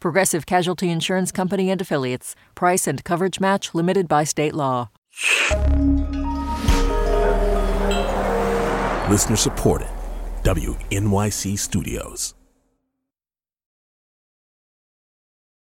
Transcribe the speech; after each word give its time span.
Progressive 0.00 0.46
Casualty 0.46 0.90
Insurance 0.90 1.32
Company 1.32 1.70
and 1.70 1.80
Affiliates. 1.80 2.34
Price 2.54 2.86
and 2.86 3.02
coverage 3.04 3.40
match 3.40 3.74
limited 3.74 4.08
by 4.08 4.24
state 4.24 4.54
law. 4.54 4.88
Listener 9.10 9.36
supported. 9.36 9.88
WNYC 10.44 11.58
Studios. 11.58 12.34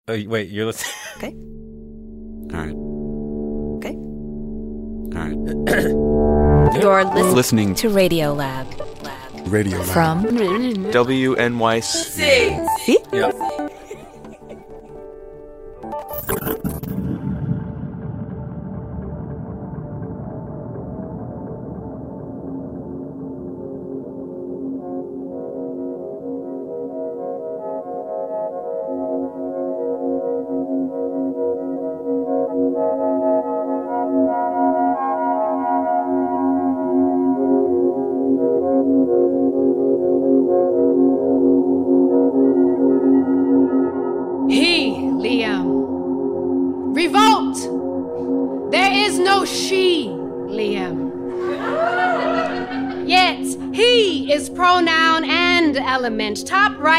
Oh, 0.08 0.20
wait, 0.26 0.50
you're 0.50 0.66
listening. 0.66 0.94
Okay. 1.16 1.32
All 2.52 2.60
right. 2.60 2.74
Okay. 3.78 3.94
All 5.16 5.28
right. 5.28 5.36
You're 6.82 7.04
listening, 7.04 7.34
Listening 7.34 7.74
to 7.76 7.88
Radiolab. 7.88 8.66
Radio 9.50 9.78
Lab. 9.78 9.86
From 9.88 10.24
WNYC. 10.24 11.82
See? 11.82 12.98
Yeah. 13.12 13.30
Thank 16.26 16.64
you. 16.64 16.83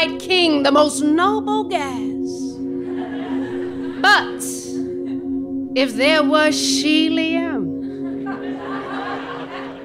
Top 0.06 0.12
right 0.12 0.20
king, 0.20 0.62
the 0.62 0.70
most 0.70 1.02
noble 1.02 1.64
gas. 1.64 2.28
But 4.00 4.44
if 5.76 5.94
there 5.96 6.22
was 6.22 6.54
she, 6.54 7.10
Liam, 7.10 7.66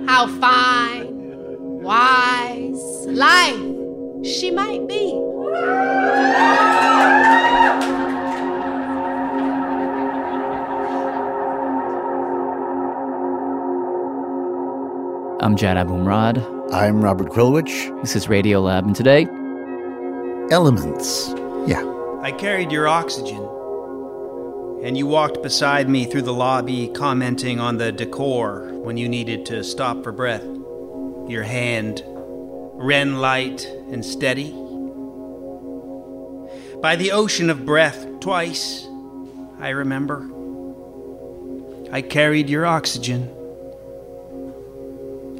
how 0.07 0.27
fine, 0.27 1.07
wise, 1.81 3.07
life 3.07 3.55
she 4.23 4.51
might 4.51 4.87
be. 4.87 5.11
I'm 15.43 15.55
Jad 15.55 15.77
Abumrad. 15.77 16.45
I'm 16.71 17.03
Robert 17.03 17.29
Krulwich. 17.29 17.99
This 18.01 18.15
is 18.15 18.27
Radiolab, 18.27 18.85
and 18.85 18.95
today, 18.95 19.27
Elements. 20.51 21.29
Yeah. 21.65 21.81
I 22.21 22.33
carried 22.33 22.73
your 22.73 22.85
oxygen. 22.85 23.41
And 24.83 24.97
you 24.97 25.07
walked 25.07 25.41
beside 25.41 25.87
me 25.87 26.03
through 26.03 26.23
the 26.23 26.33
lobby, 26.33 26.89
commenting 26.89 27.61
on 27.61 27.77
the 27.77 27.93
decor 27.93 28.69
when 28.73 28.97
you 28.97 29.07
needed 29.07 29.45
to 29.45 29.63
stop 29.63 30.03
for 30.03 30.11
breath. 30.11 30.43
Your 31.29 31.43
hand, 31.43 32.03
wren 32.05 33.21
light 33.21 33.65
and 33.65 34.03
steady. 34.05 34.51
By 36.81 36.97
the 36.97 37.13
ocean 37.13 37.49
of 37.49 37.65
breath, 37.65 38.05
twice, 38.19 38.85
I 39.57 39.69
remember. 39.69 40.29
I 41.93 42.01
carried 42.01 42.49
your 42.49 42.65
oxygen. 42.65 43.29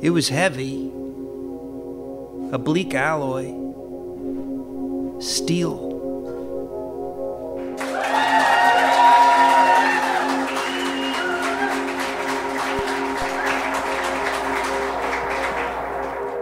It 0.02 0.12
was 0.12 0.30
heavy, 0.30 0.88
a 2.54 2.58
bleak 2.58 2.94
alloy, 2.94 3.61
steel. 5.22 5.92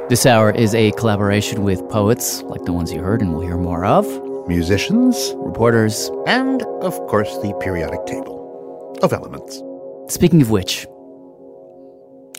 this 0.10 0.26
hour 0.26 0.50
is 0.50 0.74
a 0.74 0.92
collaboration 0.94 1.64
with 1.64 1.88
poets 1.88 2.42
like 2.44 2.66
the 2.66 2.74
ones 2.74 2.92
you 2.92 3.00
heard 3.00 3.22
and 3.22 3.32
we'll 3.32 3.46
hear 3.46 3.58
more 3.58 3.86
of, 3.86 4.08
Musicians. 4.48 5.34
reporters. 5.36 6.10
And, 6.26 6.64
of 6.82 6.96
course, 7.08 7.32
the 7.44 7.54
periodic 7.60 8.04
table 8.08 8.98
of 9.04 9.14
elements. 9.14 9.62
Speaking 10.08 10.42
of 10.42 10.50
which, 10.50 10.88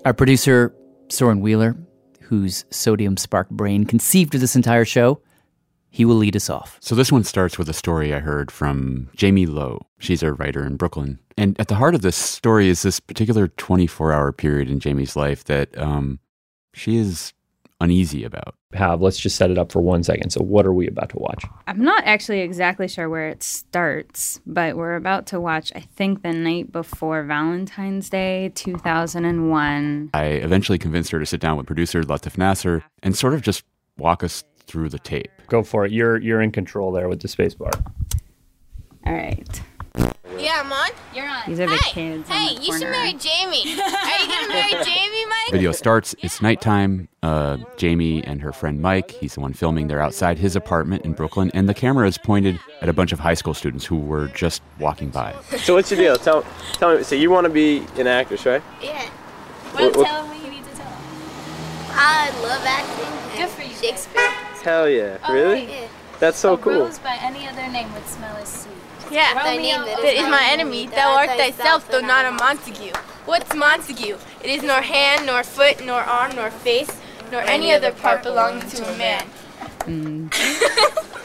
our 0.04 0.12
producer, 0.12 0.74
Soren 1.10 1.40
Wheeler, 1.40 1.76
whose 2.22 2.64
sodium 2.70 3.16
spark 3.16 3.48
brain 3.50 3.84
conceived 3.84 4.34
of 4.34 4.40
this 4.40 4.56
entire 4.56 4.84
show, 4.84 5.22
he 5.90 6.04
will 6.04 6.16
lead 6.16 6.36
us 6.36 6.48
off. 6.48 6.78
So 6.80 6.94
this 6.94 7.12
one 7.12 7.24
starts 7.24 7.58
with 7.58 7.68
a 7.68 7.74
story 7.74 8.14
I 8.14 8.20
heard 8.20 8.50
from 8.50 9.08
Jaime 9.20 9.46
Lowe. 9.46 9.86
She's 9.98 10.22
a 10.22 10.32
writer 10.32 10.64
in 10.64 10.76
Brooklyn. 10.76 11.18
And 11.36 11.58
at 11.60 11.68
the 11.68 11.74
heart 11.74 11.94
of 11.94 12.02
this 12.02 12.16
story 12.16 12.68
is 12.68 12.82
this 12.82 13.00
particular 13.00 13.48
24 13.48 14.12
hour 14.12 14.32
period 14.32 14.70
in 14.70 14.80
Jaime's 14.80 15.16
life 15.16 15.44
that 15.44 15.76
um, 15.76 16.20
she 16.72 16.96
is 16.96 17.32
uneasy 17.80 18.24
about. 18.24 18.54
have. 18.74 19.00
Let's 19.00 19.18
just 19.18 19.36
set 19.36 19.50
it 19.50 19.58
up 19.58 19.72
for 19.72 19.80
one 19.80 20.02
second. 20.02 20.30
So, 20.30 20.42
what 20.42 20.66
are 20.66 20.72
we 20.72 20.86
about 20.86 21.08
to 21.10 21.18
watch? 21.18 21.44
I'm 21.66 21.82
not 21.82 22.04
actually 22.04 22.40
exactly 22.40 22.86
sure 22.86 23.08
where 23.08 23.28
it 23.28 23.42
starts, 23.42 24.40
but 24.46 24.76
we're 24.76 24.96
about 24.96 25.26
to 25.28 25.40
watch, 25.40 25.72
I 25.74 25.80
think, 25.80 26.22
the 26.22 26.32
night 26.32 26.70
before 26.70 27.22
Valentine's 27.24 28.10
Day, 28.10 28.52
2001. 28.54 30.10
I 30.12 30.24
eventually 30.24 30.78
convinced 30.78 31.10
her 31.10 31.18
to 31.18 31.26
sit 31.26 31.40
down 31.40 31.56
with 31.56 31.66
producer 31.66 32.02
Latif 32.02 32.36
Nasser 32.36 32.84
and 33.02 33.16
sort 33.16 33.34
of 33.34 33.42
just 33.42 33.64
walk 33.96 34.22
us 34.22 34.44
through 34.66 34.90
the 34.90 34.98
tape. 34.98 35.30
Go 35.50 35.62
for 35.64 35.84
it. 35.84 35.90
You're 35.92 36.16
you're 36.16 36.40
in 36.40 36.52
control 36.52 36.92
there 36.92 37.08
with 37.08 37.20
the 37.20 37.28
space 37.28 37.54
bar. 37.54 37.72
All 39.06 39.12
right. 39.12 39.62
Yeah, 40.38 40.62
I'm 40.64 40.72
on. 40.72 40.90
You're 41.12 41.26
on. 41.26 41.42
These 41.48 41.58
are 41.60 41.66
the 41.66 41.74
Hey, 41.76 41.90
kids. 41.90 42.30
on 42.30 42.36
hey, 42.36 42.54
the 42.56 42.62
you 42.62 42.72
should 42.72 42.82
marry 42.88 43.10
Jaime. 43.20 43.58
Are 43.58 43.66
you 43.66 44.28
gonna 44.28 44.48
marry 44.48 44.70
Jaime, 44.84 45.26
Mike? 45.26 45.50
Video 45.50 45.72
starts. 45.72 46.14
It's 46.22 46.40
nighttime. 46.40 47.08
Uh, 47.24 47.58
Jaime 47.80 48.22
and 48.24 48.40
her 48.40 48.52
friend 48.52 48.80
Mike, 48.80 49.10
he's 49.10 49.34
the 49.34 49.40
one 49.40 49.52
filming, 49.52 49.88
they're 49.88 50.00
outside 50.00 50.38
his 50.38 50.54
apartment 50.56 51.04
in 51.04 51.12
Brooklyn, 51.12 51.50
and 51.52 51.68
the 51.68 51.74
camera 51.74 52.06
is 52.08 52.16
pointed 52.16 52.58
at 52.80 52.88
a 52.88 52.92
bunch 52.94 53.12
of 53.12 53.18
high 53.18 53.34
school 53.34 53.52
students 53.52 53.84
who 53.84 53.98
were 53.98 54.28
just 54.28 54.62
walking 54.78 55.10
by. 55.10 55.34
So 55.58 55.74
what's 55.74 55.90
your 55.90 55.98
deal? 56.00 56.16
Tell, 56.16 56.46
tell 56.74 56.96
me. 56.96 57.02
So 57.02 57.14
you 57.16 57.30
want 57.30 57.44
to 57.44 57.50
be 57.52 57.84
an 57.98 58.06
actress, 58.06 58.46
right? 58.46 58.62
Yeah. 58.80 59.02
What- 59.72 59.94
what- 59.96 60.06
tell 60.06 60.22
him 60.24 60.30
what 60.34 60.42
you 60.44 60.50
need 60.50 60.64
to 60.64 60.70
tell 60.76 60.86
him. 60.86 61.02
I 61.90 62.30
love 62.42 62.62
acting. 62.64 63.38
Good 63.38 63.50
for 63.50 63.62
you. 63.62 63.74
Shakespeare. 63.74 64.30
Hell 64.62 64.88
yeah! 64.88 65.18
Oh, 65.24 65.32
really? 65.32 65.66
Yeah. 65.66 65.88
That's 66.18 66.38
so 66.38 66.56
cool. 66.56 66.90
by 67.02 67.16
any 67.20 67.46
other 67.46 67.66
name 67.68 67.92
would 67.94 68.06
smell 68.06 68.36
as 68.36 68.48
sweet. 68.48 68.74
Yeah, 69.10 69.34
thy 69.34 69.56
name 69.56 69.80
that 69.80 70.14
is 70.14 70.28
my 70.28 70.46
enemy. 70.50 70.86
Thou 70.86 71.16
art 71.16 71.30
thyself, 71.30 71.90
though 71.90 72.00
not 72.00 72.26
a 72.26 72.32
Montague. 72.32 72.92
What's 73.24 73.54
Montague? 73.54 74.18
It 74.42 74.50
is 74.50 74.62
nor 74.62 74.82
hand, 74.82 75.26
nor 75.26 75.42
foot, 75.42 75.84
nor 75.84 76.00
arm, 76.00 76.36
nor 76.36 76.50
face, 76.50 77.00
nor 77.32 77.40
any 77.40 77.72
other 77.72 77.90
part 77.92 78.22
belonging 78.22 78.68
to 78.68 78.92
a 78.92 78.96
man. 78.96 79.24
Mm. 79.80 81.06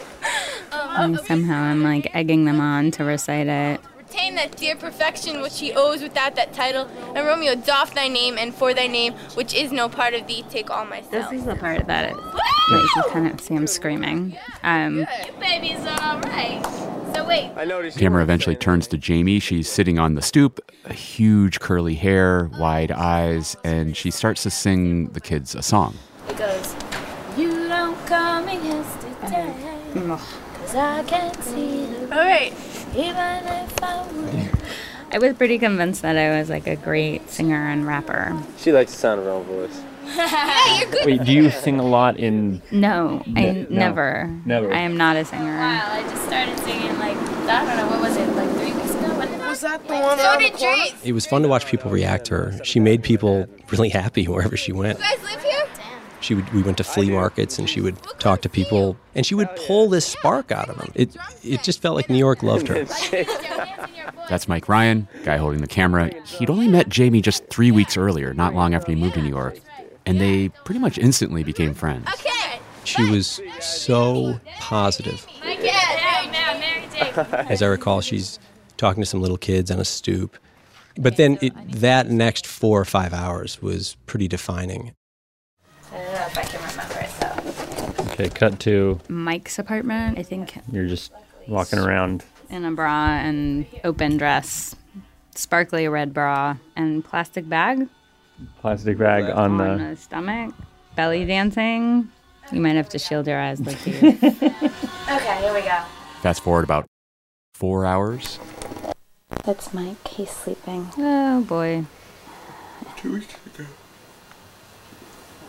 Oh, 0.77 0.95
and 0.97 1.17
oh, 1.17 1.23
somehow 1.23 1.61
I'm 1.61 1.83
like 1.83 2.13
egging 2.13 2.45
them 2.45 2.59
on 2.59 2.91
to 2.91 3.05
recite 3.05 3.47
it. 3.47 3.79
Retain 4.15 4.35
that 4.35 4.55
dear 4.55 4.77
perfection 4.77 5.41
which 5.41 5.59
he 5.59 5.73
owes 5.73 6.01
without 6.01 6.35
that 6.35 6.53
title. 6.53 6.87
And 7.15 7.27
Romeo, 7.27 7.53
doff 7.55 7.93
thy 7.93 8.07
name, 8.07 8.37
and 8.37 8.55
for 8.55 8.73
thy 8.73 8.87
name, 8.87 9.13
which 9.33 9.53
is 9.53 9.73
no 9.73 9.89
part 9.89 10.13
of 10.13 10.25
thee, 10.25 10.45
take 10.49 10.69
all 10.69 10.85
my 10.85 11.01
stuff. 11.01 11.31
This 11.31 11.41
is 11.41 11.45
the 11.45 11.55
part 11.55 11.85
that 11.87 12.11
it, 12.11 12.15
that 12.15 12.91
you 12.95 13.01
can 13.03 13.11
kind 13.11 13.27
of 13.33 13.41
see 13.41 13.55
him 13.55 13.67
screaming. 13.67 14.37
Um, 14.63 14.99
You 14.99 15.07
babies 15.37 15.79
are 15.79 16.15
alright. 16.15 16.65
So 17.13 17.27
wait. 17.27 17.51
I 17.57 17.65
noticed. 17.65 17.97
Camera 17.97 18.23
eventually 18.23 18.55
turns 18.55 18.87
to 18.87 18.97
Jaime. 18.97 19.39
She's 19.39 19.69
sitting 19.69 19.99
on 19.99 20.15
the 20.15 20.21
stoop, 20.21 20.61
a 20.85 20.93
huge 20.93 21.59
curly 21.59 21.95
hair, 21.95 22.49
wide 22.57 22.91
eyes, 22.91 23.57
and 23.65 23.97
she 23.97 24.11
starts 24.11 24.43
to 24.43 24.49
sing 24.49 25.09
the 25.09 25.19
kids 25.19 25.55
a 25.55 25.61
song. 25.61 25.93
It 26.29 26.37
goes. 26.37 26.73
You 27.37 27.67
don't 27.67 27.97
call 28.07 28.45
me 28.45 28.53
yesterday. 28.65 29.53
Cause 29.93 30.75
I 30.75 31.03
can't 31.03 31.43
see 31.43 31.85
the. 31.85 32.03
Alright. 32.11 32.53
Even 32.95 33.45
if 33.47 33.83
I 33.83 34.07
would. 34.11 34.49
I 35.11 35.17
was 35.19 35.33
pretty 35.37 35.59
convinced 35.59 36.01
that 36.01 36.17
I 36.17 36.37
was 36.39 36.49
like 36.49 36.67
a 36.67 36.75
great 36.75 37.29
singer 37.29 37.67
and 37.69 37.85
rapper. 37.85 38.37
She 38.57 38.71
likes 38.71 38.91
the 38.91 38.97
sound 38.97 39.19
of 39.19 39.25
her 39.25 39.31
own 39.31 39.43
voice. 39.45 39.81
yeah, 40.05 40.79
you're 40.79 40.89
good. 40.91 41.05
Wait, 41.05 41.23
do 41.23 41.31
you 41.31 41.49
sing 41.49 41.79
a 41.79 41.83
lot 41.87 42.17
in? 42.17 42.61
No, 42.71 43.23
I 43.27 43.29
Ne- 43.29 43.53
no. 43.63 43.67
never. 43.69 44.39
Never. 44.45 44.73
I 44.73 44.79
am 44.81 44.97
not 44.97 45.15
a 45.15 45.25
singer. 45.25 45.57
Wow, 45.57 45.87
I 45.91 46.01
just 46.03 46.25
started 46.25 46.57
singing 46.59 46.97
like 46.99 47.17
I 47.17 47.65
don't 47.65 47.77
know 47.77 47.87
what 47.89 48.01
was 48.01 48.17
it 48.17 48.27
like 48.35 48.49
three 48.57 48.73
weeks 48.73 48.91
ago. 48.95 49.17
When 49.19 49.39
was 49.39 49.61
that 49.61 49.87
the 49.87 49.93
one? 49.95 50.17
So 50.19 50.37
did 50.39 50.57
Drake. 50.57 50.95
It 51.03 51.13
was 51.13 51.25
fun 51.25 51.41
to 51.43 51.47
watch 51.47 51.65
people 51.65 51.91
react 51.91 52.25
to 52.25 52.33
her. 52.35 52.63
She 52.63 52.79
made 52.79 53.01
people 53.03 53.45
really 53.71 53.89
happy 53.89 54.27
wherever 54.27 54.57
she 54.57 54.71
went. 54.73 54.99
You 54.99 55.05
guys 55.05 55.23
live 55.23 55.43
here? 55.43 55.54
She 56.25 56.33
would, 56.33 56.51
we 56.55 56.63
went 56.63 56.77
to 56.77 56.83
flea 56.83 57.11
markets 57.11 57.59
and 57.59 57.69
she 57.69 57.81
would 57.81 58.01
talk 58.17 58.41
to 58.41 58.49
people 58.49 58.97
and 59.13 59.27
she 59.27 59.35
would 59.35 59.47
pull 59.67 59.87
this 59.89 60.07
spark 60.07 60.51
out 60.51 60.69
of 60.69 60.77
them. 60.79 60.91
It, 60.95 61.15
it 61.43 61.61
just 61.61 61.83
felt 61.83 61.95
like 61.95 62.09
New 62.09 62.17
York 62.17 62.41
loved 62.41 62.67
her. 62.67 62.83
That's 64.27 64.47
Mike 64.47 64.67
Ryan, 64.67 65.07
guy 65.23 65.37
holding 65.37 65.61
the 65.61 65.67
camera. 65.67 66.09
He'd 66.25 66.49
only 66.49 66.67
met 66.67 66.91
Jaime 66.95 67.21
just 67.21 67.47
three 67.49 67.69
weeks 67.69 67.95
earlier, 67.95 68.33
not 68.33 68.55
long 68.55 68.73
after 68.73 68.91
he 68.91 68.95
moved 68.99 69.13
to 69.13 69.21
New 69.21 69.29
York, 69.29 69.59
and 70.07 70.19
they 70.19 70.49
pretty 70.63 70.79
much 70.79 70.97
instantly 70.97 71.43
became 71.43 71.75
friends. 71.75 72.07
She 72.85 73.07
was 73.07 73.39
so 73.59 74.39
positive. 74.59 75.27
I 75.43 75.55
get 75.57 76.31
now, 76.31 76.59
Mary 76.59 76.87
Jane. 76.91 77.51
As 77.51 77.61
I 77.61 77.67
recall, 77.67 78.01
she's 78.01 78.39
talking 78.77 79.03
to 79.03 79.07
some 79.07 79.21
little 79.21 79.37
kids 79.37 79.69
on 79.69 79.79
a 79.79 79.85
stoop. 79.85 80.37
But 80.97 81.17
then 81.17 81.37
it, 81.43 81.53
that 81.81 82.09
next 82.09 82.47
four 82.47 82.81
or 82.81 82.85
five 82.85 83.13
hours 83.13 83.61
was 83.61 83.95
pretty 84.07 84.27
defining. 84.27 84.95
I 86.25 86.27
know 86.27 86.31
if 86.31 86.37
I 86.37 86.43
can 86.43 86.61
remember 86.69 86.99
it 86.99 87.95
though. 87.97 88.11
Okay, 88.13 88.29
cut 88.29 88.59
to 88.61 88.99
Mike's 89.09 89.59
apartment, 89.59 90.17
I 90.17 90.23
think, 90.23 90.57
you're 90.71 90.87
just 90.87 91.11
walking 91.47 91.79
around. 91.79 92.23
in 92.49 92.65
a 92.65 92.71
bra 92.71 93.09
and 93.09 93.65
open 93.83 94.17
dress, 94.17 94.75
sparkly 95.35 95.87
red 95.87 96.13
bra, 96.13 96.57
and 96.75 97.03
plastic 97.05 97.47
bag 97.47 97.87
Plastic 98.59 98.97
bag 98.97 99.25
on 99.25 99.59
on 99.61 99.77
the. 99.77 99.83
the 99.85 99.95
stomach, 99.95 100.53
belly 100.95 101.25
dancing. 101.25 102.09
You 102.51 102.59
might 102.61 102.75
have 102.75 102.89
to 102.89 102.99
shield 102.99 103.27
your 103.27 103.39
eyes 103.39 103.59
like 103.61 103.85
you. 103.85 103.93
Okay, 105.07 105.37
here 105.41 105.53
we 105.53 105.61
go. 105.61 105.83
Fast 106.21 106.41
forward 106.41 106.63
about 106.63 106.87
four 107.53 107.85
hours. 107.85 108.39
That's 109.43 109.71
Mike. 109.71 110.07
He's 110.07 110.31
sleeping. 110.31 110.89
oh 110.97 111.41
boy. 111.41 111.85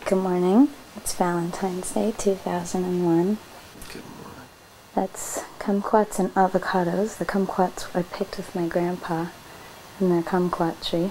Good 0.06 0.18
morning. 0.18 0.68
It's 0.96 1.14
Valentine's 1.14 1.90
Day 1.90 2.14
2001. 2.16 3.38
Good 3.92 4.04
morning. 4.04 4.40
That's 4.94 5.42
kumquats 5.58 6.20
and 6.20 6.32
avocados. 6.34 7.18
The 7.18 7.24
kumquats 7.24 7.88
I 7.92 8.02
picked 8.02 8.36
with 8.36 8.54
my 8.54 8.68
grandpa 8.68 9.26
in 9.98 10.10
their 10.10 10.22
kumquat 10.22 10.88
tree 10.88 11.10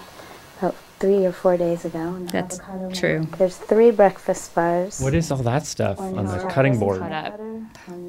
three 1.05 1.23
or 1.25 1.31
four 1.31 1.55
days 1.55 1.85
ago. 1.85 1.99
and 1.99 2.27
the 2.27 2.31
That's 2.31 2.59
avocado 2.59 2.89
true. 2.91 3.19
milk. 3.19 3.37
There's 3.37 3.57
three 3.57 3.91
breakfast 3.91 4.55
bars. 4.55 4.99
What 4.99 5.13
is 5.13 5.31
all 5.31 5.37
that 5.43 5.65
stuff 5.67 5.99
on 5.99 6.25
the 6.25 6.39
cutting 6.49 6.79
board? 6.79 6.99
Cut 6.99 7.11
up. 7.11 7.39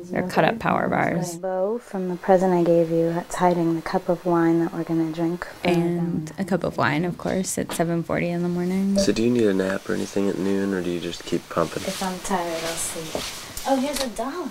They're 0.05 0.27
cut 0.29 0.45
up 0.45 0.59
power 0.59 0.89
one's 0.89 1.35
bars. 1.35 1.37
Bow 1.37 1.79
from 1.79 2.09
the 2.09 2.17
present 2.17 2.55
I 2.55 2.63
gave 2.65 2.91
you. 2.91 3.13
That's 3.13 3.35
hiding 3.35 3.75
the 3.75 3.83
cup 3.83 4.09
of 4.09 4.25
wine 4.25 4.61
that 4.61 4.73
we're 4.73 4.85
gonna 4.85 5.13
drink. 5.13 5.47
And 5.63 6.31
um, 6.31 6.37
a 6.39 6.45
cup 6.45 6.65
of 6.65 6.79
wine, 6.79 7.05
of 7.05 7.19
course, 7.19 7.59
at 7.59 7.69
7:40 7.69 8.29
in 8.31 8.43
the 8.43 8.49
morning. 8.49 8.99
So 8.99 9.13
do 9.13 9.23
you 9.23 9.31
need 9.31 9.45
a 9.45 9.53
nap 9.55 9.87
or 9.91 9.93
anything 9.93 10.31
at 10.31 10.39
noon, 10.39 10.73
or 10.73 10.81
do 10.81 10.91
you 10.91 11.01
just 11.01 11.25
keep 11.27 11.47
pumping? 11.51 11.83
If 11.83 12.03
I'm 12.03 12.19
tired, 12.21 12.63
I'll 12.65 12.81
sleep. 12.89 13.23
Oh, 13.69 13.77
here's 13.77 14.01
a 14.03 14.09
dollar. 14.17 14.49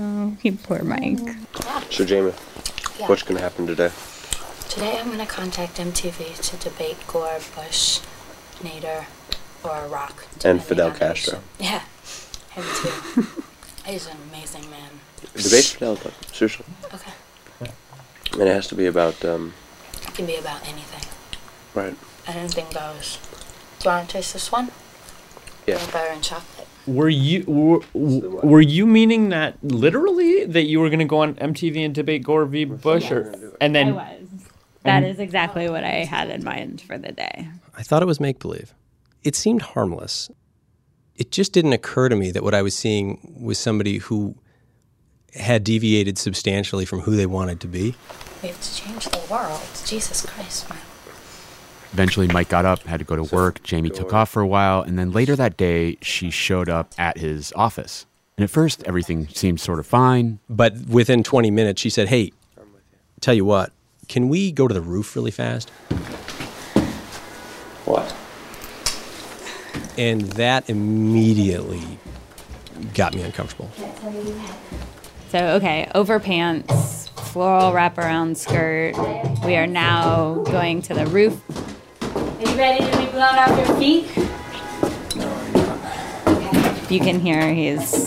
Oh, 0.00 0.34
he 0.42 0.52
poor 0.52 0.82
Mike. 0.82 1.18
So 1.90 2.06
Jaime, 2.06 2.32
Yeah. 2.98 3.08
what's 3.08 3.22
gonna 3.22 3.40
happen 3.40 3.66
today? 3.66 3.90
Today 4.72 4.96
I'm 4.98 5.08
going 5.08 5.18
to 5.18 5.26
contact 5.26 5.76
MTV 5.76 6.40
to 6.48 6.56
debate 6.56 6.96
Gore, 7.06 7.38
Bush, 7.54 8.00
Nader, 8.62 9.04
or 9.62 9.86
Rock. 9.88 10.26
And 10.44 10.62
Fidel 10.62 10.86
on 10.86 10.92
who's- 10.92 10.98
Castro. 10.98 11.40
Yeah, 11.60 11.82
him 12.52 12.64
too. 12.80 13.26
He's 13.84 14.06
an 14.06 14.16
amazing 14.30 14.70
man. 14.70 14.88
Debate 15.34 15.64
Fidel, 15.64 15.96
though. 15.96 16.10
seriously. 16.32 16.64
Okay. 16.94 17.12
And 18.32 18.42
it 18.42 18.46
has 18.54 18.66
to 18.68 18.74
be 18.74 18.86
about, 18.86 19.22
um, 19.26 19.52
It 20.04 20.14
can 20.14 20.24
be 20.24 20.36
about 20.36 20.66
anything. 20.66 21.06
right. 21.74 21.94
Anything 22.26 22.66
goes. 22.72 23.18
Do 23.80 23.90
you 23.90 23.94
want 23.94 24.08
to 24.08 24.12
taste 24.16 24.32
this 24.32 24.50
one? 24.50 24.70
Yeah. 25.66 25.76
Peanut 25.76 25.92
butter 25.92 26.12
and 26.12 26.22
chocolate. 26.22 26.68
Were 26.86 27.08
you 27.10 27.44
were, 27.46 27.80
were 27.94 28.60
you 28.60 28.86
meaning 28.86 29.28
that 29.28 29.62
literally 29.62 30.46
that 30.46 30.62
you 30.62 30.80
were 30.80 30.88
going 30.88 30.98
to 31.00 31.04
go 31.04 31.18
on 31.18 31.34
MTV 31.34 31.84
and 31.84 31.94
debate 31.94 32.22
Gore 32.24 32.44
v. 32.46 32.64
Bush, 32.64 33.10
or 33.10 33.32
and 33.60 33.74
then 33.74 33.88
I 33.88 33.92
was. 33.92 34.21
That 34.84 35.02
and- 35.02 35.06
is 35.06 35.18
exactly 35.18 35.68
what 35.68 35.84
I 35.84 36.04
had 36.04 36.30
in 36.30 36.44
mind 36.44 36.80
for 36.80 36.98
the 36.98 37.12
day. 37.12 37.48
I 37.76 37.82
thought 37.82 38.02
it 38.02 38.06
was 38.06 38.20
make 38.20 38.38
believe. 38.38 38.74
It 39.22 39.36
seemed 39.36 39.62
harmless. 39.62 40.30
It 41.16 41.30
just 41.30 41.52
didn't 41.52 41.72
occur 41.72 42.08
to 42.08 42.16
me 42.16 42.30
that 42.32 42.42
what 42.42 42.54
I 42.54 42.62
was 42.62 42.76
seeing 42.76 43.36
was 43.40 43.58
somebody 43.58 43.98
who 43.98 44.34
had 45.34 45.64
deviated 45.64 46.18
substantially 46.18 46.84
from 46.84 47.00
who 47.00 47.16
they 47.16 47.26
wanted 47.26 47.60
to 47.60 47.68
be. 47.68 47.94
We 48.42 48.48
have 48.48 48.60
to 48.60 48.74
change 48.74 49.06
the 49.06 49.20
world. 49.30 49.62
Jesus 49.86 50.26
Christ, 50.26 50.68
man. 50.68 50.78
Eventually, 51.92 52.26
Mike 52.28 52.48
got 52.48 52.64
up, 52.64 52.82
had 52.84 52.98
to 52.98 53.04
go 53.04 53.16
to 53.16 53.34
work. 53.34 53.60
Jaime 53.68 53.90
took 53.90 54.14
off 54.14 54.30
for 54.30 54.40
a 54.40 54.46
while, 54.46 54.80
and 54.80 54.98
then 54.98 55.12
later 55.12 55.36
that 55.36 55.56
day, 55.58 55.98
she 56.00 56.30
showed 56.30 56.68
up 56.68 56.92
at 56.98 57.18
his 57.18 57.52
office. 57.54 58.06
And 58.36 58.44
at 58.44 58.50
first, 58.50 58.82
everything 58.84 59.28
seemed 59.28 59.60
sort 59.60 59.78
of 59.78 59.86
fine. 59.86 60.38
But 60.48 60.74
within 60.88 61.22
20 61.22 61.50
minutes, 61.50 61.82
she 61.82 61.90
said, 61.90 62.08
Hey, 62.08 62.32
tell 63.20 63.34
you 63.34 63.44
what, 63.44 63.72
can 64.12 64.28
we 64.28 64.52
go 64.52 64.68
to 64.68 64.74
the 64.74 64.80
roof 64.82 65.16
really 65.16 65.30
fast? 65.30 65.70
What? 67.86 68.14
And 69.96 70.20
that 70.32 70.68
immediately 70.68 71.82
got 72.92 73.14
me 73.14 73.22
uncomfortable. 73.22 73.70
So, 75.30 75.38
okay, 75.54 75.90
over 75.94 76.20
pants, 76.20 77.08
floral 77.08 77.72
wraparound 77.72 78.36
skirt. 78.36 78.92
We 79.46 79.56
are 79.56 79.66
now 79.66 80.42
going 80.44 80.82
to 80.82 80.94
the 80.94 81.06
roof. 81.06 81.40
Are 82.02 82.50
you 82.50 82.54
ready 82.58 82.84
to 82.84 82.98
be 82.98 83.06
blown 83.06 83.36
off 83.38 83.66
your 83.66 83.78
feet? 83.78 84.08
You 86.90 87.00
can 87.00 87.18
hear 87.18 87.54
he's 87.54 88.06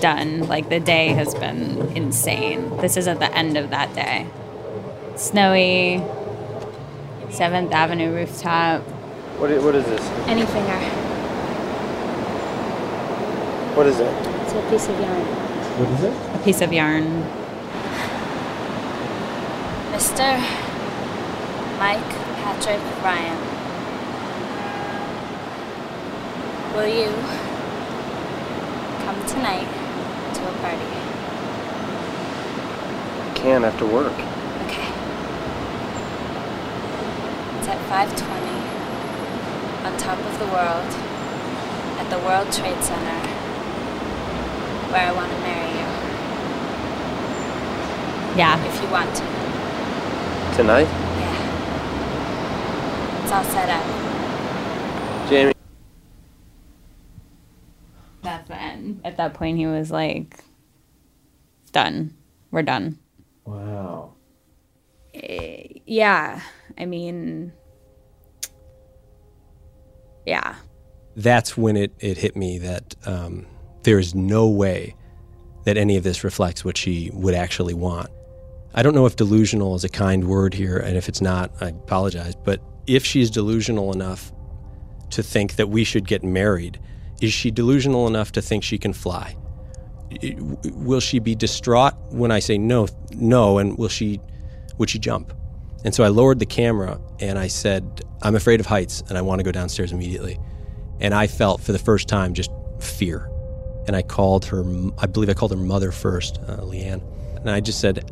done. 0.00 0.46
Like 0.48 0.68
the 0.68 0.80
day 0.80 1.08
has 1.08 1.34
been 1.34 1.96
insane. 1.96 2.76
This 2.78 2.96
is 2.96 3.08
at 3.08 3.18
the 3.18 3.32
end 3.34 3.56
of 3.56 3.70
that 3.70 3.94
day. 3.94 4.26
Snowy, 5.16 6.02
7th 7.28 7.72
Avenue 7.72 8.14
rooftop. 8.14 8.82
What 9.38 9.50
is, 9.50 9.62
what 9.64 9.74
is 9.74 9.84
this? 9.86 10.00
Any 10.28 10.46
finger. 10.46 10.78
What 13.74 13.86
is 13.86 13.98
it? 13.98 14.06
It's 14.42 14.52
a 14.52 14.70
piece 14.70 14.88
of 14.88 15.00
yarn. 15.00 15.24
What 15.78 15.88
is 15.88 16.04
it? 16.04 16.40
A 16.40 16.44
piece 16.44 16.60
of 16.60 16.72
yarn. 16.72 17.04
Mr. 19.90 20.38
Mike 21.78 22.10
Patrick 22.42 22.80
Ryan. 23.02 23.54
Will 26.74 26.86
you 26.86 27.10
come 29.04 29.26
tonight 29.26 29.73
to 30.34 30.42
a 30.42 30.52
party? 30.60 30.88
I 33.22 33.32
can 33.34 33.64
after 33.64 33.86
work. 33.86 34.12
Okay. 34.66 34.90
It's 37.58 37.68
at 37.68 37.78
520 37.88 38.74
on 39.86 39.96
top 39.98 40.18
of 40.18 40.38
the 40.38 40.46
world 40.46 40.90
at 42.00 42.10
the 42.10 42.18
World 42.18 42.52
Trade 42.52 42.82
Center 42.82 43.20
where 44.94 45.08
I 45.08 45.12
want 45.12 45.30
to 45.30 45.38
marry 45.38 45.70
you. 45.70 45.86
Yeah. 48.36 48.64
If 48.64 48.80
you 48.82 48.88
want 48.90 49.14
to. 49.16 49.22
Tonight? 50.56 50.88
Yeah. 51.18 51.38
It's 53.22 53.32
all 53.32 53.44
set 53.44 53.68
up. 53.68 53.84
Jaime. 55.28 55.53
That's 58.84 58.92
the 58.92 59.00
end. 59.00 59.00
At 59.04 59.16
that 59.16 59.34
point, 59.34 59.58
he 59.58 59.66
was 59.66 59.90
like, 59.90 60.38
done. 61.72 62.14
We're 62.50 62.62
done. 62.62 62.98
Wow. 63.44 64.14
Eh, 65.14 65.80
yeah. 65.86 66.40
I 66.78 66.86
mean, 66.86 67.52
yeah. 70.26 70.54
That's 71.16 71.56
when 71.56 71.76
it, 71.76 71.92
it 72.00 72.18
hit 72.18 72.36
me 72.36 72.58
that 72.58 72.94
um, 73.06 73.46
there 73.82 73.98
is 73.98 74.14
no 74.14 74.48
way 74.48 74.94
that 75.64 75.76
any 75.76 75.96
of 75.96 76.02
this 76.02 76.24
reflects 76.24 76.64
what 76.64 76.76
she 76.76 77.10
would 77.12 77.34
actually 77.34 77.74
want. 77.74 78.10
I 78.74 78.82
don't 78.82 78.94
know 78.94 79.06
if 79.06 79.16
delusional 79.16 79.74
is 79.76 79.84
a 79.84 79.88
kind 79.88 80.26
word 80.26 80.52
here, 80.52 80.76
and 80.76 80.96
if 80.96 81.08
it's 81.08 81.20
not, 81.20 81.52
I 81.60 81.68
apologize. 81.68 82.34
But 82.34 82.60
if 82.86 83.04
she's 83.04 83.30
delusional 83.30 83.92
enough 83.92 84.32
to 85.10 85.22
think 85.22 85.56
that 85.56 85.68
we 85.68 85.84
should 85.84 86.06
get 86.08 86.24
married, 86.24 86.80
is 87.20 87.32
she 87.32 87.50
delusional 87.50 88.06
enough 88.06 88.32
to 88.32 88.42
think 88.42 88.64
she 88.64 88.78
can 88.78 88.92
fly? 88.92 89.36
will 90.22 91.00
she 91.00 91.18
be 91.18 91.34
distraught 91.34 91.94
when 92.10 92.30
I 92.30 92.38
say 92.38 92.58
no, 92.58 92.86
no, 93.12 93.58
and 93.58 93.76
will 93.76 93.88
she, 93.88 94.20
would 94.78 94.90
she 94.90 94.98
jump? 94.98 95.32
And 95.84 95.94
so 95.94 96.02
I 96.04 96.08
lowered 96.08 96.38
the 96.38 96.46
camera 96.46 97.00
and 97.20 97.38
I 97.38 97.48
said, 97.48 98.02
I'm 98.22 98.34
afraid 98.34 98.60
of 98.60 98.66
heights 98.66 99.02
and 99.08 99.18
I 99.18 99.22
want 99.22 99.40
to 99.40 99.42
go 99.42 99.52
downstairs 99.52 99.92
immediately. 99.92 100.38
And 101.00 101.12
I 101.12 101.26
felt 101.26 101.60
for 101.60 101.72
the 101.72 101.78
first 101.78 102.08
time 102.08 102.32
just 102.32 102.50
fear. 102.80 103.30
And 103.86 103.94
I 103.94 104.02
called 104.02 104.46
her, 104.46 104.64
I 104.98 105.06
believe 105.06 105.28
I 105.28 105.34
called 105.34 105.50
her 105.50 105.58
mother 105.58 105.92
first, 105.92 106.38
uh, 106.48 106.58
Leanne. 106.58 107.02
And 107.36 107.50
I 107.50 107.60
just 107.60 107.80
said, 107.80 108.10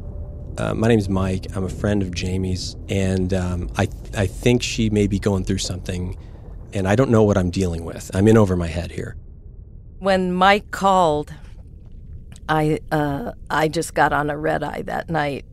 uh, 0.59 0.75
My 0.75 0.89
name 0.89 0.99
is 0.99 1.09
Mike. 1.09 1.47
I'm 1.57 1.65
a 1.65 1.71
friend 1.71 2.03
of 2.03 2.15
Jaime's. 2.15 2.77
And 2.91 3.33
um, 3.33 3.71
I, 3.79 3.89
I 4.17 4.27
think 4.27 4.63
she 4.63 4.91
may 4.91 5.07
be 5.07 5.19
going 5.19 5.45
through 5.45 5.59
something. 5.59 6.19
And 6.73 6.89
I 6.89 6.97
don't 6.97 7.11
know 7.11 7.23
what 7.23 7.37
I'm 7.37 7.51
dealing 7.51 7.85
with. 7.85 8.11
I'm 8.15 8.27
in 8.29 8.37
over 8.37 8.57
my 8.57 8.67
head 8.67 8.91
here. 8.91 9.17
When 9.99 10.33
Mike 10.33 10.71
called, 10.71 11.33
I 12.49 12.81
uh, 12.91 13.33
I 13.51 13.69
just 13.69 13.95
got 13.95 14.13
on 14.13 14.31
a 14.31 14.37
red 14.37 14.63
eye 14.63 14.83
that 14.83 15.09
night. 15.09 15.45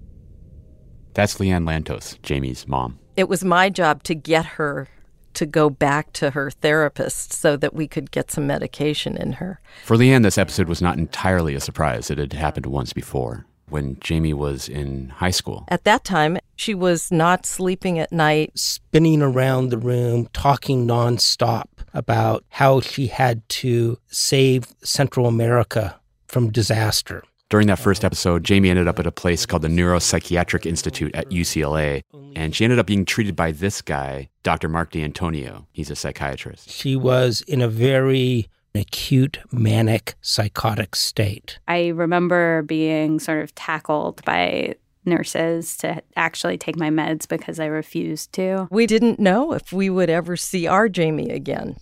That's 1.13 1.35
Leanne 1.35 1.65
Lantos, 1.65 2.17
Jaime's 2.21 2.67
mom. 2.67 2.99
It 3.15 3.27
was 3.27 3.43
my 3.43 3.69
job 3.69 4.03
to 4.03 4.15
get 4.15 4.45
her 4.45 4.87
to 5.33 5.45
go 5.45 5.69
back 5.69 6.11
to 6.13 6.31
her 6.31 6.49
therapist 6.49 7.33
so 7.33 7.55
that 7.57 7.73
we 7.73 7.87
could 7.87 8.11
get 8.11 8.31
some 8.31 8.47
medication 8.47 9.15
in 9.15 9.33
her. 9.33 9.61
For 9.85 9.95
Leanne, 9.95 10.23
this 10.23 10.37
episode 10.37 10.67
was 10.67 10.81
not 10.81 10.97
entirely 10.97 11.53
a 11.53 11.59
surprise. 11.59 12.09
It 12.09 12.17
had 12.17 12.33
happened 12.33 12.65
once 12.65 12.93
before 12.93 13.45
when 13.69 13.97
Jaime 14.07 14.33
was 14.33 14.69
in 14.69 15.09
high 15.09 15.31
school. 15.31 15.65
At 15.67 15.83
that 15.83 16.03
time, 16.03 16.37
she 16.55 16.73
was 16.73 17.11
not 17.11 17.45
sleeping 17.45 17.99
at 17.99 18.11
night. 18.11 18.51
spinning 18.55 19.21
around 19.21 19.69
the 19.69 19.77
room, 19.77 20.27
talking 20.33 20.87
nonstop 20.87 21.65
about 21.93 22.43
how 22.49 22.81
she 22.81 23.07
had 23.07 23.47
to 23.49 23.97
save 24.07 24.67
Central 24.83 25.25
America 25.25 25.99
from 26.27 26.51
disaster. 26.51 27.23
During 27.49 27.65
that 27.67 27.79
first 27.79 28.05
episode, 28.05 28.47
Jaime 28.47 28.69
ended 28.69 28.87
up 28.87 28.99
at 28.99 29.07
a 29.07 29.11
place 29.11 29.47
called 29.47 29.63
the 29.63 29.69
Neuropsychiatric 29.69 30.67
Institute 30.67 31.15
at 31.15 31.29
UCLA, 31.29 32.03
and 32.35 32.55
she 32.55 32.63
ended 32.63 32.77
up 32.77 32.85
being 32.85 33.05
treated 33.05 33.35
by 33.35 33.51
this 33.51 33.81
guy, 33.81 34.29
Dr. 34.43 34.69
Mark 34.69 34.91
DeAntonio. 34.91 35.65
He's 35.71 35.89
a 35.89 35.95
psychiatrist. 35.95 36.69
She 36.69 36.95
was 36.95 37.41
in 37.47 37.61
a 37.61 37.67
very 37.67 38.49
acute 38.75 39.39
manic 39.51 40.15
psychotic 40.21 40.95
state. 40.95 41.59
I 41.67 41.87
remember 41.87 42.63
being 42.63 43.19
sort 43.19 43.43
of 43.43 43.53
tackled 43.55 44.23
by 44.25 44.75
nurses 45.05 45.77
to 45.77 46.01
actually 46.15 46.57
take 46.57 46.77
my 46.77 46.89
meds 46.89 47.27
because 47.27 47.59
I 47.59 47.65
refused 47.65 48.33
to. 48.33 48.67
We 48.71 48.85
didn't 48.85 49.19
know 49.19 49.53
if 49.53 49.73
we 49.73 49.89
would 49.89 50.09
ever 50.09 50.37
see 50.37 50.67
our 50.67 50.87
Jamie 50.87 51.29
again. 51.29 51.77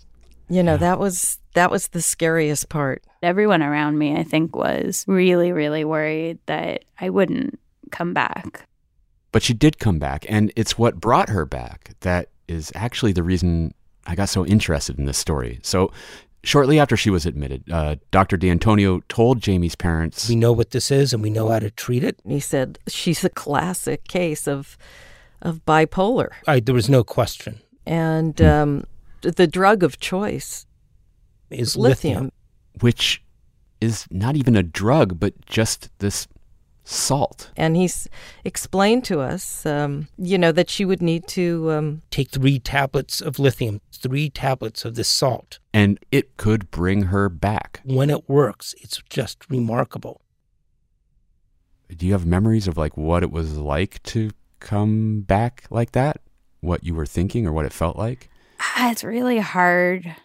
You 0.49 0.63
know, 0.63 0.77
that 0.77 0.97
was 0.97 1.39
that 1.55 1.71
was 1.71 1.89
the 1.89 2.01
scariest 2.01 2.69
part. 2.69 3.03
Everyone 3.21 3.61
around 3.61 3.97
me, 3.97 4.15
I 4.15 4.23
think, 4.23 4.55
was 4.55 5.03
really, 5.07 5.51
really 5.51 5.83
worried 5.83 6.39
that 6.45 6.85
I 7.01 7.09
wouldn't 7.09 7.59
come 7.91 8.13
back. 8.13 8.65
But 9.31 9.43
she 9.43 9.53
did 9.53 9.77
come 9.77 9.99
back, 9.99 10.25
and 10.29 10.53
it's 10.55 10.77
what 10.77 11.01
brought 11.01 11.29
her 11.29 11.45
back 11.45 11.95
that 12.01 12.29
is 12.47 12.71
actually 12.75 13.11
the 13.11 13.23
reason 13.23 13.73
I 14.05 14.15
got 14.15 14.29
so 14.29 14.45
interested 14.45 14.97
in 14.97 15.05
this 15.05 15.17
story. 15.17 15.59
So, 15.63 15.91
shortly 16.47 16.79
after 16.79 16.95
she 16.97 17.09
was 17.09 17.25
admitted, 17.25 17.63
uh, 17.71 17.95
Dr. 18.11 18.37
DeAntonio 18.37 19.01
told 19.07 19.41
Jaime's 19.45 19.75
parents 19.75 20.29
We 20.29 20.35
know 20.35 20.51
what 20.53 20.71
this 20.71 20.89
is 20.91 21.13
and 21.13 21.21
we 21.21 21.29
know 21.29 21.49
how 21.49 21.59
to 21.59 21.69
treat 21.69 22.03
it. 22.03 22.19
He 22.27 22.39
said 22.39 22.79
she's 22.87 23.23
a 23.23 23.29
classic 23.29 24.07
case 24.07 24.47
of 24.47 24.77
of 25.41 25.63
bipolar, 25.65 26.29
I, 26.47 26.59
there 26.59 26.73
was 26.73 26.89
no 26.89 27.03
question. 27.03 27.59
and 27.85 28.41
um, 28.41 28.85
the 29.21 29.45
drug 29.45 29.83
of 29.83 29.99
choice 29.99 30.65
Is 31.51 31.77
lithium. 31.77 32.31
which 32.81 33.21
is 33.79 34.07
not 34.09 34.35
even 34.35 34.55
a 34.55 34.63
drug, 34.63 35.19
but 35.19 35.33
just 35.45 35.89
this 35.99 36.27
salt. 36.89 37.51
And 37.57 37.75
he's 37.75 38.07
explained 38.45 39.03
to 39.05 39.19
us, 39.19 39.65
um, 39.65 40.07
you 40.17 40.37
know, 40.37 40.51
that 40.53 40.69
she 40.69 40.85
would 40.85 41.01
need 41.01 41.27
to 41.29 41.71
um, 41.71 42.01
Take 42.11 42.29
three 42.29 42.59
tablets 42.59 43.21
of 43.21 43.39
lithium, 43.39 43.81
three 43.91 44.29
tablets 44.29 44.85
of 44.85 44.95
this 44.95 45.09
salt. 45.09 45.59
And 45.73 45.99
it 46.11 46.37
could 46.37 46.71
bring 46.71 47.03
her 47.03 47.27
back. 47.29 47.81
When 47.83 48.09
it 48.09 48.29
works, 48.29 48.73
it's 48.81 49.01
just 49.09 49.49
remarkable. 49.49 50.21
Do 51.95 52.05
you 52.05 52.13
have 52.13 52.25
memories 52.25 52.67
of 52.67 52.77
like 52.77 52.95
what 52.97 53.23
it 53.23 53.31
was 53.31 53.57
like 53.57 54.01
to 54.03 54.31
come 54.59 55.21
back 55.21 55.65
like 55.69 55.91
that? 55.91 56.21
What 56.61 56.83
you 56.83 56.95
were 56.95 57.05
thinking 57.05 57.45
or 57.45 57.51
what 57.51 57.65
it 57.65 57.73
felt 57.73 57.97
like? 57.97 58.29
Ah, 58.59 58.91
It's 58.91 59.03
really 59.03 59.39
hard 59.39 60.15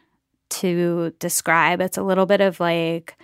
to 0.50 1.12
describe. 1.18 1.80
It's 1.80 1.98
a 1.98 2.02
little 2.02 2.26
bit 2.26 2.40
of 2.40 2.60
like 2.60 3.16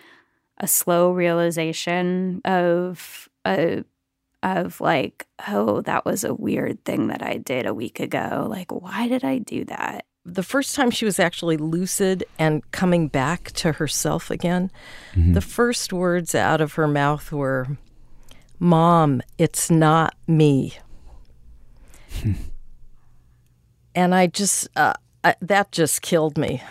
a 0.58 0.66
slow 0.66 1.12
realization 1.12 2.40
of 2.44 3.27
a 3.48 3.84
of 4.44 4.80
like, 4.80 5.26
oh, 5.48 5.80
that 5.80 6.04
was 6.04 6.22
a 6.22 6.32
weird 6.32 6.84
thing 6.84 7.08
that 7.08 7.22
I 7.22 7.38
did 7.38 7.66
a 7.66 7.74
week 7.74 7.98
ago. 7.98 8.46
Like, 8.48 8.70
why 8.70 9.08
did 9.08 9.24
I 9.24 9.38
do 9.38 9.64
that? 9.64 10.04
the 10.34 10.42
first 10.42 10.74
time 10.74 10.90
she 10.90 11.04
was 11.04 11.18
actually 11.18 11.56
lucid 11.56 12.24
and 12.38 12.70
coming 12.70 13.08
back 13.08 13.50
to 13.52 13.72
herself 13.72 14.30
again, 14.30 14.70
the 15.14 15.40
first 15.40 15.92
words 15.92 16.34
out 16.34 16.60
of 16.60 16.74
her 16.74 16.86
mouth 16.86 17.32
were, 17.32 17.78
Mom, 18.58 19.22
it's 19.38 19.70
not 19.70 20.14
me. 20.26 20.76
and 23.94 24.14
I 24.14 24.26
just, 24.26 24.68
uh, 24.76 24.94
I, 25.24 25.34
that 25.40 25.72
just 25.72 26.02
killed 26.02 26.36
me. 26.36 26.62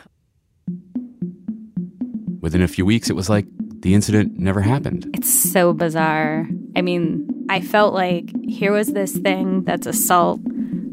Within 2.41 2.61
a 2.61 2.67
few 2.67 2.85
weeks, 2.85 3.09
it 3.09 3.15
was 3.15 3.29
like 3.29 3.45
the 3.81 3.93
incident 3.93 4.37
never 4.39 4.61
happened. 4.61 5.09
It's 5.13 5.51
so 5.51 5.73
bizarre. 5.73 6.47
I 6.75 6.81
mean, 6.81 7.45
I 7.49 7.61
felt 7.61 7.93
like 7.93 8.29
here 8.45 8.71
was 8.71 8.93
this 8.93 9.15
thing 9.15 9.63
that's 9.63 9.87
a 9.87 9.93
salt 9.93 10.39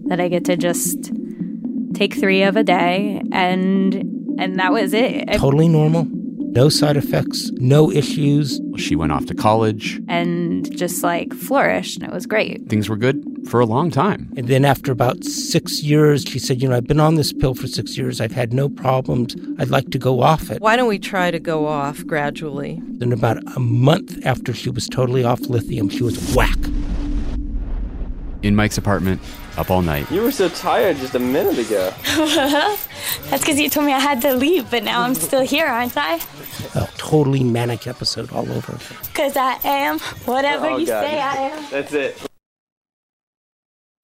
that 0.07 0.21
I 0.21 0.29
get 0.29 0.45
to 0.47 0.57
just 0.57 1.11
take 1.95 2.15
three 2.15 2.43
of 2.43 2.57
a 2.57 2.65
day 2.65 3.23
and 3.33 3.95
and 4.39 4.59
that 4.59 4.73
was 4.73 4.93
it. 4.93 5.27
Totally 5.35 5.69
normal, 5.69 6.09
no 6.55 6.69
side 6.69 6.97
effects, 6.97 7.51
no 7.55 7.91
issues. 7.91 8.61
She 8.77 8.95
went 8.97 9.13
off 9.13 9.27
to 9.27 9.35
college. 9.35 10.01
and 10.09 10.75
just 10.77 11.03
like 11.03 11.33
flourished 11.35 11.97
and 11.99 12.07
it 12.07 12.13
was 12.15 12.27
great. 12.27 12.69
Things 12.69 12.89
were 12.89 12.97
good 12.97 13.23
for 13.49 13.61
a 13.61 13.67
long 13.67 13.91
time. 13.91 14.33
And 14.37 14.49
then 14.49 14.65
after 14.65 14.91
about 14.93 15.25
six 15.25 15.83
years, 15.83 16.23
she 16.23 16.39
said, 16.39 16.63
You 16.63 16.69
know, 16.69 16.77
I've 16.77 16.87
been 16.87 17.01
on 17.01 17.17
this 17.17 17.33
pill 17.33 17.55
for 17.55 17.67
six 17.67 17.99
years. 17.99 18.21
I've 18.21 18.33
had 18.33 18.53
no 18.53 18.69
problems. 18.69 19.35
I'd 19.59 19.69
like 19.71 19.91
to 19.91 19.99
go 19.99 20.23
off 20.23 20.51
it. 20.51 20.61
Why 20.61 20.77
don't 20.77 20.89
we 20.89 20.99
try 20.99 21.31
to 21.31 21.39
go 21.41 21.67
off 21.67 22.05
gradually? 22.07 22.81
Then, 22.99 23.13
about 23.13 23.39
a 23.57 23.61
month 23.61 24.25
after 24.25 24.55
she 24.55 24.71
was 24.71 24.87
totally 24.89 25.25
off 25.25 25.41
lithium, 25.43 25.89
she 25.89 26.03
was 26.03 26.35
whack. 26.35 26.57
In 28.43 28.55
Mike's 28.55 28.79
apartment, 28.79 29.21
up 29.57 29.71
all 29.71 29.83
night. 29.83 30.11
You 30.11 30.23
were 30.23 30.33
so 30.33 30.49
tired 30.49 30.97
just 30.99 31.15
a 31.15 31.19
minute 31.19 31.59
ago. 31.59 31.93
That's 33.31 33.43
because 33.43 33.59
you 33.59 33.69
told 33.69 33.87
me 33.87 33.93
I 33.93 33.99
had 34.01 34.21
to 34.23 34.35
leave, 34.35 34.71
but 34.71 34.83
now 34.85 35.03
I'm 35.03 35.15
still 35.15 35.43
here, 35.43 35.67
aren't 35.67 35.97
I? 35.97 36.21
A 36.75 36.89
totally 36.97 37.45
manic 37.45 37.87
episode 37.87 38.33
all 38.33 38.51
over. 38.51 38.79
Because 39.07 39.37
I 39.37 39.59
am 39.65 39.99
whatever 40.27 40.67
Oh, 40.67 40.77
you 40.79 40.87
God. 40.87 41.03
say 41.05 41.21
I 41.21 41.35
am. 41.37 41.71
That's 41.71 41.93
it. 41.93 42.17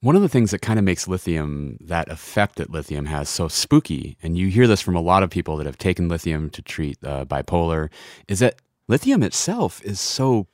One 0.03 0.17
of 0.17 0.23
the 0.23 0.29
things 0.31 0.51
that 0.53 0.63
kind 0.63 0.79
of 0.79 0.85
makes 0.85 1.07
lithium, 1.07 1.77
that 1.81 2.09
effect 2.09 2.57
that 2.57 2.71
lithium 2.71 3.05
has, 3.07 3.29
so 3.29 3.49
spooky, 3.49 4.17
and 4.23 4.39
you 4.39 4.49
hear 4.49 4.67
this 4.67 4.81
from 4.81 4.97
a 4.97 5.01
lot 5.01 5.23
of 5.23 5.29
people 5.29 5.59
that 5.59 5.67
have 5.67 5.77
taken 5.77 6.09
lithium 6.09 6.49
to 6.51 6.63
treat 6.63 6.97
uh, 7.05 7.27
bipolar, 7.27 7.91
is 8.27 8.39
that 8.39 8.55
lithium 8.89 9.23
itself 9.23 9.83
is 9.85 10.01
so 10.01 10.47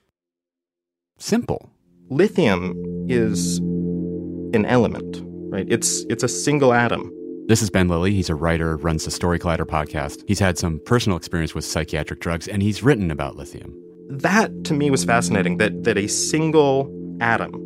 simple. 1.17 1.71
Lithium 2.09 2.75
is 3.09 3.61
an 4.55 4.65
element, 4.67 5.23
right? 5.51 5.67
It's 5.69 6.05
it's 6.09 6.23
a 6.23 6.29
single 6.29 6.73
atom. 6.73 7.13
This 7.49 7.63
is 7.63 7.71
Ben 7.71 7.89
Lillie. 7.89 8.13
He's 8.13 8.29
a 8.29 8.35
writer, 8.35 8.77
runs 8.77 9.05
the 9.05 9.11
Story 9.11 9.39
Collider 9.39 9.65
podcast. 9.65 10.25
He's 10.27 10.41
had 10.41 10.59
some 10.59 10.81
personal 10.81 11.17
experience 11.17 11.55
with 11.55 11.65
psychiatric 11.65 12.21
drugs, 12.21 12.49
and 12.49 12.63
he's 12.63 12.83
written 12.83 13.11
about 13.11 13.37
lithium. 13.37 13.73
That 14.09 14.65
to 14.65 14.75
me 14.75 14.91
was 14.91 15.05
fascinating 15.05 15.59
that 15.59 15.85
that 15.85 15.97
a 15.97 16.09
single 16.09 16.93
atom 17.21 17.63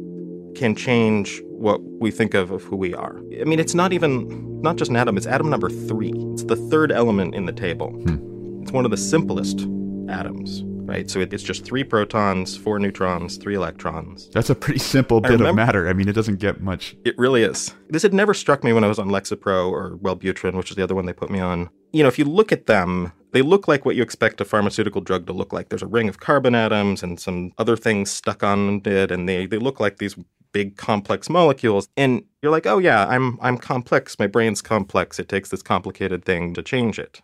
can 0.54 0.74
change 0.74 1.42
what 1.44 1.80
we 1.82 2.10
think 2.10 2.34
of 2.34 2.50
of 2.50 2.62
who 2.64 2.76
we 2.76 2.94
are. 2.94 3.18
I 3.40 3.44
mean, 3.44 3.60
it's 3.60 3.74
not 3.74 3.92
even 3.92 4.60
not 4.60 4.76
just 4.76 4.90
an 4.90 4.96
atom, 4.96 5.16
it's 5.16 5.26
atom 5.26 5.48
number 5.48 5.70
3. 5.70 6.12
It's 6.32 6.44
the 6.44 6.56
third 6.56 6.92
element 6.92 7.34
in 7.34 7.46
the 7.46 7.52
table. 7.52 7.90
Hmm. 7.90 8.62
It's 8.62 8.72
one 8.72 8.84
of 8.84 8.90
the 8.90 8.96
simplest 8.96 9.60
atoms, 10.08 10.62
right? 10.90 11.08
So 11.08 11.20
it, 11.20 11.32
it's 11.32 11.42
just 11.42 11.64
3 11.64 11.84
protons, 11.84 12.56
4 12.56 12.78
neutrons, 12.78 13.36
3 13.36 13.54
electrons. 13.54 14.28
That's 14.30 14.50
a 14.50 14.54
pretty 14.54 14.80
simple 14.80 15.20
bit 15.20 15.40
of 15.40 15.54
matter. 15.54 15.88
I 15.88 15.92
mean, 15.92 16.08
it 16.08 16.14
doesn't 16.14 16.40
get 16.40 16.60
much. 16.60 16.96
It 17.04 17.16
really 17.16 17.42
is. 17.42 17.72
This 17.88 18.02
had 18.02 18.12
never 18.12 18.34
struck 18.34 18.64
me 18.64 18.72
when 18.72 18.84
I 18.84 18.88
was 18.88 18.98
on 18.98 19.08
Lexapro 19.08 19.70
or 19.70 19.96
Wellbutrin, 19.98 20.54
which 20.54 20.70
is 20.70 20.76
the 20.76 20.82
other 20.82 20.94
one 20.94 21.06
they 21.06 21.12
put 21.12 21.30
me 21.30 21.40
on. 21.40 21.70
You 21.92 22.02
know, 22.02 22.08
if 22.08 22.18
you 22.18 22.24
look 22.24 22.52
at 22.52 22.66
them, 22.66 23.12
they 23.32 23.42
look 23.42 23.68
like 23.68 23.84
what 23.84 23.96
you 23.96 24.02
expect 24.02 24.40
a 24.40 24.44
pharmaceutical 24.44 25.00
drug 25.00 25.26
to 25.26 25.32
look 25.32 25.52
like. 25.52 25.68
There's 25.68 25.82
a 25.82 25.86
ring 25.86 26.08
of 26.08 26.18
carbon 26.18 26.54
atoms 26.54 27.02
and 27.02 27.18
some 27.20 27.52
other 27.58 27.76
things 27.76 28.10
stuck 28.10 28.42
on 28.42 28.82
it, 28.84 29.10
and 29.10 29.28
they, 29.28 29.46
they 29.46 29.58
look 29.58 29.80
like 29.80 29.98
these 29.98 30.16
big 30.52 30.76
complex 30.76 31.30
molecules. 31.30 31.88
And 31.96 32.24
you're 32.42 32.52
like, 32.52 32.66
oh 32.66 32.78
yeah, 32.78 33.06
I'm 33.06 33.38
I'm 33.40 33.56
complex. 33.56 34.18
My 34.18 34.26
brain's 34.26 34.62
complex. 34.62 35.18
It 35.18 35.28
takes 35.28 35.50
this 35.50 35.62
complicated 35.62 36.24
thing 36.24 36.54
to 36.54 36.62
change 36.62 36.98
it. 36.98 37.22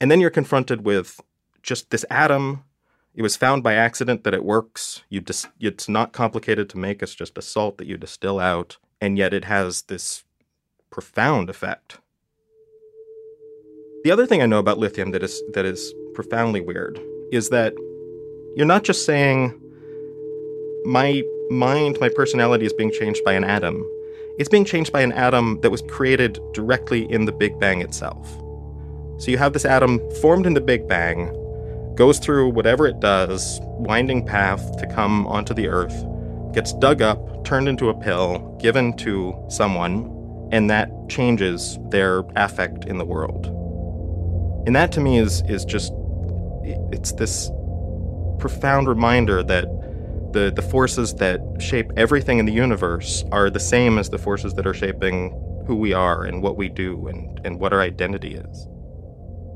And 0.00 0.10
then 0.10 0.20
you're 0.20 0.30
confronted 0.30 0.84
with 0.84 1.20
just 1.62 1.90
this 1.90 2.04
atom. 2.10 2.64
It 3.14 3.22
was 3.22 3.36
found 3.36 3.62
by 3.62 3.74
accident 3.74 4.24
that 4.24 4.34
it 4.34 4.44
works. 4.44 5.02
You 5.08 5.20
dis- 5.20 5.48
it's 5.60 5.88
not 5.88 6.12
complicated 6.12 6.68
to 6.70 6.78
make. 6.78 7.02
It's 7.02 7.14
just 7.14 7.36
a 7.36 7.42
salt 7.42 7.78
that 7.78 7.86
you 7.86 7.96
distill 7.96 8.40
out, 8.40 8.78
and 9.00 9.18
yet 9.18 9.34
it 9.34 9.44
has 9.44 9.82
this 9.82 10.24
profound 10.90 11.50
effect. 11.50 11.98
The 14.04 14.10
other 14.10 14.26
thing 14.26 14.42
I 14.42 14.46
know 14.46 14.58
about 14.58 14.78
lithium 14.78 15.12
that 15.12 15.22
is 15.22 15.42
that 15.52 15.64
is 15.64 15.94
profoundly 16.14 16.60
weird 16.60 17.00
is 17.30 17.50
that 17.50 17.72
you're 18.56 18.66
not 18.66 18.82
just 18.84 19.06
saying 19.06 19.58
my 20.84 21.22
mind, 21.50 21.98
my 22.00 22.08
personality 22.08 22.66
is 22.66 22.72
being 22.72 22.90
changed 22.90 23.24
by 23.24 23.32
an 23.32 23.44
atom. 23.44 23.86
It's 24.38 24.48
being 24.48 24.64
changed 24.64 24.92
by 24.92 25.02
an 25.02 25.12
atom 25.12 25.60
that 25.60 25.70
was 25.70 25.82
created 25.82 26.40
directly 26.52 27.10
in 27.10 27.26
the 27.26 27.32
Big 27.32 27.58
Bang 27.60 27.80
itself. 27.80 28.28
So 29.18 29.30
you 29.30 29.38
have 29.38 29.52
this 29.52 29.64
atom 29.64 30.00
formed 30.20 30.46
in 30.46 30.54
the 30.54 30.60
Big 30.60 30.88
Bang, 30.88 31.28
goes 31.94 32.18
through 32.18 32.50
whatever 32.50 32.86
it 32.86 33.00
does, 33.00 33.60
winding 33.62 34.24
path 34.24 34.76
to 34.78 34.86
come 34.86 35.26
onto 35.26 35.54
the 35.54 35.68
Earth, 35.68 36.04
gets 36.52 36.72
dug 36.74 37.02
up, 37.02 37.44
turned 37.44 37.68
into 37.68 37.88
a 37.88 37.94
pill, 37.94 38.56
given 38.60 38.96
to 38.98 39.34
someone, 39.48 40.48
and 40.52 40.70
that 40.70 40.90
changes 41.08 41.78
their 41.90 42.24
affect 42.36 42.84
in 42.84 42.98
the 42.98 43.04
world. 43.04 43.46
And 44.66 44.76
that 44.76 44.92
to 44.92 45.00
me 45.00 45.18
is 45.18 45.42
is 45.48 45.64
just 45.64 45.92
it's 46.92 47.12
this 47.12 47.50
profound 48.38 48.88
reminder 48.88 49.42
that 49.42 49.64
the, 50.32 50.50
the 50.54 50.62
forces 50.62 51.14
that 51.14 51.40
shape 51.60 51.92
everything 51.96 52.38
in 52.38 52.46
the 52.46 52.52
universe 52.52 53.24
are 53.32 53.50
the 53.50 53.60
same 53.60 53.98
as 53.98 54.10
the 54.10 54.18
forces 54.18 54.54
that 54.54 54.66
are 54.66 54.74
shaping 54.74 55.30
who 55.66 55.76
we 55.76 55.92
are 55.92 56.24
and 56.24 56.42
what 56.42 56.56
we 56.56 56.68
do 56.68 57.06
and, 57.06 57.40
and 57.44 57.60
what 57.60 57.72
our 57.72 57.80
identity 57.80 58.34
is. 58.34 58.66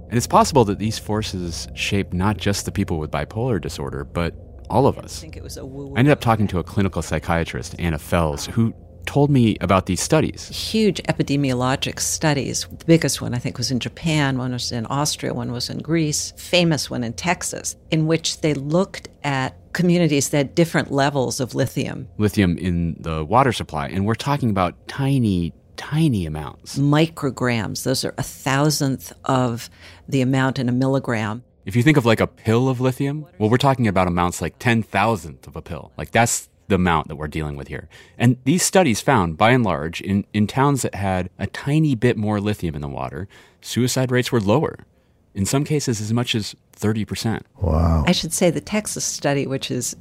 And 0.08 0.16
it's 0.16 0.26
possible 0.26 0.64
that 0.66 0.78
these 0.78 0.98
forces 0.98 1.68
shape 1.74 2.12
not 2.12 2.36
just 2.36 2.64
the 2.64 2.72
people 2.72 2.98
with 2.98 3.10
bipolar 3.10 3.60
disorder, 3.60 4.04
but 4.04 4.34
all 4.70 4.86
of 4.86 4.98
us. 4.98 5.18
I, 5.18 5.20
think 5.22 5.36
it 5.36 5.42
was 5.42 5.56
a 5.56 5.64
woo-woo. 5.64 5.94
I 5.96 6.00
ended 6.00 6.12
up 6.12 6.20
talking 6.20 6.46
to 6.48 6.58
a 6.58 6.64
clinical 6.64 7.02
psychiatrist, 7.02 7.74
Anna 7.78 7.98
Fels, 7.98 8.46
who 8.46 8.74
told 9.06 9.30
me 9.30 9.56
about 9.60 9.86
these 9.86 10.00
studies. 10.00 10.48
Huge 10.48 11.00
epidemiologic 11.04 12.00
studies. 12.00 12.66
The 12.78 12.84
biggest 12.84 13.22
one, 13.22 13.34
I 13.34 13.38
think, 13.38 13.56
was 13.56 13.70
in 13.70 13.80
Japan, 13.80 14.36
one 14.36 14.52
was 14.52 14.72
in 14.72 14.84
Austria, 14.86 15.32
one 15.32 15.52
was 15.52 15.70
in 15.70 15.78
Greece, 15.78 16.32
famous 16.36 16.90
one 16.90 17.04
in 17.04 17.12
Texas, 17.12 17.76
in 17.90 18.06
which 18.06 18.40
they 18.40 18.52
looked 18.54 19.08
at 19.22 19.56
communities 19.72 20.30
that 20.30 20.36
had 20.38 20.54
different 20.54 20.90
levels 20.90 21.40
of 21.40 21.54
lithium. 21.54 22.08
Lithium 22.18 22.58
in 22.58 22.96
the 22.98 23.24
water 23.24 23.52
supply, 23.52 23.88
and 23.88 24.06
we're 24.06 24.14
talking 24.14 24.50
about 24.50 24.88
tiny, 24.88 25.52
tiny 25.76 26.26
amounts. 26.26 26.78
Micrograms, 26.78 27.84
those 27.84 28.04
are 28.04 28.14
a 28.18 28.22
thousandth 28.22 29.12
of 29.24 29.70
the 30.08 30.20
amount 30.20 30.58
in 30.58 30.68
a 30.68 30.72
milligram. 30.72 31.44
If 31.64 31.74
you 31.74 31.82
think 31.82 31.96
of 31.96 32.06
like 32.06 32.20
a 32.20 32.26
pill 32.26 32.68
of 32.68 32.80
lithium, 32.80 33.26
well, 33.38 33.50
we're 33.50 33.56
talking 33.56 33.88
about 33.88 34.06
amounts 34.06 34.40
like 34.40 34.58
10 34.58 34.82
thousandth 34.82 35.46
of 35.46 35.56
a 35.56 35.62
pill. 35.62 35.92
Like 35.96 36.12
that's 36.12 36.48
the 36.68 36.76
amount 36.76 37.08
that 37.08 37.16
we're 37.16 37.28
dealing 37.28 37.56
with 37.56 37.68
here. 37.68 37.88
And 38.18 38.38
these 38.44 38.62
studies 38.62 39.00
found, 39.00 39.36
by 39.36 39.50
and 39.50 39.64
large, 39.64 40.00
in, 40.00 40.24
in 40.32 40.46
towns 40.46 40.82
that 40.82 40.94
had 40.94 41.30
a 41.38 41.46
tiny 41.46 41.94
bit 41.94 42.16
more 42.16 42.40
lithium 42.40 42.74
in 42.74 42.82
the 42.82 42.88
water, 42.88 43.28
suicide 43.60 44.10
rates 44.10 44.32
were 44.32 44.40
lower. 44.40 44.86
In 45.34 45.44
some 45.44 45.64
cases, 45.64 46.00
as 46.00 46.12
much 46.12 46.34
as 46.34 46.56
30%. 46.76 47.42
Wow. 47.60 48.04
I 48.06 48.12
should 48.12 48.32
say 48.32 48.50
the 48.50 48.60
Texas 48.60 49.04
study, 49.04 49.46
which 49.46 49.70
is 49.70 49.96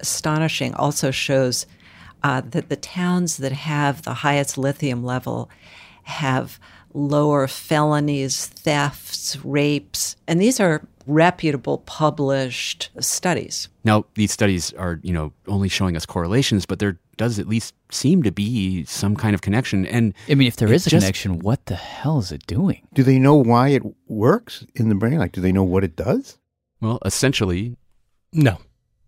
astonishing, 0.00 0.74
also 0.74 1.10
shows 1.10 1.66
uh, 2.22 2.42
that 2.42 2.68
the 2.68 2.76
towns 2.76 3.38
that 3.38 3.52
have 3.52 4.02
the 4.02 4.14
highest 4.14 4.58
lithium 4.58 5.02
level 5.02 5.50
have 6.04 6.60
lower 6.94 7.46
felonies, 7.46 8.46
thefts, 8.46 9.36
rapes, 9.44 10.16
and 10.26 10.40
these 10.40 10.60
are 10.60 10.86
reputable 11.06 11.78
published 11.78 12.90
studies. 13.00 13.68
Now, 13.84 14.06
these 14.14 14.32
studies 14.32 14.72
are, 14.74 15.00
you 15.02 15.12
know, 15.12 15.32
only 15.46 15.68
showing 15.68 15.96
us 15.96 16.06
correlations, 16.06 16.64
but 16.64 16.78
there 16.78 16.98
does 17.16 17.38
at 17.38 17.46
least 17.46 17.74
seem 17.90 18.22
to 18.22 18.32
be 18.32 18.84
some 18.84 19.14
kind 19.14 19.34
of 19.34 19.42
connection. 19.42 19.86
And 19.86 20.14
I 20.28 20.34
mean, 20.34 20.48
if 20.48 20.56
there 20.56 20.72
is 20.72 20.86
a 20.86 20.90
just- 20.90 21.02
connection, 21.02 21.40
what 21.40 21.66
the 21.66 21.76
hell 21.76 22.18
is 22.18 22.32
it 22.32 22.46
doing? 22.46 22.86
Do 22.94 23.02
they 23.02 23.18
know 23.18 23.34
why 23.34 23.68
it 23.68 23.82
works 24.08 24.64
in 24.74 24.88
the 24.88 24.94
brain? 24.94 25.18
Like, 25.18 25.32
do 25.32 25.40
they 25.40 25.52
know 25.52 25.64
what 25.64 25.84
it 25.84 25.96
does? 25.96 26.38
Well, 26.80 26.98
essentially, 27.04 27.76
no. 28.32 28.58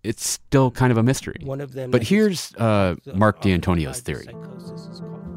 It's 0.03 0.29
still 0.29 0.70
kind 0.70 0.92
of 0.92 0.99
a 0.99 1.03
mystery. 1.03 1.40
One 1.42 1.61
of 1.61 1.72
them 1.72 1.90
But 1.90 2.05
here's 2.05 2.55
uh, 2.55 2.94
Mark 3.12 3.42
DeAntonio's 3.42 4.01
theory. 4.01 4.29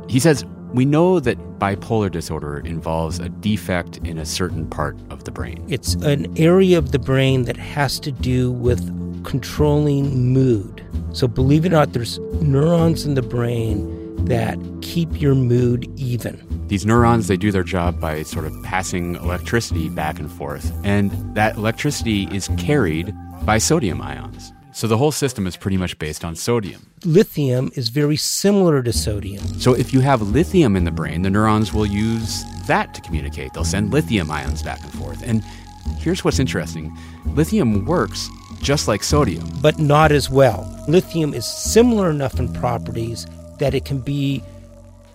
He 0.09 0.19
says 0.19 0.43
we 0.73 0.85
know 0.85 1.19
that 1.19 1.37
bipolar 1.59 2.11
disorder 2.11 2.59
involves 2.59 3.19
a 3.19 3.29
defect 3.29 3.97
in 3.97 4.17
a 4.17 4.25
certain 4.25 4.67
part 4.67 4.97
of 5.09 5.23
the 5.23 5.31
brain. 5.31 5.63
It's 5.67 5.93
an 5.95 6.35
area 6.37 6.77
of 6.77 6.91
the 6.91 6.99
brain 6.99 7.43
that 7.43 7.57
has 7.57 7.99
to 8.01 8.11
do 8.11 8.51
with 8.51 9.23
controlling 9.23 10.33
mood. 10.33 10.83
So, 11.13 11.27
believe 11.27 11.65
it 11.65 11.69
or 11.69 11.71
not, 11.71 11.93
there's 11.93 12.19
neurons 12.41 13.05
in 13.05 13.15
the 13.15 13.21
brain 13.21 14.25
that 14.25 14.57
keep 14.81 15.21
your 15.21 15.35
mood 15.35 15.91
even. 15.99 16.45
These 16.67 16.85
neurons, 16.85 17.27
they 17.27 17.37
do 17.37 17.51
their 17.51 17.63
job 17.63 17.99
by 17.99 18.23
sort 18.23 18.45
of 18.45 18.63
passing 18.63 19.15
electricity 19.15 19.89
back 19.89 20.19
and 20.19 20.31
forth, 20.31 20.71
and 20.83 21.11
that 21.35 21.55
electricity 21.55 22.27
is 22.31 22.47
carried 22.57 23.13
by 23.43 23.57
sodium 23.57 24.01
ions. 24.01 24.53
So 24.79 24.87
the 24.87 24.95
whole 24.95 25.11
system 25.11 25.45
is 25.45 25.57
pretty 25.57 25.75
much 25.75 25.99
based 25.99 26.23
on 26.23 26.37
sodium. 26.37 26.89
Lithium 27.03 27.69
is 27.75 27.89
very 27.89 28.15
similar 28.15 28.81
to 28.81 28.93
sodium. 28.93 29.43
So 29.59 29.73
if 29.73 29.93
you 29.93 29.99
have 29.99 30.21
lithium 30.21 30.77
in 30.77 30.85
the 30.85 30.91
brain, 30.91 31.21
the 31.21 31.29
neurons 31.29 31.73
will 31.73 31.85
use 31.85 32.45
that 32.65 32.93
to 32.93 33.01
communicate. 33.01 33.53
They'll 33.53 33.65
send 33.65 33.91
lithium 33.91 34.31
ions 34.31 34.63
back 34.63 34.81
and 34.81 34.93
forth. 34.93 35.21
And 35.21 35.43
here's 35.97 36.23
what's 36.23 36.39
interesting 36.39 36.97
lithium 37.25 37.83
works 37.83 38.29
just 38.61 38.87
like 38.87 39.03
sodium. 39.03 39.45
but 39.61 39.79
not 39.79 40.13
as 40.13 40.29
well. 40.29 40.73
Lithium 40.87 41.33
is 41.33 41.45
similar 41.45 42.09
enough 42.09 42.39
in 42.39 42.53
properties 42.53 43.27
that 43.57 43.73
it 43.73 43.83
can 43.83 43.99
be 43.99 44.41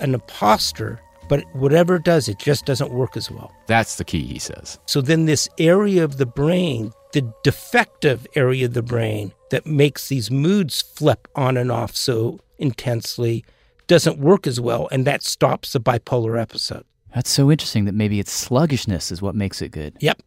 an 0.00 0.12
imposter, 0.12 1.00
but 1.30 1.42
whatever 1.54 1.96
it 1.96 2.04
does, 2.04 2.28
it 2.28 2.38
just 2.38 2.66
doesn't 2.66 2.92
work 2.92 3.16
as 3.16 3.30
well. 3.30 3.50
That's 3.66 3.96
the 3.96 4.04
key, 4.04 4.26
he 4.26 4.38
says. 4.38 4.78
So 4.84 5.00
then, 5.00 5.24
this 5.24 5.48
area 5.58 6.04
of 6.04 6.18
the 6.18 6.26
brain, 6.26 6.92
the 7.12 7.32
defective 7.42 8.26
area 8.34 8.66
of 8.66 8.74
the 8.74 8.82
brain 8.82 9.32
that 9.54 9.66
makes 9.66 10.08
these 10.08 10.32
moods 10.32 10.82
flip 10.82 11.28
on 11.36 11.56
and 11.56 11.70
off 11.70 11.94
so 11.94 12.40
intensely, 12.58 13.44
doesn't 13.86 14.18
work 14.18 14.48
as 14.48 14.60
well, 14.60 14.88
and 14.90 15.06
that 15.06 15.22
stops 15.22 15.72
the 15.72 15.80
bipolar 15.80 16.40
episode. 16.42 16.84
That's 17.14 17.30
so 17.30 17.52
interesting 17.52 17.84
that 17.84 17.94
maybe 17.94 18.18
it's 18.18 18.32
sluggishness 18.32 19.12
is 19.12 19.22
what 19.22 19.36
makes 19.36 19.62
it 19.62 19.68
good. 19.68 19.96
Yep. 20.00 20.20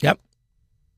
Yep. 0.00 0.18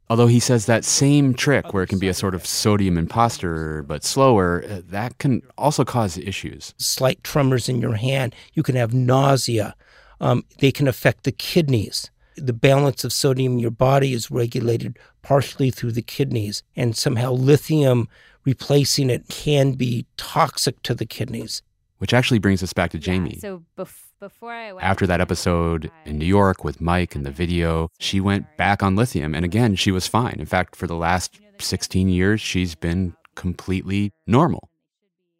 Although 0.08 0.28
he 0.28 0.38
says 0.38 0.66
that 0.66 0.84
same 0.84 1.34
trick 1.34 1.74
where 1.74 1.82
it 1.82 1.88
can 1.88 1.98
be 1.98 2.06
a 2.06 2.14
sort 2.14 2.36
of 2.36 2.46
sodium 2.46 2.96
imposter 2.96 3.82
but 3.82 4.04
slower, 4.04 4.64
uh, 4.70 4.82
that 4.84 5.18
can 5.18 5.42
also 5.58 5.84
cause 5.84 6.16
issues. 6.16 6.72
Slight 6.78 7.24
tremors 7.24 7.68
in 7.68 7.80
your 7.80 7.96
hand. 7.96 8.32
You 8.52 8.62
can 8.62 8.76
have 8.76 8.94
nausea. 8.94 9.74
Um, 10.20 10.44
they 10.60 10.70
can 10.70 10.86
affect 10.86 11.24
the 11.24 11.32
kidneys. 11.32 12.12
The 12.36 12.52
balance 12.52 13.04
of 13.04 13.12
sodium 13.12 13.54
in 13.54 13.58
your 13.58 13.70
body 13.70 14.12
is 14.12 14.30
regulated 14.30 14.98
partially 15.22 15.70
through 15.70 15.92
the 15.92 16.02
kidneys, 16.02 16.62
and 16.74 16.96
somehow 16.96 17.32
lithium 17.32 18.08
replacing 18.44 19.10
it 19.10 19.28
can 19.28 19.72
be 19.72 20.06
toxic 20.16 20.82
to 20.82 20.94
the 20.94 21.06
kidneys. 21.06 21.62
Which 21.98 22.12
actually 22.12 22.38
brings 22.38 22.62
us 22.62 22.72
back 22.72 22.90
to 22.90 23.00
Jaime. 23.00 23.38
So 23.40 23.64
bef- 23.76 24.06
before 24.20 24.52
I 24.52 24.72
went 24.72 24.84
After 24.84 25.06
that 25.06 25.20
episode 25.20 25.90
in 26.04 26.18
New 26.18 26.26
York 26.26 26.62
with 26.62 26.80
Mike 26.80 27.14
and 27.14 27.24
the 27.24 27.30
video, 27.30 27.88
she 27.98 28.20
went 28.20 28.56
back 28.56 28.82
on 28.82 28.96
lithium. 28.96 29.34
And 29.34 29.44
again, 29.44 29.76
she 29.76 29.90
was 29.90 30.06
fine. 30.06 30.36
In 30.38 30.46
fact, 30.46 30.76
for 30.76 30.86
the 30.86 30.94
last 30.94 31.40
16 31.58 32.08
years, 32.08 32.40
she's 32.40 32.74
been 32.74 33.14
completely 33.34 34.12
normal. 34.26 34.70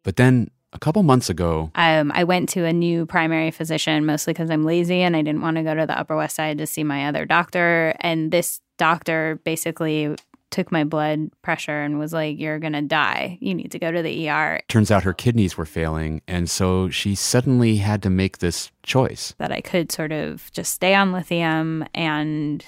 But 0.03 0.15
then 0.15 0.49
a 0.73 0.79
couple 0.79 1.01
months 1.03 1.29
ago, 1.29 1.71
um, 1.75 2.11
I 2.13 2.23
went 2.23 2.49
to 2.49 2.65
a 2.65 2.73
new 2.73 3.05
primary 3.05 3.51
physician 3.51 4.05
mostly 4.05 4.33
because 4.33 4.49
I'm 4.49 4.65
lazy 4.65 5.01
and 5.01 5.15
I 5.15 5.21
didn't 5.21 5.41
want 5.41 5.57
to 5.57 5.63
go 5.63 5.73
to 5.73 5.85
the 5.85 5.97
Upper 5.97 6.15
West 6.15 6.35
Side 6.35 6.57
to 6.57 6.67
see 6.67 6.83
my 6.83 7.07
other 7.07 7.25
doctor. 7.25 7.95
And 7.99 8.31
this 8.31 8.61
doctor 8.77 9.39
basically 9.43 10.15
took 10.49 10.71
my 10.71 10.83
blood 10.83 11.29
pressure 11.41 11.81
and 11.81 11.99
was 11.99 12.13
like, 12.13 12.39
You're 12.39 12.59
going 12.59 12.73
to 12.73 12.81
die. 12.81 13.37
You 13.41 13.53
need 13.53 13.71
to 13.71 13.79
go 13.79 13.91
to 13.91 14.01
the 14.01 14.29
ER. 14.29 14.61
turns 14.67 14.91
out 14.91 15.03
her 15.03 15.13
kidneys 15.13 15.57
were 15.57 15.65
failing. 15.65 16.21
And 16.27 16.49
so 16.49 16.89
she 16.89 17.15
suddenly 17.15 17.77
had 17.77 18.03
to 18.03 18.09
make 18.09 18.39
this 18.39 18.71
choice. 18.83 19.33
That 19.37 19.51
I 19.51 19.61
could 19.61 19.91
sort 19.91 20.11
of 20.11 20.51
just 20.51 20.73
stay 20.73 20.95
on 20.95 21.11
lithium 21.11 21.85
and, 21.93 22.63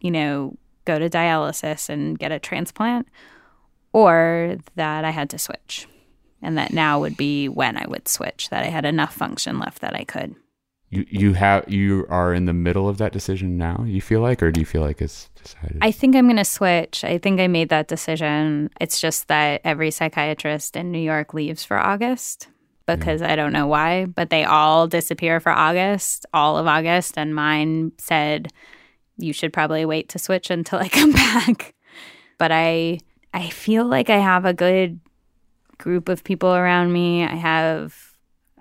you 0.00 0.10
know, 0.10 0.56
go 0.84 0.98
to 0.98 1.10
dialysis 1.10 1.88
and 1.88 2.18
get 2.18 2.32
a 2.32 2.38
transplant, 2.38 3.06
or 3.92 4.56
that 4.76 5.04
I 5.04 5.10
had 5.10 5.28
to 5.30 5.38
switch. 5.38 5.86
And 6.40 6.56
that 6.56 6.72
now 6.72 7.00
would 7.00 7.16
be 7.16 7.48
when 7.48 7.76
I 7.76 7.86
would 7.88 8.06
switch, 8.06 8.48
that 8.50 8.62
I 8.62 8.68
had 8.68 8.84
enough 8.84 9.14
function 9.14 9.58
left 9.58 9.80
that 9.80 9.94
I 9.94 10.04
could. 10.04 10.36
You 10.90 11.04
you 11.10 11.32
have 11.34 11.68
you 11.68 12.06
are 12.08 12.32
in 12.32 12.46
the 12.46 12.54
middle 12.54 12.88
of 12.88 12.96
that 12.98 13.12
decision 13.12 13.58
now. 13.58 13.84
You 13.86 14.00
feel 14.00 14.20
like, 14.20 14.42
or 14.42 14.50
do 14.50 14.60
you 14.60 14.64
feel 14.64 14.80
like 14.80 15.02
it's 15.02 15.28
decided? 15.34 15.78
I 15.82 15.90
think 15.90 16.16
I'm 16.16 16.26
going 16.26 16.36
to 16.36 16.44
switch. 16.44 17.04
I 17.04 17.18
think 17.18 17.40
I 17.40 17.46
made 17.46 17.68
that 17.68 17.88
decision. 17.88 18.70
It's 18.80 19.00
just 19.00 19.28
that 19.28 19.60
every 19.64 19.90
psychiatrist 19.90 20.76
in 20.76 20.90
New 20.90 21.00
York 21.00 21.34
leaves 21.34 21.62
for 21.64 21.76
August 21.76 22.48
because 22.86 23.20
I 23.20 23.36
don't 23.36 23.52
know 23.52 23.66
why, 23.66 24.06
but 24.06 24.30
they 24.30 24.44
all 24.44 24.86
disappear 24.86 25.40
for 25.40 25.52
August, 25.52 26.24
all 26.32 26.56
of 26.56 26.66
August. 26.66 27.18
And 27.18 27.34
mine 27.34 27.92
said, 27.98 28.50
you 29.18 29.34
should 29.34 29.52
probably 29.52 29.84
wait 29.84 30.08
to 30.10 30.18
switch 30.18 30.50
until 30.50 30.78
I 30.78 30.88
come 30.88 31.12
back. 31.26 31.74
But 32.38 32.50
I 32.50 33.00
I 33.34 33.50
feel 33.50 33.84
like 33.84 34.08
I 34.08 34.18
have 34.18 34.46
a 34.46 34.54
good 34.54 35.00
group 35.78 36.08
of 36.08 36.24
people 36.24 36.54
around 36.54 36.92
me. 36.92 37.24
I 37.24 37.34
have 37.34 38.12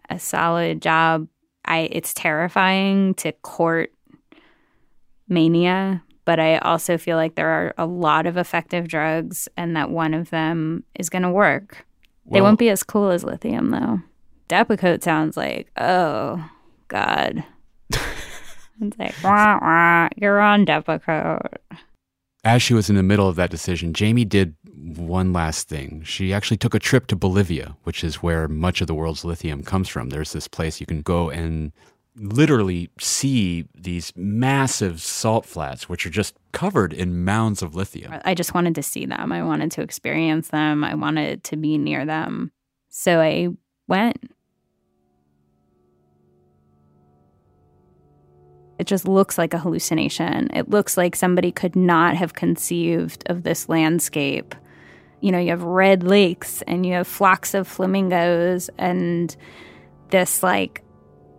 a 0.09 0.19
solid 0.19 0.81
job. 0.81 1.27
I 1.65 1.89
it's 1.91 2.13
terrifying 2.13 3.13
to 3.15 3.31
court 3.33 3.91
mania, 5.27 6.03
but 6.25 6.39
I 6.39 6.57
also 6.59 6.97
feel 6.97 7.17
like 7.17 7.35
there 7.35 7.49
are 7.49 7.73
a 7.77 7.85
lot 7.85 8.25
of 8.25 8.37
effective 8.37 8.87
drugs 8.87 9.49
and 9.57 9.75
that 9.75 9.89
one 9.89 10.13
of 10.13 10.29
them 10.29 10.83
is 10.95 11.09
going 11.09 11.23
to 11.23 11.29
work. 11.29 11.85
they 12.29 12.41
won't 12.41 12.59
be 12.59 12.69
as 12.69 12.83
cool 12.83 13.09
as 13.09 13.23
lithium 13.23 13.71
though. 13.71 14.01
Depakote 14.49 15.03
sounds 15.03 15.35
like, 15.35 15.69
oh 15.77 16.49
god. 16.87 17.43
it's 17.89 18.97
like, 18.97 19.15
wah, 19.23 19.59
wah, 19.61 20.09
you're 20.15 20.39
on 20.39 20.65
Depakote. 20.65 21.57
As 22.43 22.61
she 22.61 22.73
was 22.73 22.89
in 22.89 22.95
the 22.95 23.03
middle 23.03 23.27
of 23.27 23.35
that 23.35 23.49
decision, 23.49 23.93
Jaime 23.97 24.23
did 24.23 24.55
one 24.75 25.33
last 25.33 25.67
thing. 25.67 26.01
She 26.03 26.33
actually 26.33 26.57
took 26.57 26.73
a 26.73 26.79
trip 26.79 27.07
to 27.07 27.15
Bolivia, 27.15 27.75
which 27.83 28.03
is 28.03 28.23
where 28.23 28.47
much 28.47 28.79
of 28.79 28.87
the 28.87 28.93
world's 28.93 29.25
lithium 29.25 29.63
comes 29.63 29.89
from. 29.89 30.09
There's 30.09 30.33
this 30.33 30.47
place 30.47 30.79
you 30.79 30.85
can 30.85 31.01
go 31.01 31.29
and 31.29 31.71
literally 32.15 32.89
see 32.99 33.65
these 33.75 34.13
massive 34.15 35.01
salt 35.01 35.45
flats, 35.45 35.89
which 35.89 36.05
are 36.05 36.09
just 36.09 36.35
covered 36.51 36.93
in 36.93 37.23
mounds 37.25 37.61
of 37.61 37.75
lithium. 37.75 38.13
I 38.23 38.33
just 38.33 38.53
wanted 38.53 38.75
to 38.75 38.83
see 38.83 39.05
them. 39.05 39.31
I 39.31 39.43
wanted 39.43 39.71
to 39.71 39.81
experience 39.81 40.49
them. 40.49 40.83
I 40.83 40.95
wanted 40.95 41.43
to 41.45 41.57
be 41.57 41.77
near 41.77 42.05
them. 42.05 42.51
So 42.89 43.19
I 43.19 43.49
went. 43.87 44.31
It 48.79 48.85
just 48.85 49.07
looks 49.07 49.37
like 49.37 49.53
a 49.53 49.59
hallucination. 49.59 50.49
It 50.53 50.69
looks 50.69 50.97
like 50.97 51.15
somebody 51.15 51.51
could 51.51 51.75
not 51.75 52.15
have 52.15 52.33
conceived 52.33 53.23
of 53.27 53.43
this 53.43 53.67
landscape. 53.67 54.53
You 55.19 55.31
know, 55.31 55.39
you 55.39 55.49
have 55.49 55.63
red 55.63 56.03
lakes 56.03 56.61
and 56.67 56.85
you 56.85 56.93
have 56.93 57.07
flocks 57.07 57.53
of 57.53 57.67
flamingos 57.67 58.69
and 58.77 59.35
this 60.09 60.43
like 60.43 60.83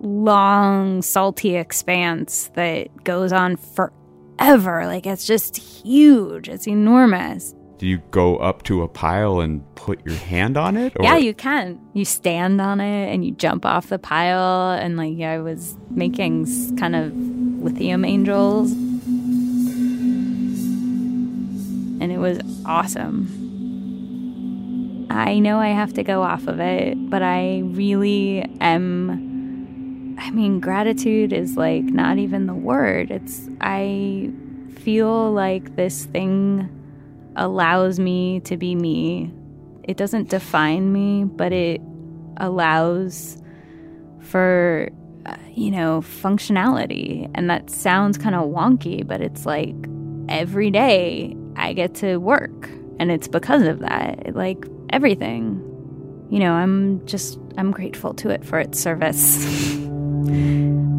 long, 0.01 1.03
salty 1.03 1.57
expanse 1.57 2.51
that 2.55 3.05
goes 3.05 3.33
on 3.33 3.57
forever. 3.57 4.87
Like 4.87 5.07
it's 5.07 5.27
just 5.27 5.57
huge, 5.57 6.49
it's 6.49 6.67
enormous. 6.67 7.55
Do 7.79 7.87
you 7.87 7.99
go 8.11 8.39
up 8.39 8.65
to 8.65 8.83
a 8.83 8.89
pile 8.89 9.39
and 9.39 9.63
put 9.77 10.05
your 10.05 10.17
hand 10.17 10.57
on 10.57 10.77
it? 10.77 10.93
Yeah, 11.01 11.17
you 11.17 11.33
can. 11.33 11.81
You 11.95 12.05
stand 12.05 12.61
on 12.61 12.81
it 12.81 13.15
and 13.15 13.25
you 13.25 13.31
jump 13.31 13.65
off 13.65 13.89
the 13.89 14.01
pile. 14.01 14.73
And 14.73 14.97
like, 14.97 15.13
yeah, 15.17 15.31
I 15.31 15.39
was 15.39 15.77
making 15.89 16.77
kind 16.77 16.97
of 16.97 17.13
lithium 17.59 18.05
angels. 18.05 18.73
And 22.01 22.13
it 22.13 22.19
was 22.19 22.39
awesome. 22.65 23.47
I 25.11 25.39
know 25.39 25.59
I 25.59 25.69
have 25.69 25.95
to 25.95 26.03
go 26.05 26.23
off 26.23 26.47
of 26.47 26.61
it, 26.61 26.97
but 27.11 27.23
I 27.23 27.63
really 27.65 28.43
am. 28.61 30.17
I 30.19 30.31
mean, 30.31 30.61
gratitude 30.61 31.33
is 31.33 31.57
like 31.57 31.85
not 31.85 32.19
even 32.19 32.47
the 32.47 32.55
word. 32.55 33.11
It's, 33.11 33.49
I 33.61 34.31
feel 34.77 35.33
like 35.33 35.77
this 35.77 36.05
thing 36.07 36.69
allows 37.37 37.99
me 37.99 38.41
to 38.41 38.57
be 38.57 38.75
me. 38.75 39.33
It 39.85 39.97
doesn't 39.97 40.29
define 40.29 40.93
me, 40.93 41.25
but 41.25 41.53
it 41.53 41.81
allows 42.37 43.41
for, 44.21 44.91
you 45.55 45.71
know, 45.71 46.01
functionality. 46.01 47.31
And 47.35 47.51
that 47.51 47.71
sounds 47.71 48.19
kind 48.19 48.35
of 48.35 48.49
wonky, 48.49 49.07
but 49.07 49.21
it's 49.21 49.47
like 49.47 49.75
every 50.29 50.71
day 50.71 51.37
I 51.57 51.73
get 51.73 51.95
to 51.97 52.19
work. 52.19 52.69
And 52.99 53.11
it's 53.11 53.29
because 53.29 53.63
of 53.63 53.81
that. 53.81 54.35
Like 54.35 54.65
everything. 54.91 55.65
You 56.31 56.41
know, 56.41 56.53
I'm 56.53 57.05
just, 57.07 57.39
I'm 57.57 57.71
grateful 57.71 58.13
to 58.15 58.31
it 58.31 58.45
for 58.45 58.59
its 58.59 58.79
service. 58.79 59.45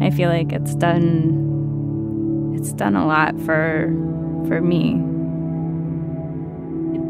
I 0.02 0.10
feel 0.10 0.28
like 0.28 0.52
it's 0.52 0.74
done, 0.74 2.54
it's 2.58 2.72
done 2.72 2.96
a 2.96 3.06
lot 3.06 3.38
for, 3.40 3.86
for 4.48 4.60
me 4.60 5.00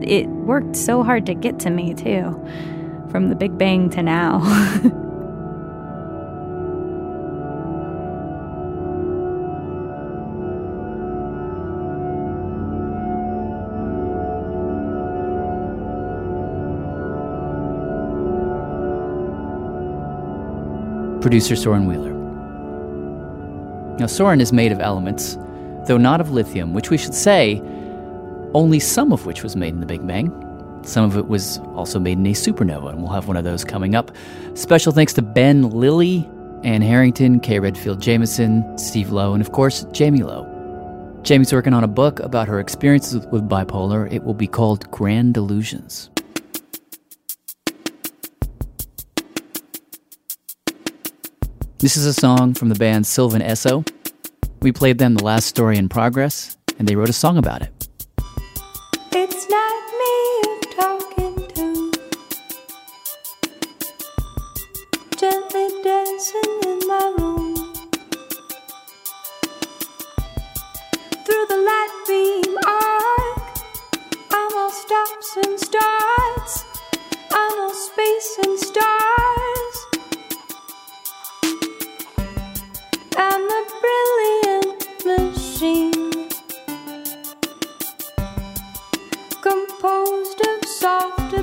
it 0.02 0.26
worked 0.28 0.76
so 0.76 1.02
hard 1.02 1.26
to 1.26 1.34
get 1.34 1.58
to 1.60 1.70
me 1.70 1.94
too 1.94 2.34
from 3.10 3.28
the 3.28 3.34
big 3.34 3.56
bang 3.58 3.90
to 3.90 4.02
now 4.02 4.38
Producer 21.20 21.54
Soren 21.54 21.86
Wheeler. 21.86 22.14
Now, 23.98 24.06
Soren 24.06 24.40
is 24.40 24.52
made 24.52 24.72
of 24.72 24.80
elements, 24.80 25.36
though 25.86 25.98
not 25.98 26.20
of 26.20 26.30
lithium, 26.30 26.72
which 26.72 26.88
we 26.90 26.96
should 26.96 27.14
say, 27.14 27.62
only 28.54 28.80
some 28.80 29.12
of 29.12 29.26
which 29.26 29.42
was 29.42 29.54
made 29.56 29.74
in 29.74 29.80
the 29.80 29.86
Big 29.86 30.06
Bang. 30.06 30.32
Some 30.82 31.04
of 31.04 31.18
it 31.18 31.28
was 31.28 31.58
also 31.74 32.00
made 32.00 32.16
in 32.16 32.26
a 32.26 32.30
supernova, 32.32 32.90
and 32.90 33.02
we'll 33.02 33.12
have 33.12 33.28
one 33.28 33.36
of 33.36 33.44
those 33.44 33.64
coming 33.64 33.94
up. 33.94 34.10
Special 34.54 34.92
thanks 34.92 35.12
to 35.14 35.22
Ben 35.22 35.68
Lillie, 35.68 36.28
Ann 36.64 36.80
Harrington, 36.80 37.38
Kay 37.40 37.58
Redfield 37.58 38.00
Jamison, 38.00 38.78
Steve 38.78 39.10
Lowe, 39.10 39.34
and 39.34 39.42
of 39.42 39.52
course, 39.52 39.86
Jaime 39.96 40.22
Lowe. 40.22 40.46
Jaime's 41.26 41.52
working 41.52 41.74
on 41.74 41.84
a 41.84 41.88
book 41.88 42.18
about 42.20 42.48
her 42.48 42.58
experiences 42.60 43.26
with- 43.26 43.46
bipolar. 43.46 44.10
It 44.10 44.24
will 44.24 44.32
be 44.32 44.46
called 44.46 44.90
Grand 44.90 45.36
Illusions. 45.36 46.08
This 51.80 51.96
is 51.96 52.04
a 52.04 52.12
song 52.12 52.52
from 52.52 52.68
the 52.68 52.74
band 52.74 53.06
Sylvan 53.06 53.40
Esso. 53.40 53.88
We 54.60 54.70
played 54.70 54.98
them 54.98 55.14
the 55.14 55.24
last 55.24 55.46
story 55.46 55.78
in 55.78 55.88
progress, 55.88 56.58
and 56.78 56.86
they 56.86 56.94
wrote 56.94 57.08
a 57.08 57.14
song 57.14 57.38
about 57.38 57.62
it. 57.62 57.72
It's 59.12 59.48
not 59.48 59.74
me 59.98 60.42
you're 60.44 60.60
talking 60.76 61.36
to. 61.54 61.92
Gently 65.16 65.68
dancing 65.82 66.59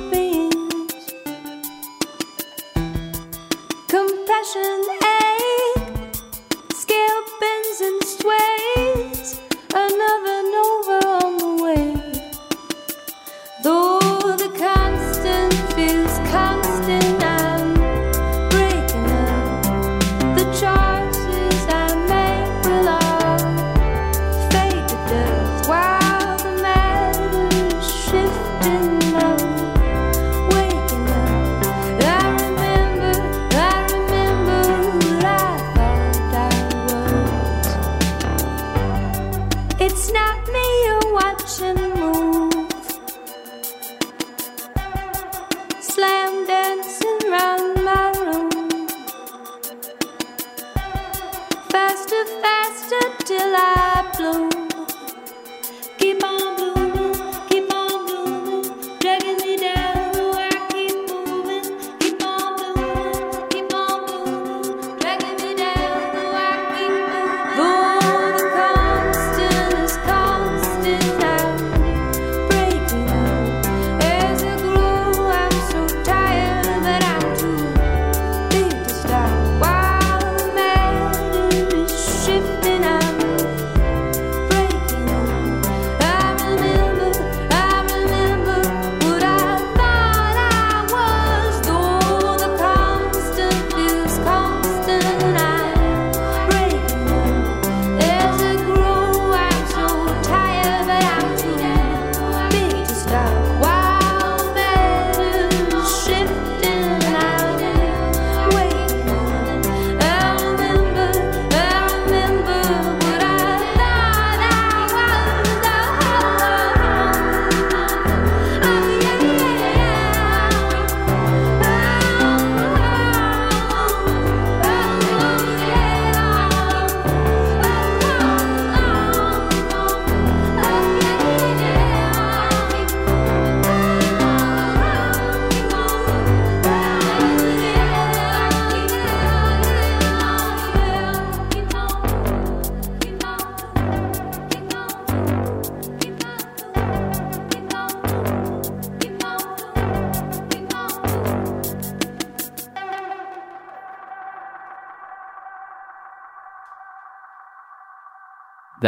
beings. 0.00 1.12
Compassion 3.88 4.77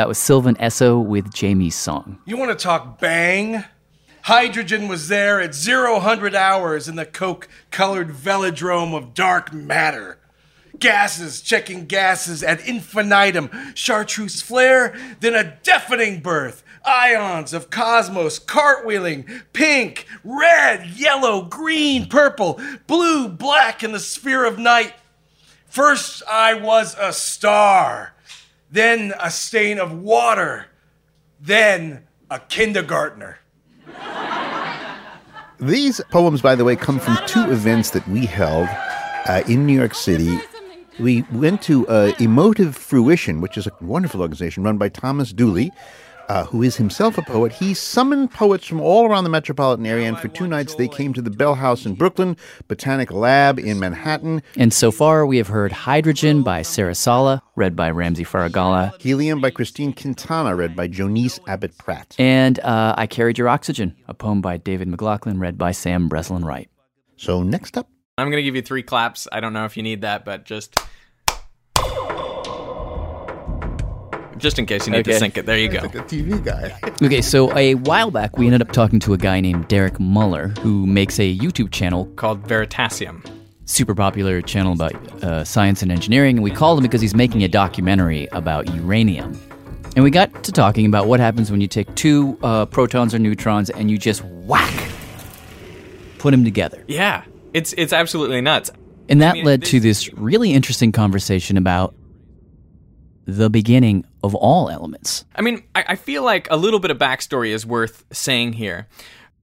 That 0.01 0.09
was 0.09 0.17
Sylvan 0.17 0.55
Esso 0.55 1.05
with 1.05 1.31
Jaime's 1.39 1.75
song. 1.75 2.21
You 2.25 2.39
want 2.39 2.51
to 2.51 2.57
talk 2.57 2.99
bang? 2.99 3.65
Hydrogen 4.23 4.89
was 4.89 5.09
there 5.09 5.43
at 5.43 5.55
zero 5.55 6.01
hundred 6.01 6.35
hours 6.35 6.89
in 6.89 6.97
the 6.97 7.05
coke 7.05 7.49
colored 7.71 8.09
velodrome 8.09 8.97
of 8.97 9.13
dark 9.13 9.53
matter. 9.53 10.17
Gases 10.79 11.43
checking 11.43 11.85
gases 11.85 12.43
at 12.43 12.67
infinitum, 12.67 13.51
chartreuse 13.75 14.41
flare, 14.41 14.99
then 15.21 15.35
a 15.35 15.59
deafening 15.63 16.21
birth. 16.21 16.65
Ions 16.83 17.53
of 17.53 17.69
cosmos 17.69 18.39
cartwheeling, 18.39 19.43
pink, 19.53 20.07
red, 20.25 20.87
yellow, 20.87 21.43
green, 21.43 22.09
purple, 22.09 22.59
blue, 22.87 23.29
black 23.29 23.85
in 23.85 23.93
the 23.93 24.01
sphere 24.01 24.47
of 24.47 24.59
night. 24.59 24.95
First, 25.69 26.23
I 26.27 26.55
was 26.55 26.97
a 26.99 27.13
star, 27.13 28.15
then 28.71 29.13
a 29.21 29.31
stain 29.31 29.79
of 29.79 30.03
water, 30.03 30.67
then 31.41 32.05
a 32.31 32.39
kindergartner. 32.39 33.39
These 35.59 36.01
poems, 36.11 36.41
by 36.41 36.55
the 36.55 36.65
way, 36.65 36.77
come 36.77 36.99
from 36.99 37.19
two 37.27 37.51
events 37.51 37.91
that 37.91 38.07
we 38.09 38.25
held 38.25 38.69
uh, 39.27 39.43
in 39.47 39.67
New 39.67 39.79
York 39.79 39.95
City. 39.95 40.39
We 40.99 41.23
went 41.33 41.63
to 41.63 41.87
uh, 41.89 42.13
Emotive 42.19 42.77
Fruition, 42.77 43.41
which 43.41 43.59
is 43.59 43.67
a 43.67 43.73
wonderful 43.81 44.23
organization 44.23 44.63
run 44.63 44.79
by 44.79 44.89
Thomas 44.89 45.33
Dooley, 45.33 45.71
uh, 46.31 46.45
who 46.45 46.63
is 46.63 46.77
himself 46.77 47.19
a 47.19 47.23
poet. 47.23 47.51
He 47.51 47.75
summoned 47.75 48.31
poets 48.31 48.65
from 48.65 48.81
all 48.81 49.05
around 49.05 49.25
the 49.25 49.31
metropolitan 49.31 49.85
area, 49.85 50.07
and 50.07 50.17
for 50.17 50.29
two 50.29 50.47
nights 50.47 50.77
they 50.77 50.87
came 50.87 51.13
to 51.15 51.21
the 51.21 51.31
Bell 51.31 51.57
House 51.57 51.85
in 51.85 51.95
Brooklyn, 51.95 52.37
Botanic 52.69 53.11
Lab 53.11 53.59
in 53.59 53.81
Manhattan, 53.81 54.41
And 54.57 54.73
so 54.73 54.93
far, 54.93 55.27
we 55.27 55.39
have 55.39 55.49
heard 55.49 55.73
Hydrogen 55.73 56.45
by 56.45 56.63
Sarah 56.63 56.95
Sala, 56.95 57.43
read 57.57 57.75
by 57.75 57.91
Ramsey 57.91 58.25
Faragala, 58.25 58.97
Helium 59.01 59.41
by 59.41 59.51
Christine 59.51 59.93
Quintana, 59.93 60.55
read 60.55 60.77
by 60.77 60.87
Jonice 60.87 61.41
Abbott 61.49 61.77
Pratt. 61.79 62.15
and 62.17 62.61
uh, 62.61 62.95
I 62.97 63.09
Carried 63.09 63.37
Your 63.37 63.49
Oxygen, 63.49 63.97
a 64.07 64.15
poem 64.15 64.41
by 64.41 64.57
David 64.57 64.87
McLaughlin, 64.87 65.41
read 65.41 65.59
by 65.59 65.73
Sam 65.73 66.09
Breslin 66.09 66.45
Wright. 66.45 66.71
So 67.17 67.43
next 67.43 67.77
up, 67.77 67.89
I'm 68.17 68.29
going 68.29 68.39
to 68.39 68.45
give 68.45 68.55
you 68.55 68.63
three 68.63 68.85
claps. 68.85 69.27
I 69.33 69.41
don't 69.41 69.53
know 69.53 69.65
if 69.65 69.77
you 69.77 69.83
need 69.83 70.03
that, 70.03 70.25
but 70.25 70.45
just. 70.45 70.79
Just 74.41 74.59
in 74.59 74.67
case 74.67 74.87
you 74.87 74.93
need 74.93 75.01
Okay. 75.01 75.13
to 75.13 75.19
sync 75.19 75.37
it. 75.39 75.47
There 75.47 75.59
you 75.59 75.69
go. 75.69 75.81
Like 75.81 75.95
a 75.95 75.99
TV 76.03 76.43
guy. 76.43 76.79
Okay, 77.03 77.23
so 77.23 77.57
a 77.57 77.75
while 77.77 78.11
back, 78.11 78.37
we 78.37 78.45
ended 78.47 78.61
up 78.61 78.73
talking 78.73 78.99
to 79.01 79.15
a 79.15 79.17
guy 79.17 79.41
named 79.41 79.69
Derek 79.69 79.99
Muller, 79.99 80.49
who 80.61 80.87
makes 80.87 81.19
a 81.19 81.35
YouTube 81.39 81.71
channel 81.73 82.07
Called 82.17 82.43
Veritasium. 82.47 83.25
super 83.65 83.95
popular 83.95 84.43
channel 84.43 84.73
about 84.75 84.95
uh, 85.25 85.45
science 85.45 85.81
and 85.83 85.91
engineering, 85.91 86.37
and 86.37 86.45
we 86.45 86.51
called 86.51 86.79
him 86.79 86.83
because 86.83 87.01
he's 87.01 87.15
making 87.15 87.43
a 87.43 87.49
documentary 87.49 88.29
about 88.33 88.73
uranium. 88.75 89.39
And 89.97 90.05
we 90.05 90.11
got 90.11 90.45
to 90.45 90.53
talking 90.53 90.85
about 90.87 91.07
what 91.07 91.21
happens 91.21 91.51
when 91.51 91.61
you 91.61 91.69
take 91.69 91.93
two 91.95 92.39
uh, 92.43 92.67
protons 92.67 93.15
or 93.15 93.19
neutrons 93.19 93.71
and 93.71 93.91
you 93.91 93.97
just 93.99 94.23
whack, 94.25 94.91
put 96.19 96.31
them 96.33 96.45
together. 96.45 96.85
Yeah. 96.87 97.25
It's 97.55 97.73
it's 97.77 97.93
absolutely 97.93 98.41
nuts. 98.41 98.71
And 99.09 99.21
that 99.23 99.37
led 99.39 99.65
to 99.65 99.81
this 99.81 100.13
really 100.15 100.53
interesting 100.53 100.93
conversation 100.93 101.57
about 101.57 101.95
the 103.27 103.51
beginning 103.51 104.05
of 104.23 104.35
all 104.35 104.69
elements. 104.69 105.25
I 105.35 105.43
mean, 105.43 105.63
I, 105.75 105.85
I 105.89 105.97
feel 105.97 106.23
like 106.23 106.49
a 106.51 106.57
little 106.57 106.81
bit 106.81 106.91
of 106.91 106.99
backstory 106.99 107.51
is 107.51 107.67
worth 107.67 108.05
saying 108.13 108.55
here. 108.55 108.87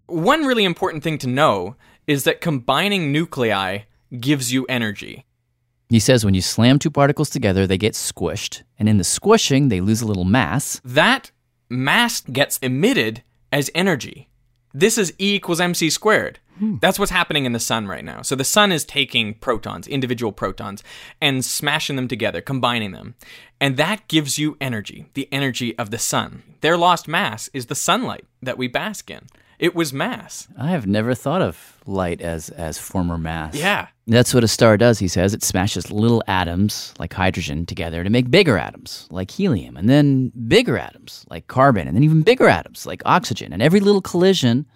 One 0.07 0.45
really 0.45 0.63
important 0.63 1.03
thing 1.03 1.17
to 1.19 1.27
know 1.27 1.75
is 2.05 2.23
that 2.23 2.41
combining 2.41 3.11
nuclei 3.11 3.79
gives 4.19 4.53
you 4.53 4.65
energy. 4.69 5.25
He 5.89 5.99
says 5.99 6.25
when 6.25 6.33
you 6.33 6.41
slam 6.41 6.79
two 6.79 6.91
particles 6.91 7.29
together, 7.29 7.65
they 7.65 7.77
get 7.77 7.93
squished, 7.93 8.63
and 8.77 8.89
in 8.89 8.97
the 8.97 9.03
squishing, 9.03 9.69
they 9.69 9.79
lose 9.79 10.01
a 10.01 10.07
little 10.07 10.25
mass. 10.25 10.81
That 10.83 11.31
mass 11.69 12.21
gets 12.21 12.57
emitted 12.59 13.23
as 13.51 13.71
energy. 13.73 14.29
This 14.73 14.97
is 14.97 15.13
E 15.17 15.35
equals 15.35 15.61
mc 15.61 15.89
squared. 15.89 16.39
Hmm. 16.57 16.75
That's 16.81 16.99
what's 16.99 17.11
happening 17.11 17.45
in 17.45 17.53
the 17.53 17.59
sun 17.59 17.87
right 17.87 18.03
now. 18.03 18.21
So 18.21 18.35
the 18.35 18.43
sun 18.43 18.71
is 18.71 18.85
taking 18.85 19.35
protons, 19.35 19.87
individual 19.87 20.31
protons, 20.31 20.83
and 21.21 21.43
smashing 21.43 21.95
them 21.95 22.07
together, 22.07 22.41
combining 22.41 22.91
them. 22.91 23.15
And 23.59 23.77
that 23.77 24.07
gives 24.07 24.37
you 24.37 24.57
energy, 24.61 25.07
the 25.13 25.27
energy 25.31 25.77
of 25.77 25.91
the 25.91 25.97
sun. 25.97 26.43
Their 26.61 26.77
lost 26.77 27.07
mass 27.07 27.49
is 27.53 27.67
the 27.67 27.75
sunlight 27.75 28.25
that 28.41 28.57
we 28.57 28.67
bask 28.67 29.09
in. 29.09 29.27
It 29.59 29.73
was 29.73 29.91
mass. 29.91 30.47
I 30.55 30.67
have 30.67 30.85
never 30.85 31.15
thought 31.15 31.41
of 31.41 31.77
light 31.87 32.21
as 32.21 32.49
as 32.49 32.77
former 32.77 33.17
mass. 33.17 33.55
Yeah. 33.55 33.87
That's 34.05 34.31
what 34.31 34.43
a 34.43 34.47
star 34.47 34.77
does, 34.77 34.99
he 34.99 35.07
says. 35.07 35.33
It 35.33 35.41
smashes 35.41 35.91
little 35.91 36.23
atoms 36.27 36.93
like 36.99 37.11
hydrogen 37.11 37.65
together 37.65 38.03
to 38.03 38.09
make 38.09 38.29
bigger 38.29 38.59
atoms 38.59 39.07
like 39.09 39.31
helium, 39.31 39.75
and 39.75 39.89
then 39.89 40.31
bigger 40.47 40.77
atoms 40.77 41.25
like 41.31 41.47
carbon, 41.47 41.87
and 41.87 41.95
then 41.95 42.03
even 42.03 42.21
bigger 42.21 42.47
atoms 42.47 42.85
like 42.85 43.01
oxygen. 43.05 43.51
And 43.51 43.63
every 43.63 43.79
little 43.79 44.01
collision 44.01 44.67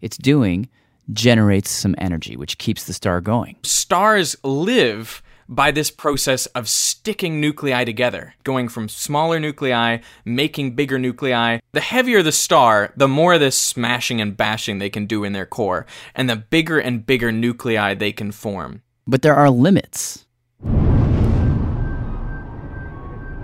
it's 0.00 0.18
doing 0.18 0.68
generates 1.12 1.70
some 1.70 1.94
energy, 1.98 2.36
which 2.36 2.58
keeps 2.58 2.84
the 2.84 2.92
star 2.92 3.20
going. 3.20 3.56
Stars 3.62 4.36
live 4.42 5.22
by 5.48 5.70
this 5.70 5.90
process 5.90 6.46
of 6.46 6.68
sticking 6.68 7.40
nuclei 7.40 7.84
together, 7.84 8.34
going 8.44 8.68
from 8.68 8.88
smaller 8.88 9.38
nuclei, 9.38 9.98
making 10.24 10.74
bigger 10.74 10.98
nuclei. 10.98 11.58
The 11.72 11.80
heavier 11.80 12.22
the 12.22 12.32
star, 12.32 12.92
the 12.96 13.08
more 13.08 13.38
this 13.38 13.56
smashing 13.56 14.20
and 14.20 14.36
bashing 14.36 14.78
they 14.78 14.90
can 14.90 15.06
do 15.06 15.24
in 15.24 15.32
their 15.32 15.46
core, 15.46 15.86
and 16.14 16.28
the 16.28 16.36
bigger 16.36 16.78
and 16.78 17.04
bigger 17.04 17.30
nuclei 17.30 17.94
they 17.94 18.12
can 18.12 18.32
form. 18.32 18.82
But 19.06 19.22
there 19.22 19.34
are 19.34 19.50
limits. 19.50 20.24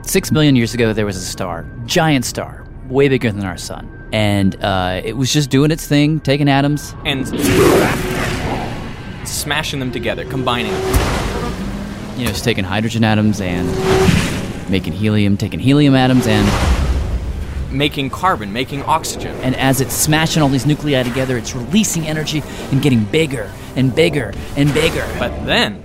Six 0.03 0.33
million 0.33 0.57
years 0.57 0.75
ago, 0.75 0.93
there 0.93 1.07
was 1.07 1.17
a 1.17 1.21
star, 1.21 1.71
giant 1.85 2.25
star, 2.25 2.67
way 2.89 3.09
bigger 3.09 3.31
than 3.31 3.45
our 3.45 3.59
sun. 3.59 4.00
And 4.13 4.57
uh, 4.63 5.01
it 5.05 5.17
was 5.17 5.33
just 5.33 5.51
doing 5.51 5.71
its 5.71 5.87
thing, 5.87 6.21
taking 6.21 6.49
atoms. 6.49 6.95
And 7.05 7.27
smashing 9.27 9.79
them 9.81 9.93
together, 9.93 10.25
combining 10.25 10.73
them. 10.73 12.19
You 12.19 12.25
know, 12.25 12.31
it's 12.31 12.41
taking 12.43 12.65
hydrogen 12.65 13.05
atoms 13.05 13.41
and 13.41 13.69
making 14.71 14.93
helium, 14.95 15.37
taking 15.37 15.61
helium 15.61 15.95
atoms, 15.95 16.27
and 16.27 16.47
Making 17.73 18.11
carbon, 18.11 18.53
making 18.53 18.83
oxygen. 18.83 19.33
and 19.43 19.55
as 19.55 19.81
it's 19.81 19.95
smashing 19.95 20.43
all 20.43 20.49
these 20.49 20.67
nuclei 20.67 21.05
together, 21.05 21.37
it's 21.39 21.55
releasing 21.55 22.05
energy 22.09 22.43
and 22.73 22.83
getting 22.83 23.05
bigger 23.05 23.49
and 23.77 23.95
bigger 23.95 24.35
and 24.57 24.75
bigger. 24.75 25.07
But 25.21 25.47
then, 25.47 25.81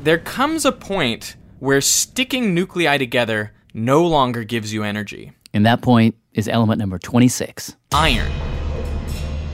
there 0.00 0.18
comes 0.18 0.64
a 0.64 0.70
point 0.70 1.34
where 1.58 1.80
sticking 1.80 2.54
nuclei 2.54 2.96
together 2.96 3.52
no 3.74 4.06
longer 4.06 4.44
gives 4.44 4.72
you 4.72 4.84
energy. 4.84 5.32
And 5.54 5.66
that 5.66 5.82
point 5.82 6.16
is 6.32 6.48
element 6.48 6.78
number 6.78 6.98
26. 6.98 7.76
Iron. 7.92 8.30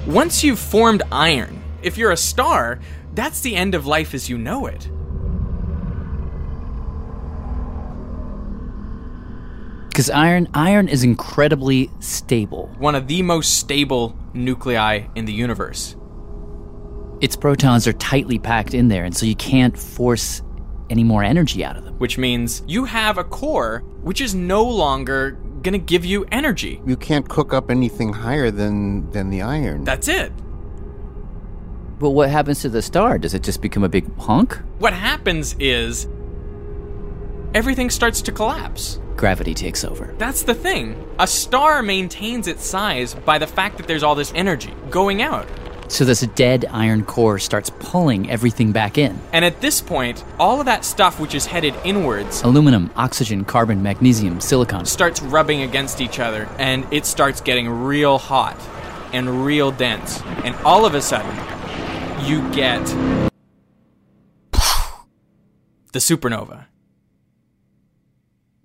Once 0.06 0.44
you've 0.44 0.58
formed 0.58 1.02
iron, 1.10 1.62
if 1.82 1.98
you're 1.98 2.12
a 2.12 2.16
star, 2.16 2.78
that's 3.14 3.40
the 3.40 3.56
end 3.56 3.74
of 3.74 3.86
life 3.86 4.14
as 4.14 4.28
you 4.28 4.38
know 4.38 4.66
it. 4.66 4.88
Because 9.88 10.10
iron, 10.10 10.46
iron 10.54 10.88
is 10.88 11.02
incredibly 11.02 11.90
stable. 11.98 12.72
One 12.78 12.94
of 12.94 13.08
the 13.08 13.22
most 13.22 13.58
stable 13.58 14.16
nuclei 14.32 15.06
in 15.16 15.24
the 15.24 15.32
universe. 15.32 15.96
Its 17.20 17.34
protons 17.34 17.88
are 17.88 17.92
tightly 17.94 18.38
packed 18.38 18.74
in 18.74 18.86
there, 18.86 19.04
and 19.04 19.16
so 19.16 19.26
you 19.26 19.34
can't 19.34 19.76
force 19.76 20.40
any 20.88 21.02
more 21.02 21.24
energy 21.24 21.64
out 21.64 21.76
of 21.76 21.84
them. 21.84 21.94
Which 21.98 22.16
means 22.16 22.62
you 22.68 22.84
have 22.84 23.18
a 23.18 23.24
core 23.24 23.80
which 24.02 24.20
is 24.20 24.34
no 24.36 24.62
longer 24.62 25.36
going 25.62 25.72
to 25.72 25.78
give 25.78 26.04
you 26.04 26.26
energy. 26.30 26.80
You 26.86 26.96
can't 26.96 27.28
cook 27.28 27.52
up 27.52 27.70
anything 27.70 28.12
higher 28.12 28.50
than 28.50 29.10
than 29.10 29.30
the 29.30 29.42
iron. 29.42 29.84
That's 29.84 30.08
it. 30.08 30.32
But 31.98 32.10
what 32.10 32.30
happens 32.30 32.60
to 32.62 32.68
the 32.68 32.82
star? 32.82 33.18
Does 33.18 33.34
it 33.34 33.42
just 33.42 33.60
become 33.60 33.82
a 33.82 33.88
big 33.88 34.16
hunk? 34.18 34.56
What 34.78 34.92
happens 34.92 35.56
is 35.58 36.06
everything 37.54 37.90
starts 37.90 38.22
to 38.22 38.32
collapse. 38.32 39.00
Gravity 39.16 39.52
takes 39.52 39.82
over. 39.82 40.14
That's 40.16 40.44
the 40.44 40.54
thing. 40.54 41.04
A 41.18 41.26
star 41.26 41.82
maintains 41.82 42.46
its 42.46 42.64
size 42.64 43.14
by 43.14 43.38
the 43.38 43.48
fact 43.48 43.78
that 43.78 43.88
there's 43.88 44.04
all 44.04 44.14
this 44.14 44.32
energy 44.36 44.72
going 44.90 45.22
out. 45.22 45.48
So 45.88 46.04
this 46.04 46.20
dead 46.20 46.66
iron 46.70 47.04
core 47.04 47.38
starts 47.38 47.70
pulling 47.78 48.30
everything 48.30 48.72
back 48.72 48.98
in. 48.98 49.18
And 49.32 49.44
at 49.44 49.60
this 49.60 49.80
point, 49.80 50.22
all 50.38 50.60
of 50.60 50.66
that 50.66 50.84
stuff 50.84 51.18
which 51.18 51.34
is 51.34 51.46
headed 51.46 51.74
inwards 51.84 52.42
Aluminum, 52.42 52.90
oxygen, 52.94 53.44
carbon, 53.44 53.82
magnesium, 53.82 54.40
silicon. 54.40 54.84
starts 54.84 55.22
rubbing 55.22 55.62
against 55.62 56.00
each 56.00 56.20
other 56.20 56.48
and 56.58 56.86
it 56.92 57.06
starts 57.06 57.40
getting 57.40 57.68
real 57.68 58.18
hot 58.18 58.58
and 59.12 59.44
real 59.44 59.70
dense. 59.70 60.22
And 60.44 60.54
all 60.56 60.84
of 60.84 60.94
a 60.94 61.00
sudden, 61.00 61.34
you 62.24 62.48
get 62.52 62.84
the 65.92 65.98
supernova. 65.98 66.66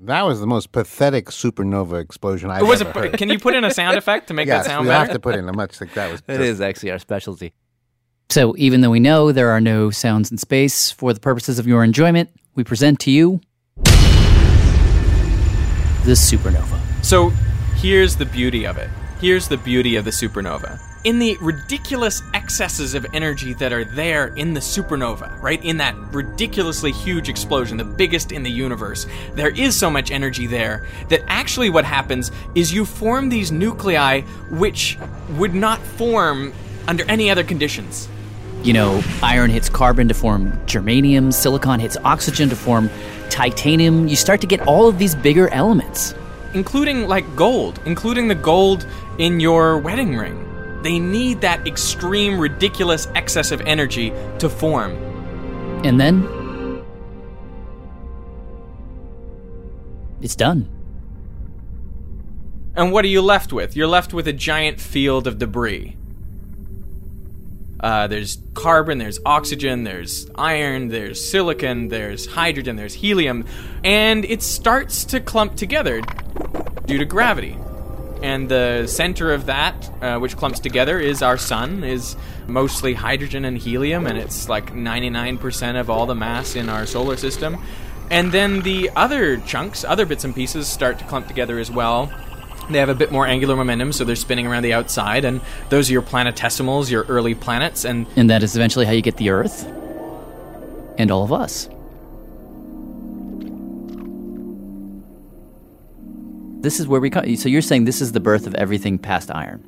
That 0.06 0.24
was 0.24 0.40
the 0.42 0.48
most 0.48 0.72
pathetic 0.74 1.28
supernova 1.28 2.02
explosion 2.02 2.50
I've 2.52 2.68
was 2.68 2.82
ever 2.82 2.90
a- 2.90 2.94
heard. 3.10 3.18
can 3.18 3.30
you 3.30 3.40
put 3.40 3.56
in 3.56 3.64
a 3.64 3.72
sound 3.72 3.98
effect 3.98 4.28
to 4.28 4.34
make 4.34 4.48
that 4.50 4.58
yes, 4.58 4.66
sound 4.66 4.86
we 4.86 4.90
better? 4.92 5.06
have 5.06 5.14
to 5.14 5.20
put 5.20 5.36
in 5.36 5.48
a 5.48 5.54
much 5.54 5.80
like 5.80 5.94
that 5.94 6.12
was. 6.12 6.22
That 6.28 6.38
just- 6.38 6.48
is 6.50 6.62
actually 6.62 6.92
our 6.92 7.00
specialty. 7.00 7.54
So 8.30 8.54
even 8.58 8.82
though 8.82 8.90
we 8.90 9.00
know 9.00 9.32
there 9.32 9.50
are 9.52 9.62
no 9.62 9.92
sounds 9.92 10.30
in 10.32 10.38
space, 10.38 10.92
for 10.92 11.14
the 11.14 11.20
purposes 11.20 11.58
of 11.60 11.68
your 11.68 11.84
enjoyment, 11.84 12.30
we 12.56 12.64
present 12.64 13.00
to 13.02 13.12
you 13.12 13.40
the 16.04 16.14
supernova. 16.16 16.80
So 17.04 17.30
here's 17.76 18.16
the 18.18 18.26
beauty 18.26 18.66
of 18.66 18.78
it. 18.78 18.90
Here's 19.22 19.48
the 19.48 19.58
beauty 19.58 19.96
of 19.96 20.04
the 20.06 20.12
supernova. 20.12 20.80
In 21.04 21.20
the 21.20 21.38
ridiculous 21.42 22.24
excesses 22.34 22.94
of 22.94 23.06
energy 23.14 23.54
that 23.56 23.74
are 23.74 23.84
there 23.84 24.28
in 24.36 24.54
the 24.54 24.62
supernova, 24.62 25.42
right? 25.42 25.62
In 25.62 25.76
that 25.78 25.98
ridiculously 26.14 26.94
huge 26.94 27.28
explosion, 27.28 27.76
the 27.76 27.84
biggest 27.84 28.32
in 28.32 28.42
the 28.42 28.50
universe, 28.50 29.06
there 29.34 29.50
is 29.50 29.76
so 29.76 29.90
much 29.90 30.12
energy 30.12 30.48
there 30.48 30.88
that 31.10 31.22
actually 31.28 31.70
what 31.70 31.84
happens 31.84 32.32
is 32.56 32.74
you 32.74 32.86
form 32.86 33.28
these 33.28 33.52
nuclei 33.52 34.22
which 34.50 34.98
would 35.32 35.54
not 35.54 35.82
form 35.82 36.54
under 36.88 37.04
any 37.10 37.30
other 37.30 37.44
conditions. 37.44 38.08
You 38.64 38.72
know, 38.72 39.04
iron 39.22 39.50
hits 39.50 39.68
carbon 39.68 40.08
to 40.08 40.14
form 40.14 40.54
germanium, 40.68 41.34
silicon 41.34 41.82
hits 41.82 41.98
oxygen 42.06 42.48
to 42.48 42.56
form 42.56 42.90
titanium. 43.30 44.08
You 44.08 44.16
start 44.16 44.40
to 44.40 44.48
get 44.48 44.62
all 44.62 44.88
of 44.88 45.00
these 45.00 45.16
bigger 45.16 45.50
elements. 45.50 46.16
including 46.54 47.08
like 47.08 47.26
gold, 47.36 47.80
including 47.86 48.28
the 48.30 48.36
gold 48.36 48.88
in 49.18 49.40
your 49.42 49.80
wedding 49.80 50.16
ring. 50.16 50.50
They 50.84 51.00
need 51.00 51.42
that 51.42 51.66
extreme, 51.66 52.38
ridiculous 52.38 53.08
excess 53.16 53.52
of 53.52 53.62
energy 53.62 54.12
to 54.40 54.50
form. 54.50 54.92
And 55.86 56.00
then 56.00 56.28
it's 60.22 60.36
done. 60.36 60.70
And 62.76 62.92
what 62.92 63.06
are 63.06 63.10
you 63.10 63.22
left 63.22 63.54
with? 63.54 63.76
You're 63.76 63.88
left 63.88 64.14
with 64.14 64.28
a 64.28 64.34
giant 64.34 64.82
field 64.82 65.26
of 65.26 65.38
debris. 65.38 65.96
Uh, 67.80 68.08
there's 68.08 68.42
carbon, 68.54 68.98
there's 68.98 69.20
oxygen, 69.26 69.84
there's 69.84 70.30
iron, 70.36 70.88
there's 70.88 71.24
silicon, 71.24 71.90
there's 71.90 72.26
hydrogen, 72.26 72.78
there's 72.78 72.94
helium, 72.94 73.46
and 73.84 74.24
it 74.26 74.42
starts 74.42 75.04
to 75.04 75.20
clump 75.20 75.56
together 75.56 76.02
due 76.86 76.98
to 76.98 77.06
gravity. 77.06 77.58
And 78.24 78.48
the 78.48 78.88
center 78.88 79.34
of 79.34 79.48
that, 79.48 79.92
uh, 80.02 80.18
which 80.18 80.38
clumps 80.38 80.62
together, 80.62 80.98
is 80.98 81.22
our 81.22 81.38
sun, 81.38 81.84
is 81.84 82.16
mostly 82.48 82.94
hydrogen 82.94 83.44
and 83.44 83.58
helium, 83.58 84.08
and 84.08 84.18
it's 84.18 84.48
like 84.48 84.74
99% 84.74 85.78
of 85.78 85.90
all 85.90 86.06
the 86.06 86.16
mass 86.16 86.56
in 86.56 86.70
our 86.70 86.86
solar 86.86 87.18
system. 87.18 87.58
And 88.10 88.32
then 88.32 88.62
the 88.62 88.90
other 88.96 89.38
chunks, 89.38 89.84
other 89.84 90.06
bits 90.06 90.24
and 90.24 90.34
pieces, 90.34 90.70
start 90.70 91.00
to 91.00 91.06
clump 91.06 91.28
together 91.28 91.60
as 91.60 91.70
well. 91.70 92.12
They 92.70 92.80
have 92.80 92.88
a 92.88 92.96
bit 92.96 93.12
more 93.12 93.28
angular 93.28 93.58
momentum, 93.58 93.92
so 93.92 94.06
they're 94.06 94.16
spinning 94.16 94.48
around 94.48 94.64
the 94.64 94.72
outside, 94.72 95.26
and 95.26 95.42
those 95.68 95.90
are 95.90 95.94
your 95.94 96.02
planetesimals, 96.02 96.90
your 96.90 97.04
early 97.10 97.36
planets, 97.36 97.84
and 97.84 98.08
And 98.16 98.30
that 98.30 98.42
is 98.42 98.56
eventually 98.56 98.86
how 98.86 98.94
you 98.94 99.02
get 99.02 99.18
the 99.18 99.32
Earth 99.32 99.66
and 100.98 101.12
all 101.12 101.26
of 101.26 101.34
us. 101.34 101.68
This 106.64 106.80
is 106.80 106.88
where 106.88 107.02
we 107.02 107.10
come. 107.10 107.36
So 107.36 107.50
you're 107.50 107.62
saying 107.62 107.86
this 107.86 108.02
is 108.02 108.14
the 108.14 108.20
birth 108.20 108.48
of 108.48 108.56
everything 108.56 108.98
past 108.98 109.30
iron. 109.30 109.62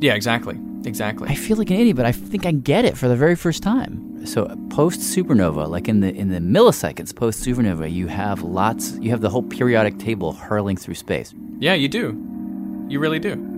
yeah, 0.00 0.14
exactly, 0.14 0.56
exactly. 0.84 1.28
I 1.28 1.34
feel 1.34 1.56
like 1.56 1.70
an 1.70 1.76
idiot, 1.80 1.96
but 1.96 2.06
I 2.06 2.12
think 2.12 2.46
I 2.46 2.52
get 2.52 2.84
it 2.84 2.96
for 2.96 3.08
the 3.08 3.16
very 3.16 3.34
first 3.34 3.62
time. 3.62 4.26
So 4.26 4.46
post 4.70 5.00
supernova, 5.00 5.68
like 5.68 5.88
in 5.88 6.00
the 6.00 6.14
in 6.14 6.28
the 6.28 6.40
milliseconds 6.40 7.16
post 7.16 7.42
supernova, 7.44 7.90
you 7.90 8.08
have 8.08 8.42
lots. 8.42 8.98
You 8.98 9.10
have 9.10 9.22
the 9.22 9.30
whole 9.30 9.42
periodic 9.42 9.98
table 9.98 10.32
hurling 10.34 10.76
through 10.76 10.94
space. 10.94 11.32
Yeah, 11.60 11.74
you 11.74 11.88
do. 11.88 12.14
You 12.88 13.00
really 13.00 13.18
do. 13.18 13.57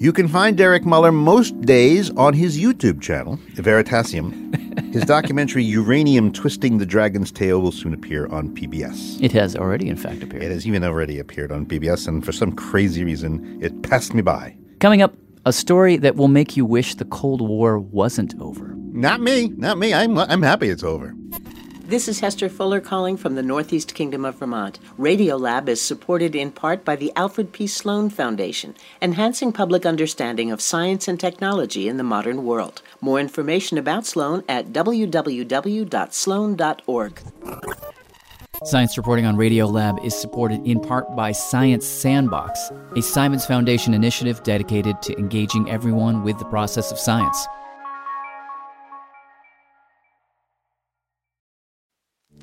You 0.00 0.14
can 0.14 0.28
find 0.28 0.56
Derek 0.56 0.86
Muller 0.86 1.12
most 1.12 1.60
days 1.60 2.08
on 2.12 2.32
his 2.32 2.58
YouTube 2.58 3.02
channel, 3.02 3.36
Veritasium. 3.56 4.94
His 4.94 5.04
documentary 5.04 5.62
Uranium 5.62 6.32
Twisting 6.32 6.78
the 6.78 6.86
Dragon's 6.86 7.30
Tail 7.30 7.60
will 7.60 7.70
soon 7.70 7.92
appear 7.92 8.26
on 8.28 8.48
PBS. 8.56 9.22
It 9.22 9.30
has 9.32 9.54
already, 9.54 9.90
in 9.90 9.98
fact, 9.98 10.22
appeared. 10.22 10.42
It 10.42 10.52
has 10.52 10.66
even 10.66 10.84
already 10.84 11.18
appeared 11.18 11.52
on 11.52 11.66
PBS, 11.66 12.08
and 12.08 12.24
for 12.24 12.32
some 12.32 12.52
crazy 12.52 13.04
reason, 13.04 13.58
it 13.60 13.82
passed 13.82 14.14
me 14.14 14.22
by. 14.22 14.56
Coming 14.78 15.02
up, 15.02 15.14
a 15.44 15.52
story 15.52 15.98
that 15.98 16.16
will 16.16 16.28
make 16.28 16.56
you 16.56 16.64
wish 16.64 16.94
the 16.94 17.04
Cold 17.04 17.46
War 17.46 17.78
wasn't 17.78 18.34
over. 18.40 18.74
Not 18.76 19.20
me, 19.20 19.48
not 19.48 19.76
me. 19.76 19.92
I'm, 19.92 20.16
I'm 20.16 20.40
happy 20.40 20.70
it's 20.70 20.82
over. 20.82 21.14
This 21.90 22.06
is 22.06 22.20
Hester 22.20 22.48
Fuller 22.48 22.80
calling 22.80 23.16
from 23.16 23.34
the 23.34 23.42
Northeast 23.42 23.96
Kingdom 23.96 24.24
of 24.24 24.36
Vermont. 24.36 24.78
Radiolab 24.96 25.66
is 25.66 25.82
supported 25.82 26.36
in 26.36 26.52
part 26.52 26.84
by 26.84 26.94
the 26.94 27.10
Alfred 27.16 27.52
P. 27.52 27.66
Sloan 27.66 28.10
Foundation, 28.10 28.76
enhancing 29.02 29.52
public 29.52 29.84
understanding 29.84 30.52
of 30.52 30.60
science 30.60 31.08
and 31.08 31.18
technology 31.18 31.88
in 31.88 31.96
the 31.96 32.04
modern 32.04 32.44
world. 32.44 32.80
More 33.00 33.18
information 33.18 33.76
about 33.76 34.06
Sloan 34.06 34.44
at 34.48 34.68
www.sloan.org. 34.68 35.42
Science 38.62 38.96
reporting 38.96 39.26
on 39.26 39.34
Radiolab 39.34 40.04
is 40.04 40.14
supported 40.14 40.64
in 40.64 40.78
part 40.78 41.16
by 41.16 41.32
Science 41.32 41.86
Sandbox, 41.86 42.70
a 42.94 43.02
Simons 43.02 43.46
Foundation 43.46 43.94
initiative 43.94 44.40
dedicated 44.44 45.02
to 45.02 45.18
engaging 45.18 45.68
everyone 45.68 46.22
with 46.22 46.38
the 46.38 46.44
process 46.44 46.92
of 46.92 47.00
science. 47.00 47.48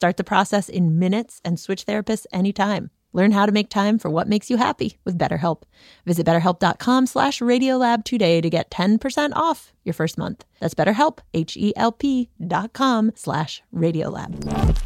Start 0.00 0.16
the 0.16 0.24
process 0.24 0.70
in 0.70 0.98
minutes 0.98 1.42
and 1.44 1.60
switch 1.60 1.84
therapists 1.84 2.24
anytime. 2.32 2.88
Learn 3.12 3.32
how 3.32 3.44
to 3.44 3.52
make 3.52 3.68
time 3.68 3.98
for 3.98 4.08
what 4.08 4.28
makes 4.28 4.48
you 4.48 4.56
happy 4.56 4.96
with 5.04 5.18
BetterHelp. 5.18 5.64
Visit 6.06 6.24
betterhelp.com 6.26 7.04
slash 7.04 7.40
radiolab 7.40 8.04
today 8.04 8.40
to 8.40 8.48
get 8.48 8.70
10% 8.70 9.32
off 9.34 9.74
your 9.84 9.92
first 9.92 10.16
month. 10.16 10.46
That's 10.58 10.72
betterhelp, 10.72 11.18
H-E-L-P 11.34 12.30
dot 12.46 12.72
com 12.72 13.12
slash 13.14 13.62
radiolab. 13.74 14.78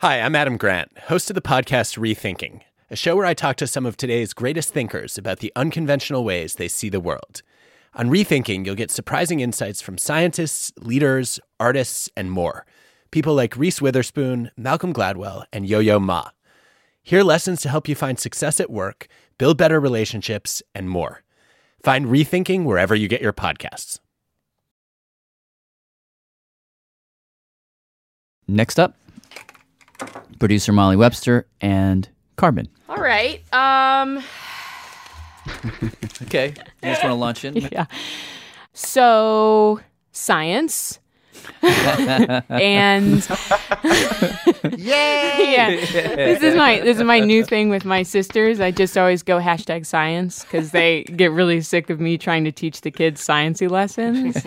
Hi, 0.00 0.20
I'm 0.20 0.34
Adam 0.34 0.56
Grant, 0.56 0.98
host 1.02 1.30
of 1.30 1.34
the 1.34 1.40
podcast 1.40 1.96
Rethinking, 1.96 2.62
a 2.90 2.96
show 2.96 3.14
where 3.14 3.26
I 3.26 3.34
talk 3.34 3.54
to 3.58 3.68
some 3.68 3.86
of 3.86 3.96
today's 3.96 4.34
greatest 4.34 4.74
thinkers 4.74 5.16
about 5.16 5.38
the 5.38 5.52
unconventional 5.54 6.24
ways 6.24 6.56
they 6.56 6.66
see 6.66 6.88
the 6.88 6.98
world. 6.98 7.42
On 7.94 8.10
Rethinking, 8.10 8.66
you'll 8.66 8.74
get 8.74 8.90
surprising 8.90 9.38
insights 9.38 9.80
from 9.80 9.98
scientists, 9.98 10.72
leaders, 10.80 11.38
artists, 11.60 12.08
and 12.16 12.32
more. 12.32 12.66
People 13.12 13.34
like 13.34 13.58
Reese 13.58 13.82
Witherspoon, 13.82 14.50
Malcolm 14.56 14.94
Gladwell, 14.94 15.44
and 15.52 15.68
Yo 15.68 15.80
Yo 15.80 16.00
Ma. 16.00 16.30
Hear 17.02 17.22
lessons 17.22 17.60
to 17.60 17.68
help 17.68 17.86
you 17.86 17.94
find 17.94 18.18
success 18.18 18.58
at 18.58 18.70
work, 18.70 19.06
build 19.36 19.58
better 19.58 19.78
relationships, 19.78 20.62
and 20.74 20.88
more. 20.88 21.22
Find 21.84 22.06
Rethinking 22.06 22.64
wherever 22.64 22.94
you 22.94 23.08
get 23.08 23.20
your 23.20 23.34
podcasts. 23.34 24.00
Next 28.48 28.80
up, 28.80 28.96
producer 30.38 30.72
Molly 30.72 30.96
Webster 30.96 31.46
and 31.60 32.08
Carbon. 32.36 32.68
All 32.88 32.96
right. 32.96 33.42
Um. 33.52 34.24
Okay. 36.22 36.54
You 36.82 36.90
just 36.90 37.02
want 37.02 37.10
to 37.10 37.14
launch 37.14 37.44
in? 37.44 37.56
yeah. 37.72 37.86
So 38.72 39.80
science. 40.12 41.00
And 41.62 43.28
yeah, 44.78 45.70
this 45.70 46.42
is 46.42 46.54
my 46.54 46.80
this 46.80 46.98
is 46.98 47.02
my 47.02 47.20
new 47.20 47.44
thing 47.44 47.68
with 47.68 47.84
my 47.84 48.02
sisters. 48.02 48.60
I 48.60 48.70
just 48.70 48.96
always 48.96 49.22
go 49.22 49.38
hashtag 49.38 49.86
science 49.86 50.44
because 50.44 50.70
they 50.72 51.04
get 51.04 51.30
really 51.32 51.60
sick 51.60 51.90
of 51.90 52.00
me 52.00 52.18
trying 52.18 52.44
to 52.44 52.52
teach 52.52 52.82
the 52.82 52.90
kids 52.90 53.26
sciencey 53.26 53.70
lessons. 53.70 54.42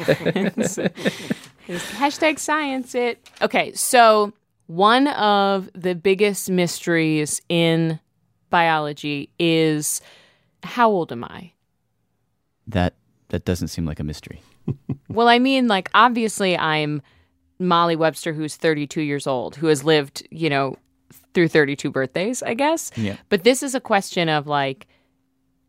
So, 0.71 0.87
hashtag 1.67 2.39
science 2.39 2.95
it. 2.95 3.29
Okay, 3.41 3.73
so 3.73 4.33
one 4.67 5.07
of 5.09 5.69
the 5.73 5.95
biggest 5.95 6.49
mysteries 6.49 7.41
in 7.49 7.99
biology 8.49 9.29
is 9.39 10.01
how 10.63 10.89
old 10.89 11.11
am 11.11 11.23
I? 11.23 11.51
That 12.67 12.95
that 13.29 13.45
doesn't 13.45 13.69
seem 13.69 13.85
like 13.85 13.99
a 13.99 14.03
mystery. 14.03 14.41
Well, 15.09 15.27
I 15.27 15.39
mean, 15.39 15.67
like, 15.67 15.89
obviously, 15.93 16.57
I'm 16.57 17.01
Molly 17.59 17.95
Webster, 17.95 18.33
who's 18.33 18.55
32 18.55 19.01
years 19.01 19.27
old, 19.27 19.55
who 19.55 19.67
has 19.67 19.83
lived, 19.83 20.27
you 20.29 20.49
know, 20.49 20.77
through 21.33 21.47
32 21.47 21.89
birthdays, 21.89 22.43
I 22.43 22.53
guess. 22.53 22.91
Yeah. 22.95 23.17
But 23.29 23.43
this 23.43 23.63
is 23.63 23.75
a 23.75 23.79
question 23.79 24.29
of 24.29 24.47
like, 24.47 24.87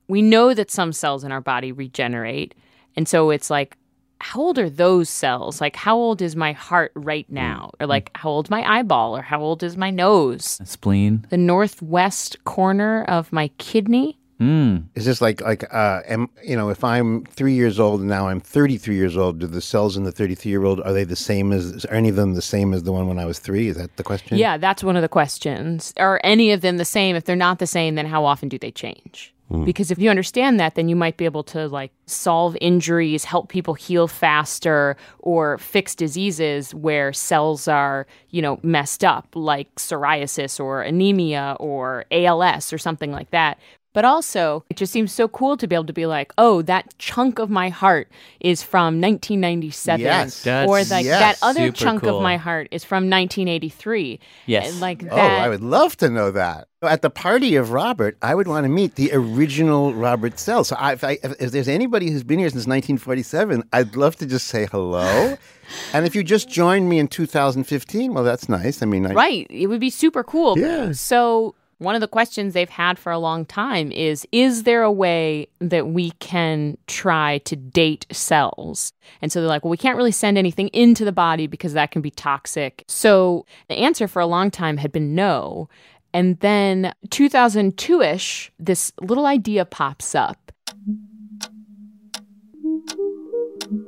we 0.08 0.22
know 0.22 0.54
that 0.54 0.70
some 0.70 0.92
cells 0.92 1.24
in 1.24 1.32
our 1.32 1.40
body 1.40 1.72
regenerate. 1.72 2.54
And 2.96 3.08
so 3.08 3.30
it's 3.30 3.50
like, 3.50 3.76
how 4.20 4.40
old 4.40 4.58
are 4.58 4.70
those 4.70 5.10
cells? 5.10 5.60
Like, 5.60 5.76
how 5.76 5.96
old 5.96 6.22
is 6.22 6.34
my 6.34 6.52
heart 6.52 6.92
right 6.94 7.28
mm. 7.30 7.34
now? 7.34 7.72
Or 7.80 7.86
mm. 7.86 7.90
like, 7.90 8.10
how 8.14 8.30
old's 8.30 8.50
my 8.50 8.62
eyeball? 8.62 9.16
Or 9.16 9.22
how 9.22 9.40
old 9.40 9.62
is 9.62 9.76
my 9.76 9.90
nose? 9.90 10.58
Spleen. 10.64 11.26
The 11.28 11.36
northwest 11.36 12.42
corner 12.44 13.04
of 13.04 13.32
my 13.32 13.48
kidney? 13.58 14.18
Mm. 14.40 14.84
Is 14.94 15.06
this 15.06 15.20
like 15.20 15.40
like 15.40 15.64
uh, 15.72 16.02
am, 16.06 16.28
you 16.44 16.56
know, 16.56 16.68
if 16.68 16.84
I'm 16.84 17.24
three 17.24 17.54
years 17.54 17.80
old 17.80 18.00
and 18.00 18.08
now 18.08 18.28
I'm 18.28 18.40
33 18.40 18.94
years 18.94 19.16
old, 19.16 19.38
do 19.38 19.46
the 19.46 19.62
cells 19.62 19.96
in 19.96 20.04
the 20.04 20.12
33 20.12 20.50
year 20.50 20.64
old 20.64 20.80
are 20.80 20.92
they 20.92 21.04
the 21.04 21.16
same 21.16 21.52
as 21.52 21.84
are 21.86 21.94
any 21.94 22.10
of 22.10 22.16
them 22.16 22.34
the 22.34 22.42
same 22.42 22.74
as 22.74 22.82
the 22.82 22.92
one 22.92 23.08
when 23.08 23.18
I 23.18 23.24
was 23.24 23.38
three? 23.38 23.68
Is 23.68 23.76
that 23.76 23.96
the 23.96 24.04
question? 24.04 24.36
Yeah, 24.36 24.58
that's 24.58 24.84
one 24.84 24.96
of 24.96 25.02
the 25.02 25.08
questions. 25.08 25.94
Are 25.96 26.20
any 26.22 26.52
of 26.52 26.60
them 26.60 26.76
the 26.76 26.84
same? 26.84 27.16
If 27.16 27.24
they're 27.24 27.36
not 27.36 27.58
the 27.58 27.66
same, 27.66 27.94
then 27.94 28.06
how 28.06 28.24
often 28.24 28.48
do 28.48 28.58
they 28.58 28.70
change? 28.70 29.32
Hmm. 29.48 29.64
Because 29.64 29.90
if 29.90 29.98
you 29.98 30.10
understand 30.10 30.58
that, 30.58 30.74
then 30.74 30.88
you 30.88 30.96
might 30.96 31.16
be 31.16 31.24
able 31.24 31.44
to 31.44 31.68
like 31.68 31.92
solve 32.06 32.56
injuries, 32.60 33.24
help 33.24 33.48
people 33.48 33.74
heal 33.74 34.08
faster, 34.08 34.96
or 35.20 35.56
fix 35.58 35.94
diseases 35.94 36.74
where 36.74 37.12
cells 37.12 37.68
are, 37.68 38.06
you 38.30 38.42
know, 38.42 38.58
messed 38.62 39.04
up, 39.04 39.28
like 39.34 39.72
psoriasis 39.76 40.58
or 40.58 40.82
anemia 40.82 41.56
or 41.60 42.04
ALS 42.10 42.72
or 42.72 42.78
something 42.78 43.12
like 43.12 43.30
that. 43.30 43.58
But 43.96 44.04
also, 44.04 44.62
it 44.68 44.76
just 44.76 44.92
seems 44.92 45.10
so 45.10 45.26
cool 45.26 45.56
to 45.56 45.66
be 45.66 45.74
able 45.74 45.86
to 45.86 45.92
be 45.94 46.04
like, 46.04 46.30
oh, 46.36 46.60
that 46.60 46.98
chunk 46.98 47.38
of 47.38 47.48
my 47.48 47.70
heart 47.70 48.10
is 48.40 48.62
from 48.62 49.00
1997. 49.00 50.00
Yes. 50.04 50.46
or 50.46 50.84
like 50.84 51.06
yes. 51.06 51.18
that 51.18 51.38
other 51.40 51.68
Super 51.68 51.76
chunk 51.78 52.02
cool. 52.02 52.18
of 52.18 52.22
my 52.22 52.36
heart 52.36 52.68
is 52.70 52.84
from 52.84 53.08
1983. 53.08 54.20
Yes. 54.44 54.70
And 54.70 54.80
like 54.80 55.02
oh, 55.02 55.16
that. 55.16 55.40
Oh, 55.40 55.42
I 55.42 55.48
would 55.48 55.62
love 55.62 55.96
to 55.96 56.10
know 56.10 56.30
that. 56.30 56.68
At 56.82 57.00
the 57.00 57.08
party 57.08 57.56
of 57.56 57.70
Robert, 57.70 58.18
I 58.20 58.34
would 58.34 58.46
want 58.46 58.64
to 58.64 58.68
meet 58.68 58.96
the 58.96 59.12
original 59.14 59.94
Robert 59.94 60.38
Cell. 60.38 60.62
So 60.62 60.76
I, 60.76 60.92
if, 60.92 61.02
I, 61.02 61.12
if, 61.24 61.40
if 61.40 61.50
there's 61.52 61.66
anybody 61.66 62.10
who's 62.10 62.22
been 62.22 62.38
here 62.38 62.50
since 62.50 62.66
1947, 62.66 63.66
I'd 63.72 63.96
love 63.96 64.16
to 64.16 64.26
just 64.26 64.48
say 64.48 64.66
hello. 64.66 65.38
and 65.94 66.04
if 66.04 66.14
you 66.14 66.22
just 66.22 66.50
joined 66.50 66.90
me 66.90 66.98
in 66.98 67.08
2015, 67.08 68.12
well, 68.12 68.24
that's 68.24 68.46
nice. 68.50 68.82
I 68.82 68.84
mean, 68.84 69.06
I, 69.06 69.14
Right. 69.14 69.46
It 69.48 69.68
would 69.68 69.80
be 69.80 69.88
super 69.88 70.22
cool. 70.22 70.58
Yeah. 70.58 70.92
So, 70.92 71.54
one 71.78 71.94
of 71.94 72.00
the 72.00 72.08
questions 72.08 72.54
they've 72.54 72.68
had 72.68 72.98
for 72.98 73.12
a 73.12 73.18
long 73.18 73.44
time 73.44 73.92
is 73.92 74.26
Is 74.32 74.62
there 74.62 74.82
a 74.82 74.92
way 74.92 75.48
that 75.60 75.88
we 75.88 76.12
can 76.12 76.78
try 76.86 77.38
to 77.38 77.56
date 77.56 78.06
cells? 78.10 78.92
And 79.20 79.30
so 79.30 79.40
they're 79.40 79.48
like, 79.48 79.64
Well, 79.64 79.70
we 79.70 79.76
can't 79.76 79.96
really 79.96 80.12
send 80.12 80.38
anything 80.38 80.68
into 80.68 81.04
the 81.04 81.12
body 81.12 81.46
because 81.46 81.74
that 81.74 81.90
can 81.90 82.02
be 82.02 82.10
toxic. 82.10 82.84
So, 82.88 83.44
the 83.68 83.76
answer 83.76 84.08
for 84.08 84.20
a 84.20 84.26
long 84.26 84.50
time 84.50 84.78
had 84.78 84.92
been 84.92 85.14
no. 85.14 85.68
And 86.14 86.40
then 86.40 86.94
2002 87.10 88.00
ish, 88.00 88.50
this 88.58 88.92
little 89.02 89.26
idea 89.26 89.66
pops 89.66 90.14
up. 90.14 90.52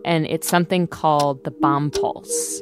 And 0.04 0.26
it's 0.26 0.48
something 0.48 0.86
called 0.86 1.44
the 1.44 1.50
bomb 1.50 1.90
pulse. 1.90 2.60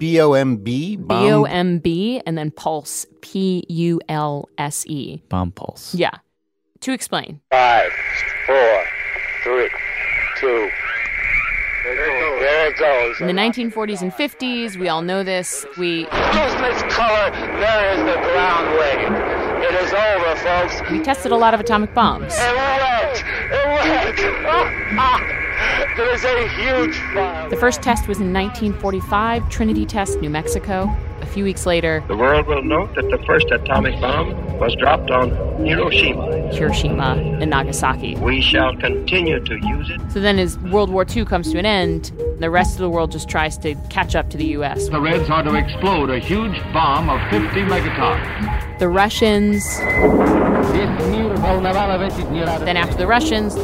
B 0.00 0.18
O 0.18 0.32
M 0.32 0.56
B? 0.56 0.96
B 0.96 1.14
O 1.30 1.44
M 1.44 1.78
B 1.78 2.22
and 2.24 2.36
then 2.38 2.50
pulse, 2.50 3.04
P 3.20 3.64
U 3.68 4.00
L 4.08 4.48
S 4.56 4.86
E. 4.86 5.22
Bomb 5.28 5.52
pulse. 5.52 5.94
Yeah. 5.94 6.10
To 6.80 6.92
explain. 6.92 7.40
Five, 7.50 7.92
four, 8.46 8.84
three, 9.44 9.68
two. 10.38 10.70
There 11.84 12.68
it 12.70 12.78
goes. 12.78 13.20
In 13.20 13.26
the 13.26 13.32
1940s 13.34 14.00
and 14.00 14.12
50s, 14.12 14.76
we 14.76 14.88
all 14.88 15.02
know 15.02 15.22
this. 15.22 15.66
We 15.78 16.04
Lose 16.04 16.08
this 16.08 16.82
color, 16.94 17.30
there 17.30 17.92
is 17.92 17.98
the 17.98 18.20
ground 18.32 18.70
wave. 18.78 19.12
It 19.62 19.74
is 19.74 19.92
over, 19.92 20.36
folks. 20.36 20.90
we 20.90 21.00
tested 21.02 21.32
a 21.32 21.36
lot 21.36 21.52
of 21.52 21.60
atomic 21.60 21.92
bombs. 21.94 22.32
It 22.36 22.56
worked! 22.56 23.24
It 23.52 23.66
worked! 23.68 24.20
Ah, 24.48 25.22
ah. 25.22 25.49
There's 25.96 26.24
a 26.24 26.48
huge 26.48 26.98
fire. 27.14 27.48
The 27.50 27.56
first 27.56 27.82
test 27.82 28.08
was 28.08 28.18
in 28.20 28.32
1945, 28.32 29.48
Trinity 29.50 29.84
Test, 29.84 30.20
New 30.20 30.30
Mexico. 30.30 30.88
A 31.20 31.26
few 31.26 31.44
weeks 31.44 31.66
later, 31.66 32.02
The 32.08 32.16
world 32.16 32.46
will 32.46 32.62
note 32.62 32.94
that 32.94 33.10
the 33.10 33.18
first 33.26 33.50
atomic 33.50 34.00
bomb 34.00 34.34
was 34.58 34.74
dropped 34.76 35.10
on 35.10 35.30
Hiroshima. 35.64 36.48
Hiroshima 36.52 37.16
and 37.40 37.50
Nagasaki. 37.50 38.16
We 38.16 38.40
shall 38.40 38.74
continue 38.76 39.38
to 39.44 39.54
use 39.54 39.90
it. 39.90 40.00
So 40.10 40.20
then, 40.20 40.38
as 40.38 40.58
World 40.58 40.90
War 40.90 41.04
II 41.08 41.26
comes 41.26 41.52
to 41.52 41.58
an 41.58 41.66
end, 41.66 42.12
the 42.38 42.48
rest 42.48 42.72
of 42.74 42.78
the 42.78 42.88
world 42.88 43.12
just 43.12 43.28
tries 43.28 43.58
to 43.58 43.74
catch 43.90 44.16
up 44.16 44.30
to 44.30 44.38
the 44.38 44.46
U.S. 44.46 44.88
The 44.88 45.00
Reds 45.00 45.28
are 45.28 45.42
to 45.42 45.54
explode 45.54 46.08
a 46.08 46.18
huge 46.18 46.58
bomb 46.72 47.10
of 47.10 47.20
50 47.30 47.60
megatons. 47.62 48.78
The 48.78 48.88
Russians. 48.88 49.62
Then, 52.64 52.76
after 52.76 52.96
the 52.96 53.06
Russians, 53.06 53.54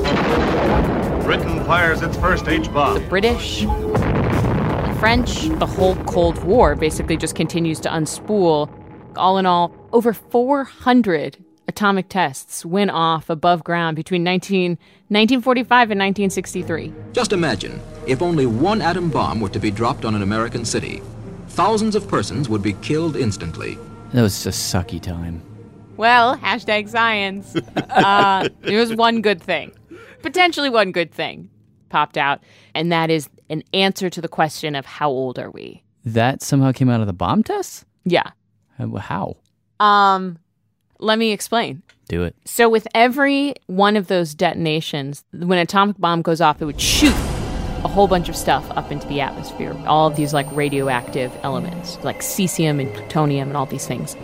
Britain 1.27 1.65
fires 1.65 2.03
its 2.03 2.17
first 2.19 2.47
H 2.47 2.73
bomb. 2.73 2.95
The 2.95 3.09
British, 3.09 3.63
the 3.63 4.97
French, 5.01 5.49
the 5.59 5.67
whole 5.67 5.97
Cold 6.05 6.41
War 6.45 6.77
basically 6.77 7.17
just 7.17 7.35
continues 7.35 7.81
to 7.81 7.89
unspool. 7.89 8.71
All 9.17 9.37
in 9.37 9.45
all, 9.45 9.75
over 9.93 10.13
400 10.13 11.45
atomic 11.67 12.09
tests 12.09 12.65
went 12.65 12.93
off 12.93 13.29
above 13.29 13.65
ground 13.65 13.97
between 13.97 14.23
19, 14.23 14.79
1945 15.09 15.91
and 15.91 15.99
1963. 15.99 16.95
Just 17.13 17.33
imagine 17.33 17.81
if 18.07 18.23
only 18.23 18.47
one 18.47 18.81
atom 18.81 19.11
bomb 19.11 19.41
were 19.41 19.49
to 19.49 19.59
be 19.59 19.73
dropped 19.73 20.05
on 20.05 20.15
an 20.15 20.23
American 20.23 20.65
city. 20.65 21.03
Thousands 21.49 21.97
of 21.97 22.07
persons 22.07 22.49
would 22.49 22.63
be 22.63 22.75
killed 22.75 23.17
instantly. 23.17 23.79
That 24.13 24.23
was 24.23 24.47
a 24.47 24.51
sucky 24.51 25.03
time. 25.03 25.43
Well, 25.97 26.37
hashtag 26.37 26.89
science. 26.89 27.57
uh, 27.77 28.49
there 28.61 28.79
was 28.79 28.95
one 28.95 29.23
good 29.23 29.43
thing, 29.43 29.73
potentially 30.27 30.69
one 30.69 30.91
good 30.91 31.13
thing, 31.13 31.49
popped 31.89 32.17
out, 32.17 32.41
and 32.75 32.91
that 32.91 33.11
is 33.11 33.29
an 33.49 33.63
answer 33.73 34.11
to 34.11 34.21
the 34.21 34.29
question 34.29 34.75
of 34.75 34.85
how 34.85 35.09
old 35.09 35.39
are 35.39 35.51
we? 35.51 35.85
That 36.05 36.43
somehow 36.43 36.73
came 36.73 36.89
out 36.89 37.01
of 37.01 37.07
the 37.07 37.13
bomb 37.13 37.45
tests? 37.45 37.85
Yeah. 38.05 38.31
Uh, 38.79 38.89
How? 38.97 39.37
Um, 39.79 40.39
let 40.99 41.19
me 41.19 41.31
explain. 41.31 41.83
Do 42.09 42.25
it. 42.25 42.35
So, 42.45 42.69
with 42.69 42.89
every 42.95 43.55
one 43.67 43.97
of 43.97 44.09
those 44.09 44.35
detonations, 44.35 45.25
when 45.33 45.59
an 45.59 45.63
atomic 45.63 45.97
bomb 45.99 46.23
goes 46.23 46.41
off, 46.41 46.61
it 46.61 46.65
would 46.65 46.81
shoot 46.81 47.15
a 47.85 47.89
whole 47.89 48.09
bunch 48.09 48.29
of 48.29 48.37
stuff 48.37 48.69
up 48.73 48.91
into 48.91 49.07
the 49.07 49.21
atmosphere. 49.21 49.77
All 49.87 50.09
of 50.09 50.17
these 50.17 50.35
like 50.35 50.51
radioactive 50.53 51.33
elements, 51.43 51.99
like 52.03 52.21
cesium 52.21 52.81
and 52.81 52.93
plutonium 52.95 53.49
and 53.49 53.57
all 53.57 53.67
these 53.67 53.87
things. 53.87 54.17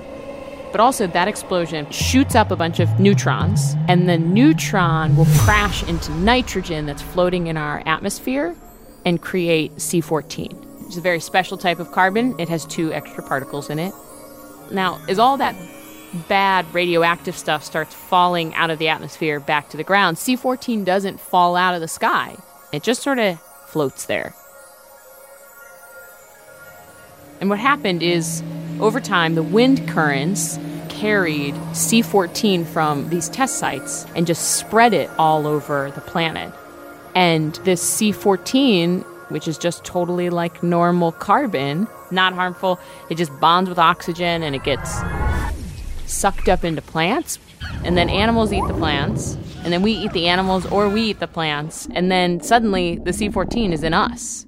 But 0.72 0.80
also, 0.80 1.06
that 1.06 1.28
explosion 1.28 1.88
shoots 1.90 2.34
up 2.34 2.50
a 2.50 2.56
bunch 2.56 2.80
of 2.80 2.98
neutrons, 2.98 3.76
and 3.88 4.08
the 4.08 4.16
neutron 4.16 5.14
will 5.16 5.26
crash 5.40 5.82
into 5.84 6.10
nitrogen 6.12 6.86
that's 6.86 7.02
floating 7.02 7.46
in 7.46 7.58
our 7.58 7.82
atmosphere 7.86 8.56
and 9.04 9.20
create 9.20 9.76
C14. 9.76 10.86
It's 10.86 10.96
a 10.96 11.02
very 11.02 11.20
special 11.20 11.58
type 11.58 11.78
of 11.78 11.92
carbon. 11.92 12.34
It 12.38 12.48
has 12.48 12.64
two 12.64 12.92
extra 12.92 13.22
particles 13.22 13.68
in 13.68 13.78
it. 13.78 13.92
Now, 14.70 14.98
as 15.08 15.18
all 15.18 15.36
that 15.36 15.54
bad 16.28 16.72
radioactive 16.72 17.36
stuff 17.36 17.64
starts 17.64 17.94
falling 17.94 18.54
out 18.54 18.70
of 18.70 18.78
the 18.78 18.88
atmosphere 18.88 19.40
back 19.40 19.68
to 19.70 19.76
the 19.76 19.84
ground, 19.84 20.16
C14 20.16 20.84
doesn't 20.84 21.20
fall 21.20 21.54
out 21.56 21.74
of 21.74 21.80
the 21.80 21.88
sky. 21.88 22.36
It 22.72 22.82
just 22.82 23.02
sort 23.02 23.18
of 23.18 23.38
floats 23.66 24.06
there. 24.06 24.34
And 27.40 27.50
what 27.50 27.58
happened 27.58 28.02
is, 28.02 28.42
over 28.80 29.00
time, 29.00 29.34
the 29.34 29.42
wind 29.42 29.88
currents 29.88 30.58
carried 30.88 31.54
C14 31.72 32.66
from 32.66 33.08
these 33.08 33.28
test 33.28 33.56
sites 33.56 34.06
and 34.14 34.26
just 34.26 34.56
spread 34.56 34.92
it 34.92 35.10
all 35.18 35.46
over 35.46 35.90
the 35.94 36.00
planet. 36.00 36.52
And 37.14 37.54
this 37.64 37.82
C14, 37.82 39.02
which 39.30 39.48
is 39.48 39.58
just 39.58 39.84
totally 39.84 40.30
like 40.30 40.62
normal 40.62 41.12
carbon, 41.12 41.88
not 42.10 42.34
harmful, 42.34 42.78
it 43.10 43.16
just 43.16 43.38
bonds 43.40 43.68
with 43.68 43.78
oxygen 43.78 44.42
and 44.42 44.54
it 44.54 44.62
gets 44.62 45.00
sucked 46.06 46.48
up 46.48 46.64
into 46.64 46.82
plants. 46.82 47.38
And 47.84 47.96
then 47.96 48.08
animals 48.08 48.52
eat 48.52 48.66
the 48.68 48.74
plants. 48.74 49.36
And 49.64 49.72
then 49.72 49.82
we 49.82 49.92
eat 49.92 50.12
the 50.12 50.28
animals 50.28 50.66
or 50.66 50.88
we 50.88 51.02
eat 51.02 51.20
the 51.20 51.28
plants. 51.28 51.88
And 51.92 52.10
then 52.10 52.40
suddenly 52.40 52.96
the 52.96 53.10
C14 53.10 53.72
is 53.72 53.82
in 53.82 53.94
us. 53.94 54.46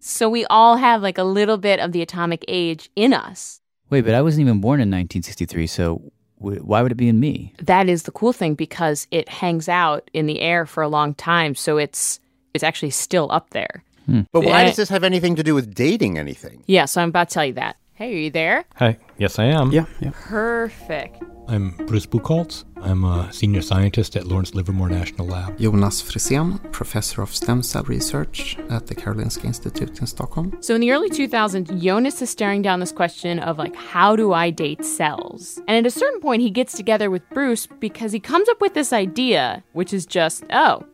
So 0.00 0.28
we 0.28 0.44
all 0.46 0.76
have 0.76 1.02
like 1.02 1.18
a 1.18 1.24
little 1.24 1.56
bit 1.58 1.80
of 1.80 1.92
the 1.92 2.02
atomic 2.02 2.44
age 2.48 2.90
in 2.96 3.12
us. 3.12 3.60
Wait, 3.90 4.02
but 4.04 4.14
I 4.14 4.22
wasn't 4.22 4.42
even 4.42 4.60
born 4.60 4.80
in 4.80 4.88
1963, 4.90 5.66
so 5.66 6.02
w- 6.40 6.60
why 6.60 6.82
would 6.82 6.92
it 6.92 6.96
be 6.96 7.08
in 7.08 7.18
me? 7.20 7.54
That 7.62 7.88
is 7.88 8.02
the 8.02 8.10
cool 8.12 8.32
thing 8.32 8.54
because 8.54 9.06
it 9.10 9.28
hangs 9.28 9.68
out 9.68 10.10
in 10.12 10.26
the 10.26 10.40
air 10.40 10.66
for 10.66 10.82
a 10.82 10.88
long 10.88 11.14
time, 11.14 11.54
so 11.54 11.78
it's 11.78 12.20
it's 12.54 12.64
actually 12.64 12.90
still 12.90 13.30
up 13.30 13.50
there. 13.50 13.82
Hmm. 14.06 14.22
But 14.32 14.42
why 14.44 14.60
And- 14.62 14.68
does 14.68 14.76
this 14.76 14.88
have 14.88 15.04
anything 15.04 15.36
to 15.36 15.42
do 15.42 15.54
with 15.54 15.74
dating 15.74 16.18
anything? 16.18 16.62
Yeah, 16.66 16.86
so 16.86 17.00
I'm 17.02 17.10
about 17.10 17.28
to 17.30 17.34
tell 17.34 17.44
you 17.46 17.52
that. 17.54 17.76
Hey, 17.94 18.12
are 18.14 18.18
you 18.18 18.30
there? 18.30 18.64
Hi. 18.76 18.96
Yes, 19.18 19.38
I 19.38 19.44
am. 19.46 19.70
Yeah. 19.72 19.84
yeah. 20.00 20.10
Perfect. 20.14 21.22
I'm 21.50 21.70
Bruce 21.86 22.04
Buchholz. 22.04 22.64
I'm 22.82 23.04
a 23.04 23.32
senior 23.32 23.62
scientist 23.62 24.16
at 24.16 24.26
Lawrence 24.26 24.54
Livermore 24.54 24.90
National 24.90 25.26
Lab. 25.26 25.58
Jonas 25.58 26.02
Frisén, 26.02 26.60
professor 26.72 27.22
of 27.22 27.34
stem 27.34 27.62
cell 27.62 27.84
research 27.84 28.58
at 28.68 28.86
the 28.86 28.94
Karolinska 28.94 29.46
Institute 29.46 29.98
in 29.98 30.06
Stockholm. 30.06 30.58
So 30.60 30.74
in 30.74 30.82
the 30.82 30.90
early 30.90 31.08
2000s, 31.08 31.80
Jonas 31.80 32.20
is 32.20 32.28
staring 32.28 32.60
down 32.60 32.80
this 32.80 32.92
question 32.92 33.38
of 33.38 33.56
like, 33.56 33.74
how 33.74 34.14
do 34.14 34.34
I 34.34 34.50
date 34.50 34.84
cells? 34.84 35.58
And 35.66 35.78
at 35.78 35.86
a 35.86 35.90
certain 35.90 36.20
point, 36.20 36.42
he 36.42 36.50
gets 36.50 36.74
together 36.74 37.10
with 37.10 37.26
Bruce 37.30 37.66
because 37.66 38.12
he 38.12 38.20
comes 38.20 38.46
up 38.50 38.60
with 38.60 38.74
this 38.74 38.92
idea, 38.92 39.64
which 39.72 39.94
is 39.94 40.04
just, 40.04 40.44
oh, 40.50 40.84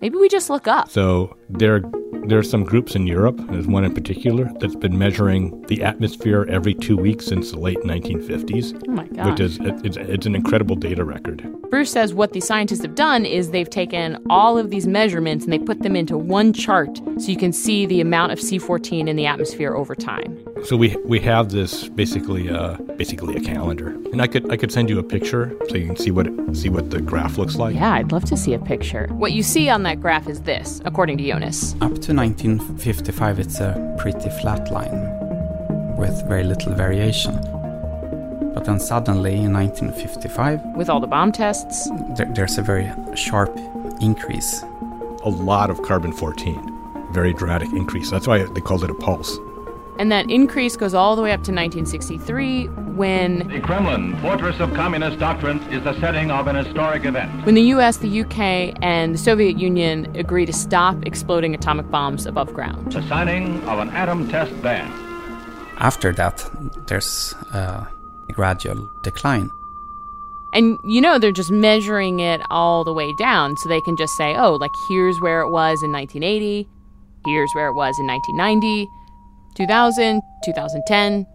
maybe 0.00 0.16
we 0.16 0.28
just 0.28 0.50
look 0.50 0.66
up. 0.66 0.90
So 0.90 1.36
there, 1.48 1.84
there 2.26 2.38
are 2.38 2.42
some 2.42 2.64
groups 2.64 2.94
in 2.94 3.06
Europe, 3.06 3.40
there's 3.48 3.66
one 3.66 3.84
in 3.84 3.94
particular, 3.94 4.50
that's 4.60 4.76
been 4.76 4.96
measuring 4.98 5.60
the 5.62 5.82
atmosphere 5.82 6.46
every 6.48 6.74
two 6.74 6.96
weeks 6.96 7.26
since 7.26 7.50
the 7.50 7.58
late 7.58 7.78
1950s. 7.80 8.82
Oh 8.88 8.92
my 8.92 9.06
gosh. 9.08 9.26
Which 9.30 9.40
is, 9.40 9.58
it's, 9.60 9.96
it's 9.96 10.26
an 10.26 10.34
incredible 10.34 10.76
data 10.76 11.04
record. 11.04 11.44
Bruce 11.70 11.90
says 11.90 12.12
what 12.12 12.32
the 12.32 12.40
scientists 12.40 12.82
have 12.82 12.94
done 12.94 13.24
is 13.24 13.50
they've 13.50 13.70
taken 13.70 14.18
all 14.28 14.58
of 14.58 14.70
these 14.70 14.86
measurements 14.86 15.44
and 15.44 15.52
they 15.52 15.58
put 15.58 15.82
them 15.82 15.94
into 15.94 16.18
one 16.18 16.52
chart 16.52 16.98
so 17.18 17.28
you 17.28 17.36
can 17.36 17.52
see 17.52 17.86
the 17.86 18.00
amount 18.00 18.32
of 18.32 18.38
C14 18.40 19.08
in 19.08 19.16
the 19.16 19.26
atmosphere 19.26 19.74
over 19.74 19.94
time. 19.94 20.36
So 20.64 20.76
we 20.76 20.94
we 21.06 21.20
have 21.20 21.50
this 21.50 21.88
basically 21.88 22.50
uh, 22.50 22.74
basically 22.96 23.34
a 23.36 23.40
calendar, 23.40 23.90
and 24.12 24.20
I 24.20 24.26
could 24.26 24.52
I 24.52 24.58
could 24.58 24.70
send 24.70 24.90
you 24.90 24.98
a 24.98 25.02
picture 25.02 25.56
so 25.68 25.76
you 25.76 25.86
can 25.86 25.96
see 25.96 26.10
what 26.10 26.28
see 26.54 26.68
what 26.68 26.90
the 26.90 27.00
graph 27.00 27.38
looks 27.38 27.56
like. 27.56 27.74
Yeah, 27.74 27.94
I'd 27.94 28.12
love 28.12 28.26
to 28.26 28.36
see 28.36 28.52
a 28.52 28.58
picture. 28.58 29.06
What 29.12 29.32
you 29.32 29.42
see 29.42 29.70
on 29.70 29.84
that 29.84 30.00
graph 30.00 30.28
is 30.28 30.42
this, 30.42 30.82
according 30.84 31.16
to 31.18 31.26
Jonas. 31.26 31.74
Up 31.80 31.98
to 32.02 32.14
1955, 32.14 33.38
it's 33.40 33.60
a 33.60 33.96
pretty 33.98 34.30
flat 34.40 34.70
line 34.72 35.96
with 35.98 36.26
very 36.26 36.44
little 36.44 36.74
variation. 36.74 37.34
But 38.54 38.64
then 38.64 38.80
suddenly 38.80 39.34
in 39.34 39.52
1955, 39.52 40.64
With 40.76 40.88
all 40.88 41.00
the 41.00 41.06
bomb 41.06 41.30
tests, 41.30 41.90
there, 42.16 42.26
there's 42.34 42.56
a 42.56 42.62
very 42.62 42.90
sharp 43.14 43.54
increase. 44.00 44.62
A 45.24 45.28
lot 45.28 45.68
of 45.68 45.82
carbon 45.82 46.12
14, 46.12 47.12
very 47.12 47.34
dramatic 47.34 47.68
increase. 47.74 48.10
That's 48.10 48.26
why 48.26 48.44
they 48.44 48.62
called 48.62 48.82
it 48.82 48.90
a 48.90 48.94
pulse. 48.94 49.36
And 50.00 50.10
that 50.10 50.30
increase 50.30 50.78
goes 50.78 50.94
all 50.94 51.14
the 51.14 51.20
way 51.20 51.30
up 51.30 51.42
to 51.44 51.52
1963 51.52 52.68
when 52.96 53.46
The 53.48 53.60
Kremlin, 53.60 54.16
fortress 54.22 54.58
of 54.58 54.72
communist 54.72 55.18
doctrines, 55.18 55.62
is 55.70 55.84
the 55.84 55.92
setting 56.00 56.30
of 56.30 56.46
an 56.46 56.56
historic 56.56 57.04
event. 57.04 57.44
when 57.44 57.54
the 57.54 57.68
US, 57.74 57.98
the 57.98 58.22
UK, 58.22 58.74
and 58.80 59.14
the 59.14 59.18
Soviet 59.18 59.58
Union 59.58 60.10
agree 60.16 60.46
to 60.46 60.54
stop 60.54 60.96
exploding 61.04 61.54
atomic 61.54 61.90
bombs 61.90 62.24
above 62.24 62.52
ground. 62.54 62.92
The 62.92 63.06
signing 63.08 63.62
of 63.68 63.78
an 63.78 63.90
atom 63.90 64.26
test 64.26 64.50
ban. 64.62 64.90
After 65.76 66.14
that, 66.14 66.50
there's 66.86 67.34
a 67.52 67.86
gradual 68.32 68.90
decline. 69.02 69.50
And 70.54 70.78
you 70.82 71.02
know, 71.02 71.18
they're 71.18 71.30
just 71.30 71.50
measuring 71.50 72.20
it 72.20 72.40
all 72.50 72.84
the 72.84 72.94
way 72.94 73.12
down, 73.12 73.56
so 73.58 73.68
they 73.68 73.82
can 73.82 73.96
just 73.96 74.16
say, 74.16 74.34
oh, 74.34 74.54
like 74.54 74.72
here's 74.88 75.20
where 75.20 75.42
it 75.42 75.50
was 75.50 75.82
in 75.82 75.92
1980, 75.92 76.66
here's 77.26 77.52
where 77.54 77.68
it 77.68 77.74
was 77.74 77.98
in 77.98 78.06
1990, 78.06 78.88
2000, 79.54 80.22
2010. 80.44 81.26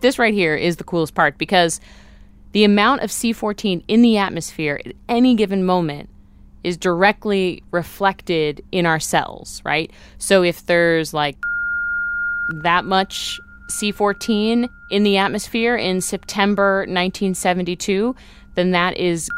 This 0.00 0.18
right 0.18 0.34
here 0.34 0.54
is 0.54 0.76
the 0.76 0.84
coolest 0.84 1.14
part 1.14 1.38
because 1.38 1.80
the 2.52 2.64
amount 2.64 3.02
of 3.02 3.10
C14 3.10 3.84
in 3.88 4.02
the 4.02 4.18
atmosphere 4.18 4.80
at 4.84 4.92
any 5.08 5.34
given 5.34 5.64
moment 5.64 6.08
is 6.64 6.76
directly 6.76 7.62
reflected 7.70 8.62
in 8.72 8.86
our 8.86 8.98
cells, 8.98 9.62
right? 9.64 9.90
So 10.18 10.42
if 10.42 10.66
there's 10.66 11.14
like 11.14 11.36
that 12.62 12.84
much 12.84 13.40
C14 13.70 14.68
in 14.90 15.02
the 15.02 15.16
atmosphere 15.16 15.76
in 15.76 16.00
September 16.00 16.80
1972, 16.80 18.14
then 18.54 18.72
that 18.72 18.96
is 18.96 19.30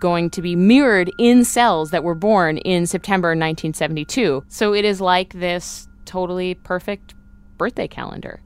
going 0.00 0.30
to 0.30 0.42
be 0.42 0.54
mirrored 0.54 1.10
in 1.18 1.44
cells 1.44 1.90
that 1.90 2.04
were 2.04 2.14
born 2.14 2.58
in 2.58 2.86
September 2.86 3.28
1972. 3.28 4.44
So 4.48 4.74
it 4.74 4.84
is 4.84 5.00
like 5.00 5.32
this 5.32 5.87
totally 6.08 6.54
perfect 6.54 7.14
birthday 7.58 7.86
calendar. 7.86 8.40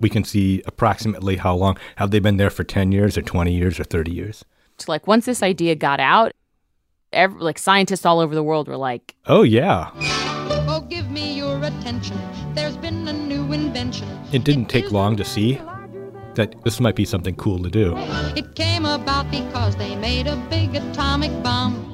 We 0.00 0.08
can 0.08 0.24
see 0.24 0.62
approximately 0.66 1.36
how 1.36 1.54
long 1.54 1.76
have 1.96 2.12
they 2.12 2.20
been 2.20 2.36
there 2.36 2.50
for 2.50 2.64
10 2.64 2.92
years 2.92 3.18
or 3.18 3.22
20 3.22 3.52
years 3.52 3.78
or 3.80 3.84
30 3.84 4.12
years. 4.12 4.44
So 4.78 4.90
like 4.90 5.06
once 5.06 5.26
this 5.26 5.42
idea 5.42 5.74
got 5.74 6.00
out, 6.00 6.32
ev 7.12 7.36
like 7.36 7.58
scientists 7.58 8.06
all 8.06 8.20
over 8.20 8.34
the 8.34 8.42
world 8.42 8.68
were 8.68 8.76
like, 8.76 9.16
Oh 9.26 9.42
yeah. 9.42 9.90
Oh, 10.68 10.86
give 10.88 11.10
me 11.10 11.34
your 11.36 11.58
attention. 11.62 12.18
There's 12.54 12.76
been 12.76 13.06
a 13.08 13.12
new 13.12 13.52
invention. 13.52 14.08
It 14.32 14.44
didn't 14.44 14.66
take 14.66 14.92
long 14.92 15.16
to 15.16 15.24
see 15.24 15.60
that 16.34 16.62
this 16.64 16.80
might 16.80 16.96
be 16.96 17.04
something 17.04 17.34
cool 17.34 17.62
to 17.62 17.68
do. 17.68 17.94
It 18.36 18.54
came 18.54 18.86
about 18.86 19.30
because 19.30 19.76
they 19.76 19.96
made 19.96 20.26
a 20.26 20.36
big 20.48 20.74
atomic 20.76 21.30
bomb. 21.42 21.91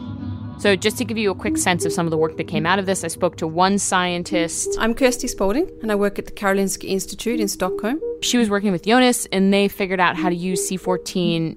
So, 0.58 0.74
just 0.74 0.98
to 0.98 1.04
give 1.04 1.16
you 1.16 1.30
a 1.30 1.36
quick 1.36 1.56
sense 1.56 1.84
of 1.84 1.92
some 1.92 2.04
of 2.04 2.10
the 2.10 2.16
work 2.16 2.36
that 2.36 2.48
came 2.48 2.66
out 2.66 2.80
of 2.80 2.86
this, 2.86 3.04
I 3.04 3.08
spoke 3.08 3.36
to 3.36 3.46
one 3.46 3.78
scientist. 3.78 4.76
I'm 4.80 4.92
Kirsty 4.92 5.28
Spalding, 5.28 5.70
and 5.82 5.92
I 5.92 5.94
work 5.94 6.18
at 6.18 6.26
the 6.26 6.32
Karolinska 6.32 6.82
Institute 6.82 7.38
in 7.38 7.46
Stockholm. 7.46 8.00
She 8.22 8.38
was 8.38 8.50
working 8.50 8.72
with 8.72 8.84
Jonas, 8.84 9.26
and 9.26 9.54
they 9.54 9.68
figured 9.68 10.00
out 10.00 10.16
how 10.16 10.28
to 10.28 10.34
use 10.34 10.68
C14 10.68 11.56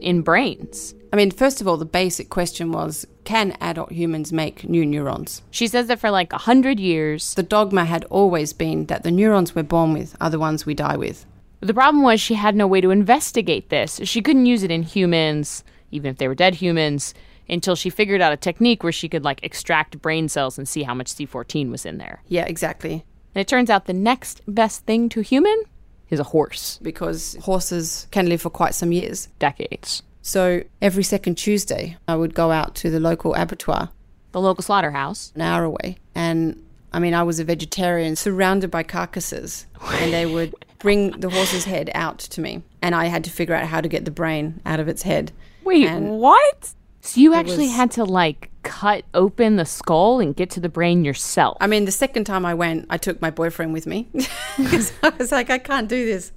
in 0.00 0.22
brains. 0.22 0.94
I 1.12 1.16
mean, 1.16 1.30
first 1.30 1.60
of 1.60 1.68
all, 1.68 1.76
the 1.76 1.84
basic 1.84 2.30
question 2.30 2.72
was 2.72 3.06
can 3.24 3.54
adult 3.60 3.92
humans 3.92 4.32
make 4.32 4.66
new 4.66 4.86
neurons? 4.86 5.42
She 5.50 5.66
says 5.66 5.86
that 5.88 6.00
for 6.00 6.10
like 6.10 6.32
a 6.32 6.38
hundred 6.38 6.80
years, 6.80 7.34
the 7.34 7.42
dogma 7.42 7.84
had 7.84 8.04
always 8.06 8.54
been 8.54 8.86
that 8.86 9.02
the 9.02 9.10
neurons 9.10 9.54
we're 9.54 9.64
born 9.64 9.92
with 9.92 10.16
are 10.18 10.30
the 10.30 10.38
ones 10.38 10.64
we 10.64 10.72
die 10.72 10.96
with. 10.96 11.26
The 11.60 11.74
problem 11.74 12.02
was 12.02 12.22
she 12.22 12.34
had 12.34 12.56
no 12.56 12.66
way 12.66 12.80
to 12.80 12.90
investigate 12.90 13.68
this. 13.68 14.00
She 14.04 14.22
couldn't 14.22 14.46
use 14.46 14.62
it 14.62 14.70
in 14.70 14.82
humans, 14.82 15.62
even 15.90 16.10
if 16.10 16.16
they 16.16 16.28
were 16.28 16.34
dead 16.34 16.54
humans, 16.54 17.12
until 17.48 17.76
she 17.76 17.90
figured 17.90 18.20
out 18.20 18.32
a 18.32 18.36
technique 18.36 18.82
where 18.82 18.92
she 18.92 19.08
could 19.08 19.24
like 19.24 19.42
extract 19.42 20.00
brain 20.00 20.28
cells 20.28 20.58
and 20.58 20.68
see 20.68 20.82
how 20.82 20.94
much 20.94 21.08
C14 21.08 21.70
was 21.70 21.86
in 21.86 21.98
there. 21.98 22.22
Yeah, 22.28 22.44
exactly. 22.44 23.04
And 23.34 23.40
it 23.40 23.48
turns 23.48 23.70
out 23.70 23.86
the 23.86 23.92
next 23.92 24.42
best 24.46 24.84
thing 24.84 25.08
to 25.10 25.20
human 25.20 25.62
is 26.10 26.20
a 26.20 26.24
horse. 26.24 26.78
Because 26.82 27.36
horses 27.42 28.06
can 28.10 28.28
live 28.28 28.42
for 28.42 28.50
quite 28.50 28.74
some 28.74 28.92
years. 28.92 29.28
Decades. 29.38 30.02
So 30.22 30.62
every 30.82 31.02
second 31.04 31.36
Tuesday, 31.36 31.96
I 32.06 32.16
would 32.16 32.34
go 32.34 32.50
out 32.50 32.74
to 32.76 32.90
the 32.90 33.00
local 33.00 33.34
abattoir, 33.34 33.90
the 34.32 34.40
local 34.40 34.62
slaughterhouse, 34.62 35.32
an 35.34 35.40
hour 35.40 35.64
away. 35.64 35.98
And 36.14 36.62
I 36.92 36.98
mean, 36.98 37.14
I 37.14 37.22
was 37.22 37.38
a 37.38 37.44
vegetarian 37.44 38.16
surrounded 38.16 38.70
by 38.70 38.82
carcasses, 38.82 39.66
and 39.90 40.12
they 40.12 40.26
would 40.26 40.54
bring 40.78 41.12
the 41.12 41.30
horse's 41.30 41.64
head 41.64 41.90
out 41.94 42.18
to 42.18 42.40
me. 42.40 42.62
And 42.82 42.94
I 42.94 43.06
had 43.06 43.24
to 43.24 43.30
figure 43.30 43.54
out 43.54 43.66
how 43.66 43.80
to 43.80 43.88
get 43.88 44.04
the 44.04 44.10
brain 44.10 44.60
out 44.66 44.80
of 44.80 44.88
its 44.88 45.02
head. 45.02 45.32
Wait, 45.64 45.86
and 45.86 46.18
what? 46.18 46.74
So 47.08 47.20
you 47.22 47.32
actually 47.32 47.68
was- 47.68 47.76
had 47.76 47.90
to 47.92 48.04
like 48.04 48.50
cut 48.62 49.02
open 49.14 49.56
the 49.56 49.64
skull 49.64 50.20
and 50.20 50.36
get 50.36 50.50
to 50.50 50.60
the 50.60 50.68
brain 50.68 51.06
yourself. 51.06 51.56
I 51.58 51.66
mean, 51.66 51.86
the 51.86 51.90
second 51.90 52.24
time 52.24 52.44
I 52.44 52.52
went, 52.52 52.84
I 52.90 52.98
took 52.98 53.22
my 53.22 53.30
boyfriend 53.30 53.72
with 53.72 53.86
me 53.86 54.08
because 54.58 54.92
I 55.02 55.08
was 55.18 55.32
like, 55.32 55.48
I 55.48 55.56
can't 55.56 55.88
do 55.88 56.04
this 56.04 56.32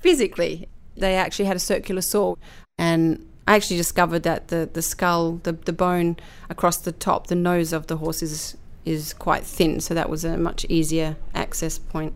physically. 0.00 0.68
They 0.96 1.16
actually 1.16 1.44
had 1.44 1.56
a 1.56 1.60
circular 1.60 2.00
saw, 2.00 2.36
and 2.78 3.28
I 3.46 3.56
actually 3.56 3.76
discovered 3.76 4.22
that 4.22 4.48
the, 4.48 4.70
the 4.72 4.80
skull, 4.80 5.40
the, 5.42 5.52
the 5.52 5.74
bone 5.74 6.16
across 6.48 6.78
the 6.78 6.92
top, 6.92 7.26
the 7.26 7.34
nose 7.34 7.74
of 7.74 7.86
the 7.88 7.98
horse 7.98 8.22
is, 8.22 8.56
is 8.86 9.12
quite 9.12 9.44
thin, 9.44 9.80
so 9.80 9.92
that 9.92 10.08
was 10.08 10.24
a 10.24 10.38
much 10.38 10.64
easier 10.70 11.16
access 11.34 11.78
point. 11.78 12.14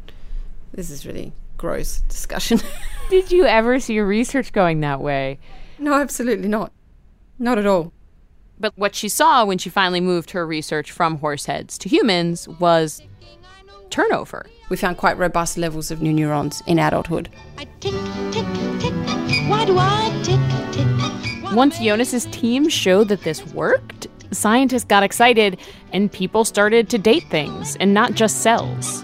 This 0.72 0.88
is 0.88 1.04
really 1.04 1.34
gross 1.58 2.00
discussion. 2.08 2.62
Did 3.10 3.30
you 3.30 3.44
ever 3.44 3.78
see 3.78 3.92
your 3.92 4.06
research 4.06 4.54
going 4.54 4.80
that 4.80 5.02
way? 5.02 5.38
no, 5.78 5.92
absolutely 5.92 6.48
not. 6.48 6.72
Not 7.40 7.58
at 7.58 7.66
all. 7.66 7.92
But 8.60 8.76
what 8.76 8.94
she 8.94 9.08
saw 9.08 9.44
when 9.46 9.56
she 9.56 9.70
finally 9.70 10.02
moved 10.02 10.32
her 10.32 10.46
research 10.46 10.92
from 10.92 11.16
horse 11.16 11.46
heads 11.46 11.78
to 11.78 11.88
humans 11.88 12.46
was 12.60 13.00
turnover. 13.88 14.44
We 14.68 14.76
found 14.76 14.98
quite 14.98 15.16
robust 15.16 15.56
levels 15.56 15.90
of 15.90 16.02
new 16.02 16.12
neurons 16.12 16.62
in 16.66 16.78
adulthood. 16.78 17.30
Why 17.56 17.64
do 19.64 19.78
I 19.78 20.20
tick, 20.22 20.38
tick? 20.70 20.86
Once 21.54 21.78
Jonas's 21.78 22.26
team 22.26 22.68
showed 22.68 23.08
that 23.08 23.22
this 23.22 23.46
worked, 23.46 24.06
scientists 24.30 24.84
got 24.84 25.02
excited 25.02 25.58
and 25.94 26.12
people 26.12 26.44
started 26.44 26.90
to 26.90 26.98
date 26.98 27.24
things 27.30 27.74
and 27.76 27.94
not 27.94 28.12
just 28.12 28.42
cells. 28.42 29.02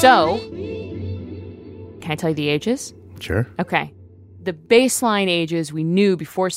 So, 0.00 0.38
can 2.00 2.12
I 2.12 2.14
tell 2.14 2.30
you 2.30 2.36
the 2.36 2.48
ages? 2.48 2.94
Sure. 3.18 3.48
Okay. 3.58 3.92
The 4.42 4.54
baseline 4.54 5.28
ages 5.28 5.70
we 5.72 5.84
knew 5.84 6.16
before 6.16 6.48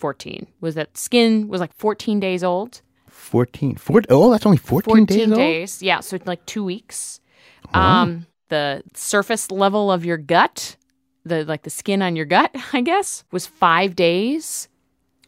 C14 0.00 0.46
was 0.60 0.74
that 0.74 0.96
skin 0.96 1.48
was 1.48 1.60
like 1.60 1.72
14 1.74 2.20
days 2.20 2.44
old. 2.44 2.82
14. 3.08 3.76
Four, 3.76 4.02
oh, 4.10 4.30
that's 4.30 4.46
only 4.46 4.58
14, 4.58 5.06
14 5.06 5.06
days 5.06 5.28
old? 5.28 5.36
days. 5.36 5.82
Yeah, 5.82 6.00
so 6.00 6.18
like 6.26 6.44
two 6.46 6.64
weeks. 6.64 7.20
Um, 7.74 8.26
the 8.48 8.82
surface 8.94 9.50
level 9.50 9.90
of 9.90 10.04
your 10.04 10.16
gut, 10.16 10.76
the 11.24 11.44
like 11.44 11.62
the 11.62 11.70
skin 11.70 12.02
on 12.02 12.14
your 12.14 12.26
gut, 12.26 12.54
I 12.72 12.80
guess, 12.82 13.24
was 13.32 13.46
five 13.46 13.96
days. 13.96 14.68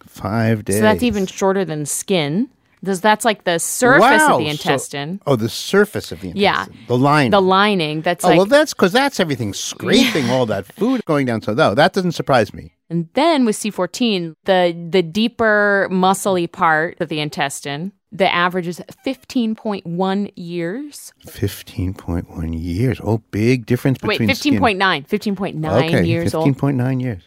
Five 0.07 0.65
days. 0.65 0.77
So 0.77 0.83
that's 0.83 1.03
even 1.03 1.27
shorter 1.27 1.65
than 1.65 1.85
skin. 1.87 2.49
Does 2.85 3.01
that's 3.01 3.25
like 3.25 3.43
the 3.43 3.59
surface 3.59 4.03
Wow, 4.03 4.35
of 4.35 4.39
the 4.39 4.45
so- 4.45 4.51
intestine. 4.51 5.21
oh, 5.27 5.35
the 5.35 5.49
surface 5.49 6.13
of 6.13 6.21
the 6.21 6.29
intestine. 6.29 6.71
yeah. 6.73 6.87
The 6.87 6.97
lining. 6.97 7.31
the 7.33 7.43
lining. 7.43 8.03
That's 8.03 8.25
oh, 8.25 8.29
like 8.29 8.37
well, 8.37 8.47
that's 8.47 8.73
because 8.73 8.93
that's 8.93 9.19
everything 9.19 9.53
scraping 9.53 10.31
all 10.31 10.47
that 10.47 10.65
food 10.67 11.05
going 11.05 11.27
down. 11.27 11.43
So, 11.43 11.55
no, 11.55 11.75
that 11.75 11.93
doesn't 11.93 12.13
surprise 12.13 12.55
me. 12.55 12.73
And 12.91 13.09
then 13.15 13.45
with 13.45 13.57
C14, 13.57 14.35
the 14.45 14.89
the 14.91 15.03
deeper 15.03 15.89
muscly 15.91 16.51
part 16.51 16.99
of 17.01 17.09
the 17.09 17.21
intestine, 17.21 17.93
the 18.11 18.33
average 18.33 18.67
is 18.67 18.81
15.1 19.05 20.33
years. 20.37 21.13
15.1 21.27 22.55
years. 22.59 23.01
Oh, 23.05 23.19
big 23.31 23.67
difference 23.67 23.99
between 23.99 24.35
skin- 24.35 24.55
15.9. 24.55 25.07
15.9 25.07 25.85
okay, 25.85 26.05
years 26.05 26.35
old. 26.35 26.49
15.9 26.49 27.03
years. 27.03 27.23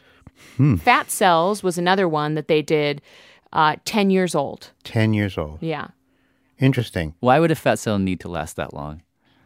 Hmm. 0.57 0.75
Fat 0.75 1.11
cells 1.11 1.61
was 1.61 1.77
another 1.77 2.07
one 2.07 2.33
that 2.33 2.47
they 2.47 2.61
did 2.61 3.01
uh, 3.53 3.75
10 3.85 4.09
years 4.09 4.33
old. 4.33 4.71
10 4.83 5.13
years 5.13 5.37
old. 5.37 5.59
Yeah. 5.61 5.89
Interesting. 6.59 7.15
Why 7.19 7.39
would 7.39 7.51
a 7.51 7.55
fat 7.55 7.79
cell 7.79 7.99
need 7.99 8.19
to 8.21 8.27
last 8.27 8.55
that 8.55 8.73
long? 8.73 9.03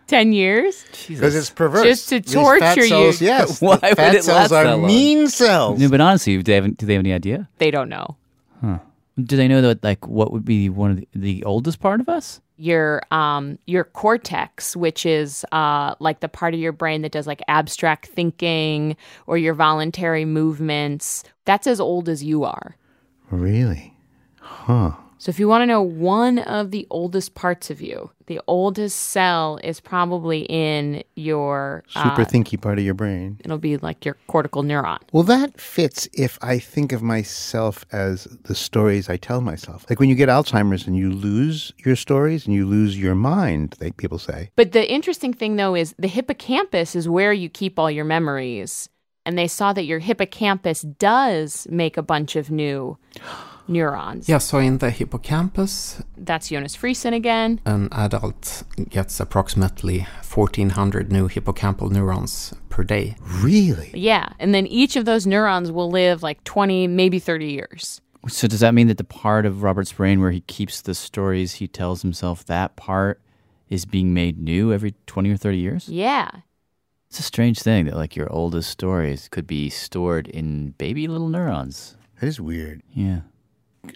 10 0.07 0.33
years? 0.33 0.85
Because 1.07 1.35
it's 1.35 1.49
perverse. 1.49 1.83
Just 1.83 2.09
to 2.09 2.19
These 2.19 2.33
torture 2.33 2.59
fat 2.59 2.81
cells, 2.81 3.21
you. 3.21 3.27
Yes. 3.27 3.61
Why 3.61 3.75
the 3.77 3.87
would 3.87 3.97
fat 3.97 4.15
it 4.15 4.23
cells 4.23 4.51
last 4.51 4.51
are 4.51 4.63
that 4.65 4.77
long? 4.77 4.87
mean 4.87 5.27
cells. 5.27 5.79
No, 5.79 5.89
but 5.89 6.01
honestly, 6.01 6.37
do 6.37 6.43
they 6.43 6.55
have, 6.55 6.77
do 6.77 6.85
they 6.85 6.93
have 6.93 7.01
any 7.01 7.13
idea? 7.13 7.49
They 7.57 7.71
don't 7.71 7.89
know. 7.89 8.15
Huh. 8.61 8.79
Do 9.17 9.37
they 9.37 9.47
know 9.47 9.61
that 9.61 9.83
like 9.83 10.05
what 10.07 10.33
would 10.33 10.43
be 10.43 10.69
one 10.69 10.91
of 10.91 10.97
the, 10.97 11.07
the 11.15 11.43
oldest 11.45 11.79
part 11.79 12.01
of 12.01 12.09
us? 12.09 12.41
Your 12.57 13.01
um 13.11 13.57
your 13.65 13.83
cortex, 13.85 14.75
which 14.75 15.05
is 15.05 15.45
uh 15.51 15.95
like 15.99 16.19
the 16.19 16.27
part 16.29 16.53
of 16.53 16.59
your 16.59 16.71
brain 16.73 17.01
that 17.03 17.11
does 17.13 17.25
like 17.27 17.41
abstract 17.47 18.07
thinking 18.07 18.95
or 19.25 19.37
your 19.37 19.53
voluntary 19.53 20.25
movements, 20.25 21.23
that's 21.45 21.65
as 21.67 21.79
old 21.79 22.09
as 22.09 22.23
you 22.23 22.43
are. 22.43 22.75
Really? 23.31 23.93
Huh. 24.41 24.91
So 25.25 25.31
if 25.31 25.39
you 25.39 25.47
want 25.47 25.63
to 25.63 25.65
know 25.65 25.81
one 25.81 26.37
of 26.37 26.69
the 26.69 26.85
oldest 26.91 27.33
parts 27.33 27.71
of 27.71 27.81
you, 27.81 28.11
the 28.27 28.39
oldest 28.45 28.95
cell 28.95 29.59
is 29.63 29.79
probably 29.79 30.41
in 30.41 31.03
your 31.15 31.83
Super 31.87 32.21
uh, 32.21 32.25
thinky 32.25 32.61
part 32.61 32.77
of 32.77 32.85
your 32.85 32.93
brain. 32.93 33.41
It'll 33.43 33.57
be 33.57 33.77
like 33.77 34.05
your 34.05 34.17
cortical 34.27 34.61
neuron. 34.61 34.99
Well, 35.13 35.23
that 35.23 35.59
fits 35.59 36.07
if 36.13 36.37
I 36.43 36.59
think 36.59 36.91
of 36.91 37.01
myself 37.01 37.85
as 37.91 38.25
the 38.43 38.53
stories 38.53 39.09
I 39.09 39.17
tell 39.17 39.41
myself. 39.41 39.87
Like 39.89 39.99
when 39.99 40.09
you 40.09 40.15
get 40.15 40.29
Alzheimer's 40.29 40.85
and 40.85 40.95
you 40.95 41.11
lose 41.11 41.73
your 41.83 41.95
stories 41.95 42.45
and 42.45 42.53
you 42.53 42.67
lose 42.67 42.95
your 42.95 43.15
mind, 43.15 43.77
they, 43.79 43.89
people 43.89 44.19
say. 44.19 44.51
But 44.55 44.73
the 44.73 44.87
interesting 44.87 45.33
thing 45.33 45.55
though 45.55 45.73
is 45.73 45.95
the 45.97 46.07
hippocampus 46.07 46.95
is 46.95 47.09
where 47.09 47.33
you 47.33 47.49
keep 47.49 47.79
all 47.79 47.89
your 47.89 48.05
memories. 48.05 48.89
And 49.25 49.39
they 49.39 49.47
saw 49.47 49.73
that 49.73 49.85
your 49.85 49.97
hippocampus 49.97 50.83
does 50.83 51.65
make 51.71 51.97
a 51.97 52.03
bunch 52.03 52.35
of 52.35 52.51
new 52.51 52.99
neurons. 53.67 54.27
Yeah, 54.29 54.37
so 54.39 54.57
in 54.59 54.77
the 54.79 54.89
hippocampus, 54.91 56.01
That's 56.17 56.49
Jonas 56.49 56.75
Frisén 56.75 57.13
again. 57.13 57.59
an 57.65 57.89
adult 57.91 58.63
gets 58.89 59.19
approximately 59.19 60.05
1400 60.33 61.11
new 61.11 61.27
hippocampal 61.27 61.89
neurons 61.91 62.53
per 62.69 62.83
day. 62.83 63.15
Really? 63.21 63.91
Yeah. 63.93 64.29
And 64.39 64.53
then 64.53 64.67
each 64.67 64.95
of 64.95 65.05
those 65.05 65.25
neurons 65.25 65.71
will 65.71 65.89
live 65.89 66.21
like 66.23 66.43
20, 66.43 66.87
maybe 66.87 67.19
30 67.19 67.45
years. 67.47 68.01
So 68.27 68.47
does 68.47 68.59
that 68.61 68.73
mean 68.73 68.87
that 68.87 68.97
the 68.97 69.03
part 69.03 69.45
of 69.45 69.61
Robert's 69.63 69.93
brain 69.93 70.19
where 70.19 70.31
he 70.31 70.41
keeps 70.41 70.81
the 70.81 70.95
stories 70.95 71.53
he 71.55 71.67
tells 71.67 72.01
himself 72.01 72.43
that 72.45 72.75
part 72.75 73.21
is 73.69 73.85
being 73.85 74.13
made 74.13 74.39
new 74.39 74.73
every 74.73 74.95
20 75.05 75.29
or 75.29 75.37
30 75.37 75.57
years? 75.57 75.89
Yeah. 75.89 76.29
It's 77.09 77.19
a 77.19 77.23
strange 77.23 77.59
thing 77.61 77.85
that 77.85 77.95
like 77.95 78.15
your 78.15 78.31
oldest 78.31 78.69
stories 78.71 79.29
could 79.29 79.45
be 79.47 79.69
stored 79.69 80.27
in 80.27 80.71
baby 80.71 81.07
little 81.07 81.29
neurons. 81.29 81.95
That 82.19 82.27
is 82.27 82.41
weird. 82.41 82.81
Yeah. 82.93 83.21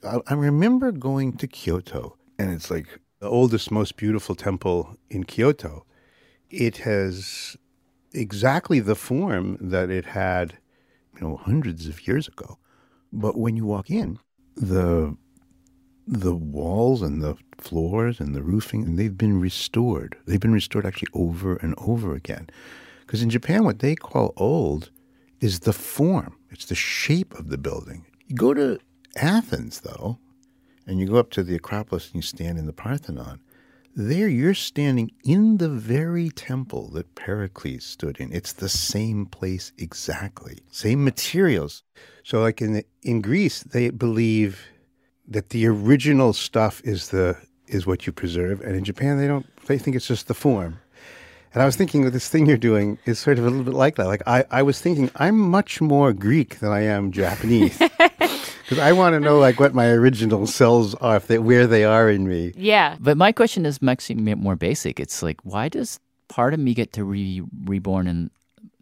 I, 0.03 0.33
remember 0.33 0.91
going 0.91 1.33
to 1.37 1.47
Kyoto, 1.47 2.17
and 2.37 2.51
it's 2.51 2.71
like 2.71 2.87
the 3.19 3.27
oldest, 3.27 3.71
most 3.71 3.95
beautiful 3.95 4.35
temple 4.35 4.97
in 5.09 5.23
Kyoto. 5.23 5.85
It 6.49 6.77
has 6.77 7.57
exactly 8.13 8.79
the 8.79 8.95
form 8.95 9.57
that 9.59 9.89
it 9.89 10.05
had, 10.05 10.57
you 11.15 11.21
know, 11.21 11.37
hundreds 11.37 11.87
of 11.87 12.07
years 12.07 12.27
ago. 12.27 12.57
But 13.11 13.37
when 13.37 13.55
you 13.55 13.65
walk 13.65 13.89
in, 13.89 14.19
the 14.55 15.15
the 16.07 16.33
walls 16.33 17.03
and 17.03 17.21
the 17.21 17.35
floors 17.59 18.19
and 18.19 18.33
the 18.33 18.41
roofing, 18.41 18.83
and 18.83 18.97
they've 18.97 19.17
been 19.17 19.39
restored. 19.39 20.17
They've 20.25 20.39
been 20.39 20.53
restored 20.53 20.85
actually 20.85 21.09
over 21.13 21.55
and 21.57 21.75
over 21.77 22.15
again. 22.15 22.49
Because 23.01 23.21
in 23.21 23.29
Japan, 23.29 23.63
what 23.63 23.79
they 23.79 23.95
call 23.95 24.33
old 24.35 24.89
is 25.39 25.61
the 25.61 25.73
form, 25.73 26.35
it's 26.49 26.65
the 26.65 26.75
shape 26.75 27.33
of 27.35 27.49
the 27.49 27.57
building. 27.59 28.05
You 28.27 28.35
go 28.35 28.53
to 28.55 28.79
Athens, 29.15 29.81
though, 29.81 30.19
and 30.85 30.99
you 30.99 31.07
go 31.07 31.17
up 31.17 31.29
to 31.31 31.43
the 31.43 31.55
Acropolis 31.55 32.07
and 32.07 32.15
you 32.15 32.21
stand 32.21 32.57
in 32.57 32.65
the 32.65 32.73
Parthenon. 32.73 33.39
There, 33.95 34.27
you're 34.27 34.53
standing 34.53 35.11
in 35.23 35.57
the 35.57 35.69
very 35.69 36.29
temple 36.29 36.89
that 36.91 37.15
Pericles 37.15 37.83
stood 37.83 38.19
in. 38.19 38.31
It's 38.31 38.53
the 38.53 38.69
same 38.69 39.25
place 39.25 39.71
exactly, 39.77 40.59
same 40.71 41.03
materials. 41.03 41.83
So, 42.23 42.39
like 42.39 42.61
in 42.61 42.83
in 43.01 43.21
Greece, 43.21 43.63
they 43.63 43.89
believe 43.89 44.67
that 45.27 45.49
the 45.49 45.67
original 45.67 46.33
stuff 46.33 46.81
is 46.83 47.09
the 47.09 47.37
is 47.67 47.85
what 47.85 48.07
you 48.07 48.13
preserve, 48.13 48.61
and 48.61 48.75
in 48.75 48.83
Japan, 48.83 49.17
they 49.17 49.27
don't. 49.27 49.45
They 49.65 49.77
think 49.77 49.95
it's 49.95 50.07
just 50.07 50.27
the 50.27 50.33
form. 50.33 50.79
And 51.53 51.63
I 51.63 51.65
was 51.65 51.75
thinking 51.75 52.03
that 52.03 52.11
this 52.11 52.29
thing 52.29 52.45
you're 52.45 52.57
doing 52.57 52.99
is 53.05 53.17
sort 53.19 53.39
of 53.39 53.45
a 53.45 53.49
little 53.49 53.65
bit 53.65 53.73
like 53.73 53.95
that. 53.95 54.05
Like 54.05 54.21
I, 54.27 54.45
I 54.51 54.61
was 54.61 54.79
thinking 54.79 55.09
I'm 55.15 55.37
much 55.37 55.81
more 55.81 56.13
Greek 56.13 56.59
than 56.59 56.71
I 56.71 56.81
am 56.81 57.11
Japanese. 57.11 57.81
Because 58.69 58.83
I 58.83 58.91
want 58.91 59.13
to 59.15 59.19
know 59.19 59.39
like 59.39 59.59
what 59.59 59.73
my 59.73 59.87
original 59.87 60.45
cells 60.45 60.93
are, 60.93 61.15
if 61.15 61.25
they, 61.25 61.39
where 61.39 61.65
they 61.65 61.85
are 61.85 62.07
in 62.07 62.27
me. 62.27 62.53
Yeah. 62.55 62.97
But 62.99 63.17
my 63.17 63.31
question 63.31 63.65
is 63.65 63.79
actually 63.81 64.35
more 64.35 64.55
basic. 64.55 64.99
It's 64.99 65.23
like, 65.23 65.41
why 65.41 65.69
does 65.69 65.99
part 66.27 66.53
of 66.53 66.59
me 66.59 66.75
get 66.75 66.93
to 66.93 67.11
be 67.11 67.41
reborn 67.65 68.05
and 68.07 68.29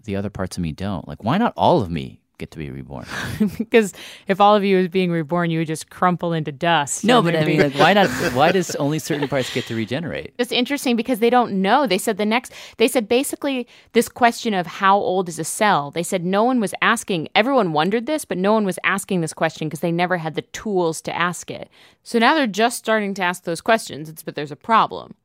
the 0.04 0.18
other 0.18 0.30
parts 0.30 0.58
of 0.58 0.62
me 0.62 0.74
don't? 0.74 1.08
Like, 1.08 1.24
why 1.24 1.38
not 1.38 1.54
all 1.56 1.82
of 1.82 1.90
me 1.90 2.20
get 2.38 2.52
to 2.52 2.58
be 2.58 2.70
reborn? 2.70 3.06
because 3.58 3.94
if 4.28 4.40
all 4.40 4.56
of 4.56 4.64
you 4.64 4.78
was 4.78 4.88
being 4.88 5.12
reborn, 5.12 5.50
you 5.50 5.60
would 5.60 5.68
just 5.68 5.90
crumple 5.90 6.34
into 6.34 6.52
dust. 6.52 7.04
no, 7.04 7.22
but 7.22 7.36
I 7.36 7.46
mean, 7.46 7.60
like, 7.60 7.74
why 7.76 7.94
not? 7.94 8.08
Why 8.34 8.52
does 8.52 8.76
only 8.76 9.00
certain 9.00 9.28
parts 9.28 9.54
get 9.54 9.66
to 9.66 9.76
regenerate? 9.76 10.34
It's 10.38 10.52
interesting 10.52 10.96
because 10.96 11.20
they 11.20 11.30
don't 11.30 11.62
know. 11.62 11.88
They 11.88 11.98
said 11.98 12.18
the 12.18 12.26
next, 12.26 12.54
they 12.78 12.88
said 12.88 13.08
basically 13.08 13.68
this 13.94 14.10
question 14.10 14.54
of 14.54 14.68
how 14.68 14.98
old 14.98 15.30
is 15.30 15.40
a 15.40 15.44
cell. 15.44 15.92
They 15.92 16.04
said 16.04 16.24
no 16.24 16.44
one 16.44 16.60
was 16.60 16.74
asking, 16.82 17.30
everyone 17.36 17.74
wondered 17.74 18.06
this, 18.06 18.26
but 18.26 18.38
no 18.38 18.54
one 18.54 18.66
was 18.66 18.80
asking 18.84 19.22
this 19.22 19.34
question 19.34 19.68
because 19.68 19.80
they 19.80 19.92
never 19.92 20.18
had 20.18 20.36
the 20.36 20.42
tools 20.42 21.02
to 21.02 21.16
ask 21.16 21.50
it. 21.50 21.70
So 22.04 22.20
now 22.20 22.36
they're 22.36 22.48
just 22.48 22.78
starting 22.78 23.14
to 23.16 23.24
ask 23.24 23.44
those 23.44 23.62
questions. 23.62 24.10
It's, 24.10 24.24
but 24.24 24.36
there's 24.36 24.52
a 24.52 24.56
problem. 24.56 25.16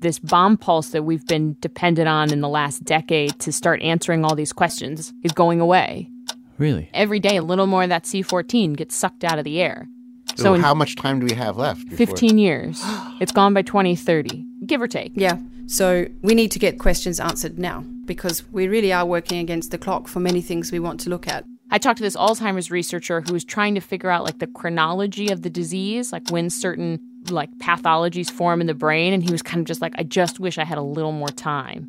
This 0.00 0.18
bomb 0.18 0.56
pulse 0.56 0.90
that 0.90 1.02
we've 1.02 1.26
been 1.26 1.56
dependent 1.60 2.08
on 2.08 2.32
in 2.32 2.40
the 2.40 2.48
last 2.48 2.84
decade 2.84 3.38
to 3.40 3.52
start 3.52 3.82
answering 3.82 4.24
all 4.24 4.36
these 4.36 4.52
questions 4.52 5.12
is 5.24 5.32
going 5.32 5.60
away. 5.60 6.08
Really? 6.56 6.88
Every 6.94 7.18
day, 7.20 7.36
a 7.36 7.42
little 7.42 7.66
more 7.66 7.82
of 7.84 7.88
that 7.88 8.04
C14 8.04 8.76
gets 8.76 8.94
sucked 8.94 9.24
out 9.24 9.38
of 9.38 9.44
the 9.44 9.60
air. 9.60 9.88
So, 10.36 10.54
in 10.54 10.60
how 10.60 10.74
much 10.74 10.94
time 10.94 11.18
do 11.18 11.26
we 11.26 11.34
have 11.34 11.56
left? 11.56 11.84
before- 11.88 12.06
15 12.06 12.38
years. 12.38 12.84
It's 13.20 13.32
gone 13.32 13.52
by 13.52 13.62
2030, 13.62 14.44
give 14.66 14.80
or 14.80 14.86
take. 14.86 15.12
Yeah. 15.16 15.38
So 15.66 16.06
we 16.22 16.34
need 16.34 16.52
to 16.52 16.58
get 16.60 16.78
questions 16.78 17.18
answered 17.18 17.58
now 17.58 17.84
because 18.06 18.44
we 18.52 18.68
really 18.68 18.92
are 18.92 19.04
working 19.04 19.38
against 19.38 19.72
the 19.72 19.78
clock 19.78 20.06
for 20.06 20.20
many 20.20 20.40
things 20.40 20.70
we 20.70 20.78
want 20.78 21.00
to 21.00 21.10
look 21.10 21.26
at. 21.26 21.44
I 21.70 21.78
talked 21.78 21.98
to 21.98 22.02
this 22.02 22.16
Alzheimer's 22.16 22.70
researcher 22.70 23.20
who 23.20 23.32
was 23.32 23.44
trying 23.44 23.74
to 23.74 23.80
figure 23.80 24.08
out 24.08 24.24
like 24.24 24.38
the 24.38 24.46
chronology 24.46 25.28
of 25.30 25.42
the 25.42 25.50
disease, 25.50 26.12
like 26.12 26.30
when 26.30 26.48
certain 26.48 27.00
like 27.30 27.50
pathologies 27.58 28.30
form 28.30 28.60
in 28.60 28.66
the 28.66 28.74
brain 28.74 29.12
and 29.12 29.22
he 29.22 29.30
was 29.30 29.42
kind 29.42 29.60
of 29.60 29.66
just 29.66 29.80
like 29.80 29.94
I 29.96 30.02
just 30.02 30.40
wish 30.40 30.58
I 30.58 30.64
had 30.64 30.78
a 30.78 30.82
little 30.82 31.12
more 31.12 31.28
time. 31.28 31.88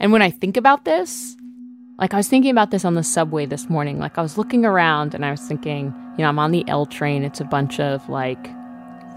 And 0.00 0.12
when 0.12 0.22
I 0.22 0.30
think 0.30 0.56
about 0.56 0.84
this, 0.84 1.36
like 1.98 2.12
I 2.12 2.16
was 2.16 2.28
thinking 2.28 2.50
about 2.50 2.72
this 2.72 2.84
on 2.84 2.94
the 2.94 3.04
subway 3.04 3.46
this 3.46 3.70
morning, 3.70 3.98
like 3.98 4.18
I 4.18 4.22
was 4.22 4.36
looking 4.36 4.64
around 4.64 5.14
and 5.14 5.24
I 5.24 5.30
was 5.30 5.40
thinking, 5.42 5.94
you 6.18 6.22
know, 6.22 6.28
I'm 6.28 6.38
on 6.38 6.50
the 6.50 6.64
L 6.68 6.86
train, 6.86 7.22
it's 7.22 7.40
a 7.40 7.44
bunch 7.44 7.78
of 7.78 8.08
like 8.08 8.50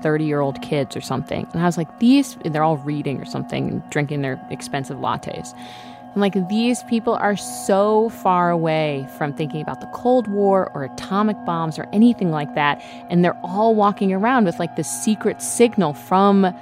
30 0.03 0.25
year 0.25 0.41
old 0.41 0.61
kids 0.61 0.95
or 0.95 1.01
something. 1.01 1.47
And 1.53 1.61
I 1.63 1.65
was 1.65 1.77
like, 1.77 1.99
these, 1.99 2.37
they're 2.45 2.63
all 2.63 2.77
reading 2.77 3.19
or 3.19 3.25
something 3.25 3.69
and 3.69 3.83
drinking 3.89 4.21
their 4.21 4.39
expensive 4.51 4.97
lattes. 4.97 5.57
And 6.15 6.21
like, 6.21 6.47
these 6.47 6.81
people 6.83 7.15
are 7.15 7.35
so 7.35 8.07
far 8.07 8.49
away 8.49 9.05
from 9.17 9.33
thinking 9.33 9.61
about 9.61 9.81
the 9.81 9.87
Cold 9.87 10.29
War 10.29 10.71
or 10.73 10.85
atomic 10.85 11.35
bombs 11.45 11.77
or 11.77 11.89
anything 11.91 12.31
like 12.31 12.55
that. 12.55 12.81
And 13.09 13.23
they're 13.23 13.37
all 13.43 13.75
walking 13.75 14.13
around 14.13 14.45
with 14.45 14.57
like 14.57 14.77
the 14.77 14.83
secret 14.83 15.41
signal 15.41 15.93
from 15.93 16.53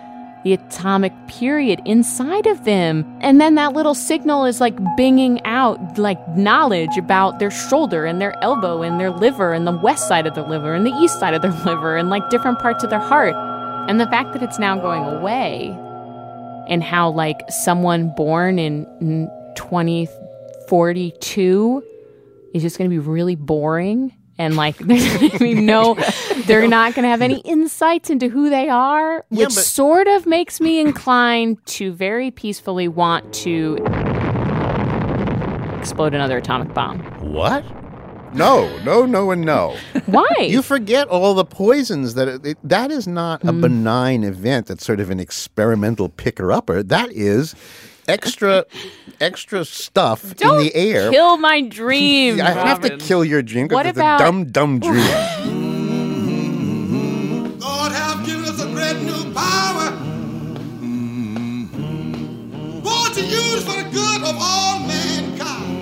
the 0.44 0.54
atomic 0.54 1.14
period 1.28 1.84
inside 1.86 2.48
of 2.48 2.66
them. 2.66 3.06
And 3.22 3.40
then 3.40 3.54
that 3.54 3.74
little 3.74 3.94
signal 3.94 4.46
is 4.46 4.60
like 4.60 4.76
binging 4.98 5.40
out 5.46 6.00
like 6.00 6.28
knowledge 6.30 6.98
about 6.98 7.38
their 7.38 7.52
shoulder 7.52 8.06
and 8.06 8.20
their 8.20 8.36
elbow 8.44 8.82
and 8.82 9.00
their 9.00 9.12
liver 9.12 9.54
and 9.54 9.68
the 9.68 9.72
west 9.72 10.08
side 10.08 10.26
of 10.26 10.34
their 10.34 10.48
liver 10.48 10.74
and 10.74 10.84
the 10.84 10.92
east 10.94 11.20
side 11.20 11.36
of 11.36 11.44
their 11.44 11.52
liver 11.66 11.96
and 11.96 12.10
like 12.10 12.28
different 12.32 12.58
parts 12.58 12.84
of 12.84 12.90
their 12.90 13.00
heart. 13.00 13.36
And 13.88 14.00
the 14.00 14.08
fact 14.08 14.34
that 14.34 14.42
it's 14.42 14.58
now 14.58 14.80
going 14.80 15.04
away 15.04 15.78
and 16.68 16.84
how 16.84 17.12
like 17.12 17.44
someone 17.50 18.10
born 18.10 18.58
in 18.58 19.30
in 19.58 19.66
2042 19.70 21.84
is 22.54 22.62
just 22.62 22.78
going 22.78 22.90
to 22.90 22.94
be 22.94 23.00
really 23.00 23.36
boring 23.36 24.14
And 24.40 24.56
like, 24.56 24.78
there's 24.80 25.18
gonna 25.18 25.38
be 25.40 25.54
no, 25.54 25.96
they're 26.46 26.68
not 26.68 26.96
going 26.96 27.04
to 27.04 27.10
have 27.10 27.22
any 27.22 27.40
insights 27.42 28.10
into 28.10 28.30
who 28.30 28.50
they 28.50 28.68
are, 28.70 29.18
which 29.30 29.40
Yeah, 29.40 29.46
but- 29.46 29.52
sort 29.54 30.08
of 30.08 30.26
makes 30.26 30.60
me 30.60 30.80
inclined 30.80 31.64
to 31.68 31.92
very 31.94 32.32
peacefully 32.32 32.88
want 32.88 33.32
to 33.46 33.76
explode 35.80 36.14
another 36.16 36.38
atomic 36.38 36.74
bomb. 36.74 37.00
What? 37.22 37.64
No, 38.34 38.76
no, 38.84 39.06
no, 39.06 39.30
and 39.30 39.44
no. 39.46 39.78
Why? 40.08 40.26
You 40.40 40.64
forget 40.64 41.08
all 41.10 41.36
the 41.36 41.46
poisons 41.46 42.16
that 42.16 42.28
it, 42.44 42.58
that 42.68 42.90
is 42.90 43.08
not 43.08 43.44
a 43.44 43.52
Mm. 43.52 43.62
benign 43.62 44.24
event. 44.24 44.66
That's 44.68 44.84
sort 44.84 45.00
of 45.00 45.12
an 45.12 45.20
experimental 45.20 46.10
picker 46.10 46.52
upper. 46.52 46.82
That 46.82 47.12
is 47.12 47.54
extra, 48.08 48.66
extra 49.20 49.66
stuff 49.66 50.36
Don't 50.38 50.60
in 50.60 50.64
the 50.66 50.76
air. 50.76 51.10
kill 51.12 51.38
my 51.38 51.62
dream. 51.62 52.40
I 52.42 52.52
have 52.52 52.80
to 52.82 52.90
Robin. 52.90 53.00
kill 53.00 53.26
your 53.26 53.42
dream 53.42 53.68
because 53.68 53.88
it's 53.88 53.98
about- 53.98 54.22
a 54.22 54.24
dumb, 54.24 54.46
dumb 54.46 54.80
dream. 54.80 55.04
God 57.60 57.92
have 57.92 58.26
given 58.26 58.46
us 58.46 58.62
a 58.62 58.68
great 58.68 59.02
new 59.04 59.34
power. 59.34 59.92
Born 62.82 63.12
to 63.14 63.22
use 63.22 63.64
for 63.64 63.76
the 63.82 63.90
good 63.92 64.22
of 64.24 64.36
all 64.40 64.80
mankind. 64.80 65.74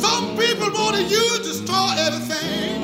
Some 0.00 0.36
people 0.36 0.70
want 0.72 0.96
to 0.96 1.02
use, 1.02 1.38
destroy 1.40 1.94
everything. 1.98 2.81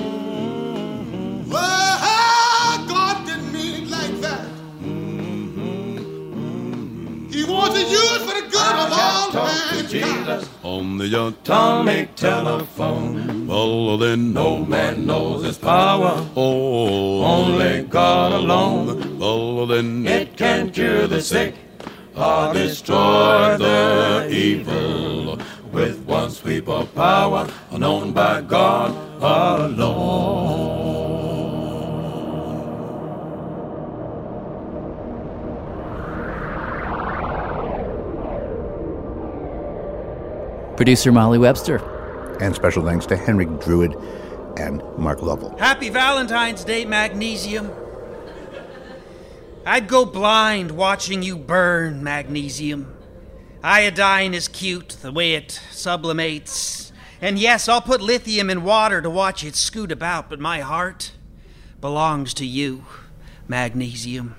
He 7.58 7.64
wants 7.64 7.82
to 7.82 7.90
use 7.90 8.18
for 8.18 8.40
the 8.40 8.48
good 8.48 8.76
of 8.84 8.92
all 8.92 9.32
mankind. 9.32 10.48
On 10.62 10.96
the 10.96 11.26
atomic 11.26 12.14
telephone. 12.14 13.48
Well, 13.48 13.98
then 13.98 14.32
no 14.32 14.58
man 14.64 15.06
knows 15.06 15.44
its 15.44 15.58
power. 15.58 16.24
Oh, 16.36 17.24
only 17.24 17.82
God 17.82 18.32
alone. 18.32 19.18
Well, 19.18 19.66
then 19.66 20.06
it 20.06 20.36
can 20.36 20.70
cure 20.70 21.08
the 21.08 21.20
sick 21.20 21.56
or 22.14 22.52
destroy 22.52 23.56
the 23.58 24.28
evil 24.30 25.40
with 25.72 25.98
one 26.04 26.30
sweep 26.30 26.68
of 26.68 26.94
power, 26.94 27.48
known 27.76 28.12
by 28.12 28.40
God 28.42 28.94
alone. 29.20 30.77
Producer 40.78 41.10
Molly 41.10 41.38
Webster. 41.38 41.78
And 42.40 42.54
special 42.54 42.84
thanks 42.84 43.04
to 43.06 43.16
Henrik 43.16 43.48
Druid 43.60 43.96
and 44.58 44.80
Mark 44.96 45.22
Lovell. 45.22 45.58
Happy 45.58 45.88
Valentine's 45.88 46.62
Day, 46.62 46.84
Magnesium. 46.84 47.72
I'd 49.66 49.88
go 49.88 50.04
blind 50.04 50.70
watching 50.70 51.24
you 51.24 51.36
burn, 51.36 52.04
Magnesium. 52.04 52.96
Iodine 53.60 54.34
is 54.34 54.46
cute, 54.46 54.90
the 55.02 55.10
way 55.10 55.34
it 55.34 55.60
sublimates. 55.72 56.92
And 57.20 57.40
yes, 57.40 57.68
I'll 57.68 57.80
put 57.80 58.00
lithium 58.00 58.48
in 58.48 58.62
water 58.62 59.02
to 59.02 59.10
watch 59.10 59.42
it 59.42 59.56
scoot 59.56 59.90
about, 59.90 60.30
but 60.30 60.38
my 60.38 60.60
heart 60.60 61.10
belongs 61.80 62.32
to 62.34 62.46
you, 62.46 62.84
Magnesium. 63.48 64.36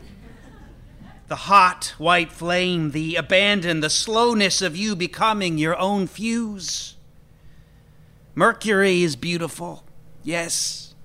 The 1.30 1.36
hot 1.36 1.94
white 2.00 2.32
flame, 2.32 2.90
the 2.90 3.16
abandon, 3.16 3.82
the 3.82 3.90
slowness 3.92 4.64
of 4.64 4.76
you 4.76 4.96
becoming 4.96 5.60
your 5.60 5.78
own 5.78 6.08
fuse. 6.08 6.96
Mercury 8.34 9.04
is 9.04 9.16
beautiful, 9.16 9.84
yes, 10.24 10.96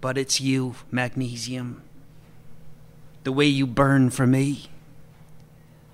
but 0.00 0.16
it's 0.16 0.40
you, 0.40 0.76
Magnesium. 0.90 1.82
The 3.24 3.32
way 3.32 3.44
you 3.44 3.66
burn 3.66 4.08
for 4.08 4.26
me, 4.26 4.70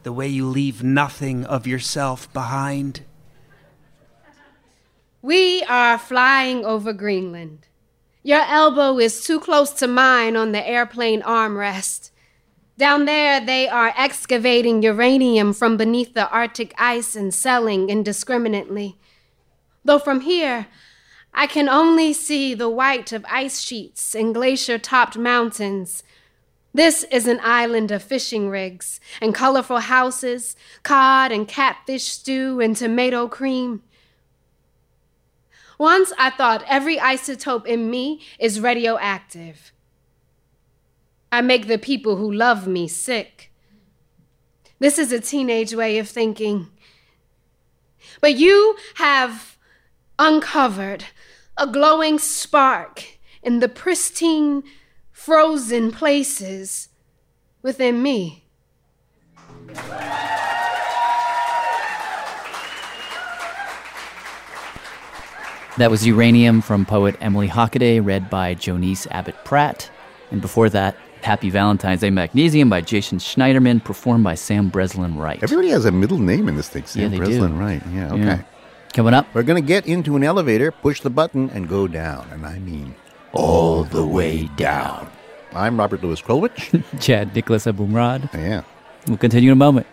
the 0.05 0.13
way 0.13 0.29
you 0.29 0.47
leave 0.47 0.85
nothing 0.85 1.45
of 1.45 1.67
yourself 1.67 2.33
behind. 2.33 3.03
We 5.21 5.65
are 5.65 5.99
flying 5.99 6.65
over 6.65 6.93
Greenland. 6.93 7.67
Your 8.23 8.43
elbow 8.43 9.01
is 9.01 9.25
too 9.25 9.41
close 9.41 9.73
to 9.73 9.89
mine 9.89 10.37
on 10.37 10.53
the 10.53 10.65
airplane 10.65 11.23
armrest. 11.23 12.13
Down 12.79 13.07
there, 13.07 13.45
they 13.45 13.69
are 13.69 13.93
excavating 13.97 14.83
uranium 14.85 15.53
from 15.53 15.77
beneath 15.77 16.15
the 16.15 16.31
Arctic 16.31 16.73
ice 16.79 17.17
and 17.17 17.35
selling 17.35 17.91
indiscriminately. 17.91 18.97
Though 19.85 19.99
from 19.99 20.21
here, 20.21 20.69
I 21.35 21.49
can 21.49 21.69
only 21.69 22.13
see 22.13 22.55
the 22.55 22.69
white 22.69 23.13
of 23.13 23.27
ice 23.29 23.61
sheets 23.61 24.15
and 24.15 24.33
glacier 24.33 24.79
topped 24.79 25.19
mountains. 25.19 26.05
This 26.73 27.03
is 27.11 27.27
an 27.27 27.41
island 27.43 27.91
of 27.91 28.05
fishing 28.05 28.49
rigs 28.49 29.01
and 29.21 29.35
colorful 29.35 29.81
houses, 29.81 30.55
cod 30.85 31.33
and 31.33 31.49
catfish 31.49 32.05
stew 32.05 32.61
and 32.61 32.77
tomato 32.77 33.27
cream. 33.27 33.83
Once 35.79 36.13
I 36.17 36.31
thought 36.31 36.65
every 36.69 36.99
isotope 36.99 37.67
in 37.67 37.91
me 37.91 38.21
is 38.39 38.61
radioactive. 38.61 39.73
I 41.31 41.41
make 41.43 41.67
the 41.67 41.79
people 41.79 42.17
who 42.17 42.33
love 42.33 42.67
me 42.67 42.89
sick. 42.89 43.53
This 44.79 44.99
is 44.99 45.13
a 45.13 45.21
teenage 45.21 45.75
way 45.75 45.99
of 45.99 46.09
thinking. 46.09 46.69
But 48.21 48.37
you 48.37 48.77
have 48.95 49.57
uncovered 50.19 51.05
a 51.57 51.67
glowing 51.67 52.19
spark 52.19 53.05
in 53.43 53.61
the 53.61 53.69
pristine, 53.69 54.63
frozen 55.11 55.91
places 55.93 56.89
within 57.63 58.03
me. 58.03 58.45
That 65.77 65.91
was 65.93 66.05
Uranium 66.07 66.61
from 66.61 66.85
poet 66.85 67.17
Emily 67.21 67.49
Hockaday, 67.49 68.05
read 68.05 68.29
by 68.29 68.55
Jonice 68.55 69.07
Abbott 69.13 69.45
Pratt. 69.45 69.91
And 70.33 70.41
before 70.41 70.69
that, 70.71 70.97
Happy 71.29 71.51
Valentine's 71.51 72.01
Day 72.01 72.09
Magnesium 72.09 72.71
by 72.71 72.81
Jason 72.81 73.19
Schneiderman, 73.19 73.85
performed 73.85 74.25
by 74.25 74.35
Sam 74.35 74.71
Breslin 74.71 75.19
Wright. 75.19 75.43
Everybody 75.43 75.69
has 75.69 75.85
a 75.85 75.93
middle 75.93 76.17
name 76.17 76.49
in 76.49 76.57
this 76.57 76.71
thing. 76.71 76.87
Sam 76.87 77.03
Yeah, 77.03 77.09
they 77.09 77.17
do. 77.19 77.25
Breslin, 77.25 77.59
right? 77.59 77.83
Yeah, 77.93 78.15
okay. 78.15 78.23
Yeah. 78.23 78.43
Coming 78.95 79.13
up, 79.13 79.27
we're 79.35 79.43
going 79.43 79.63
to 79.63 79.67
get 79.75 79.87
into 79.87 80.17
an 80.17 80.25
elevator, 80.25 80.73
push 80.73 81.03
the 81.03 81.11
button, 81.11 81.51
and 81.51 81.69
go 81.69 81.87
down. 81.87 82.27
And 82.33 82.47
I 82.47 82.59
mean 82.61 82.95
all 83.35 83.85
the 83.85 84.07
way 84.07 84.49
down. 84.57 85.11
I'm 85.53 85.79
Robert 85.79 86.03
Louis 86.03 86.19
Krulwich. 86.23 86.83
Jad 86.99 87.35
Nicholas 87.35 87.67
Abumrad. 87.67 88.33
Yeah. 88.33 88.63
We'll 89.07 89.19
continue 89.19 89.51
in 89.51 89.53
a 89.53 89.65
moment. 89.67 89.87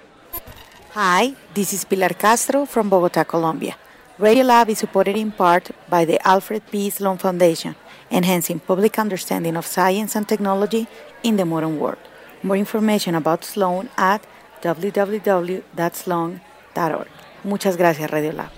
Hi, 0.92 1.36
this 1.54 1.74
is 1.74 1.84
Pilar 1.84 2.16
Castro 2.16 2.66
from 2.66 2.88
Bogota, 2.88 3.26
Colombia. 3.26 3.76
Radiolab 4.18 4.70
is 4.70 4.78
supported 4.78 5.18
in 5.18 5.34
part 5.34 5.72
by 5.90 6.06
the 6.06 6.26
Alfred 6.26 6.64
P. 6.72 6.90
Sloan 6.90 7.18
Foundation, 7.18 7.76
enhancing 8.10 8.62
public 8.62 8.98
understanding 8.98 9.58
of 9.58 9.66
science 9.66 10.16
and 10.16 10.26
technology 10.26 10.88
in 11.26 11.38
the 11.38 11.46
modern 11.46 11.80
world. 11.80 11.98
More 12.44 12.58
information 12.58 13.16
about 13.16 13.44
Sloan 13.44 13.90
at 13.98 14.26
www.sloan.org. 14.62 17.08
Muchas 17.44 17.78
gracias, 17.78 18.10
Radiolab. 18.12 18.50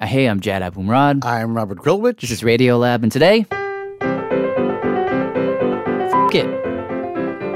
Uh, 0.00 0.06
Hey, 0.06 0.26
I'm 0.26 0.40
Jad 0.40 0.62
Abumrad. 0.62 1.24
I'm 1.24 1.56
Robert 1.56 1.78
Krulwich. 1.78 2.20
This 2.20 2.30
is 2.30 2.42
Radiolab, 2.42 3.02
and 3.02 3.10
today, 3.10 3.46
f- 3.50 3.58
it. 6.34 6.46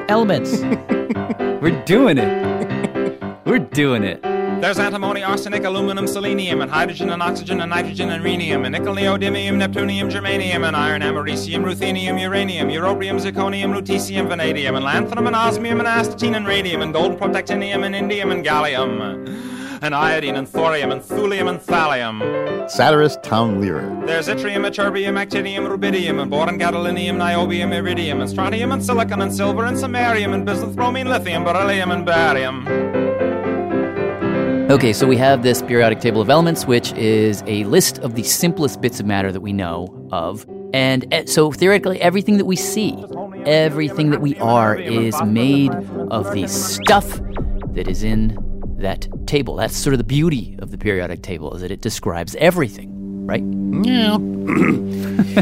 Elements. 0.08 0.60
We're 1.60 1.82
doing 1.84 2.16
it. 2.18 3.22
We're 3.44 3.58
doing 3.58 4.04
it. 4.04 4.24
There's 4.60 4.78
antimony, 4.78 5.22
arsenic, 5.22 5.64
aluminum, 5.64 6.06
selenium, 6.06 6.60
and 6.60 6.70
hydrogen, 6.70 7.08
and 7.08 7.22
oxygen, 7.22 7.62
and 7.62 7.70
nitrogen, 7.70 8.10
and 8.10 8.22
rhenium, 8.22 8.66
and 8.66 8.72
nickel, 8.72 8.94
neodymium, 8.94 9.56
neptunium, 9.56 10.10
germanium, 10.10 10.68
and 10.68 10.76
iron, 10.76 11.00
americium, 11.00 11.64
ruthenium, 11.64 12.20
uranium, 12.20 12.68
europium, 12.68 13.18
zirconium, 13.18 13.74
lutetium, 13.74 14.28
vanadium, 14.28 14.76
and 14.76 14.84
lanthanum, 14.84 15.26
and 15.26 15.34
osmium, 15.34 15.80
and 15.80 15.88
astatine, 15.88 16.36
and 16.36 16.46
radium, 16.46 16.82
and 16.82 16.92
gold, 16.92 17.18
protactinium, 17.18 17.86
and 17.86 17.94
indium, 17.94 18.30
and 18.30 18.44
gallium, 18.44 19.80
and 19.80 19.94
iodine, 19.94 20.36
and 20.36 20.46
thorium, 20.46 20.92
and 20.92 21.00
thulium, 21.00 21.48
and 21.48 21.58
thallium. 21.60 22.20
Satirist 22.70 23.22
Tom 23.22 23.62
Lehrer. 23.62 24.06
There's 24.06 24.28
yttrium, 24.28 24.68
ytterbium, 24.68 25.16
actinium, 25.16 25.66
rubidium, 25.66 26.20
and 26.20 26.30
boron, 26.30 26.58
gadolinium, 26.58 27.16
niobium, 27.16 27.72
iridium, 27.72 28.20
and 28.20 28.28
strontium, 28.28 28.72
and 28.72 28.84
silicon, 28.84 29.22
and 29.22 29.34
silver, 29.34 29.64
and 29.64 29.78
samarium, 29.78 30.34
and 30.34 30.44
bismuth, 30.44 30.76
bromine, 30.76 31.08
lithium, 31.08 31.44
beryllium, 31.44 31.90
and 31.92 32.04
barium. 32.04 32.66
Okay, 34.70 34.92
so 34.92 35.04
we 35.04 35.16
have 35.16 35.42
this 35.42 35.62
periodic 35.62 35.98
table 35.98 36.20
of 36.20 36.30
elements, 36.30 36.64
which 36.64 36.92
is 36.92 37.42
a 37.48 37.64
list 37.64 37.98
of 37.98 38.14
the 38.14 38.22
simplest 38.22 38.80
bits 38.80 39.00
of 39.00 39.06
matter 39.06 39.32
that 39.32 39.40
we 39.40 39.52
know 39.52 40.08
of. 40.12 40.46
And 40.72 41.12
eh, 41.12 41.24
so 41.26 41.50
theoretically, 41.50 42.00
everything 42.00 42.36
that 42.38 42.44
we 42.44 42.54
see, 42.54 43.04
everything 43.46 44.10
that 44.10 44.20
we 44.20 44.36
are, 44.36 44.76
is 44.76 45.20
made 45.22 45.74
of 46.12 46.32
the 46.32 46.46
stuff 46.46 47.20
that 47.72 47.88
is 47.88 48.04
in 48.04 48.38
that 48.78 49.08
table. 49.26 49.56
That's 49.56 49.76
sort 49.76 49.92
of 49.92 49.98
the 49.98 50.04
beauty 50.04 50.54
of 50.60 50.70
the 50.70 50.78
periodic 50.78 51.22
table 51.22 51.52
is 51.52 51.62
that 51.62 51.72
it 51.72 51.80
describes 51.80 52.36
everything, 52.36 52.99
right? 53.30 53.44
Yeah. 53.86 54.18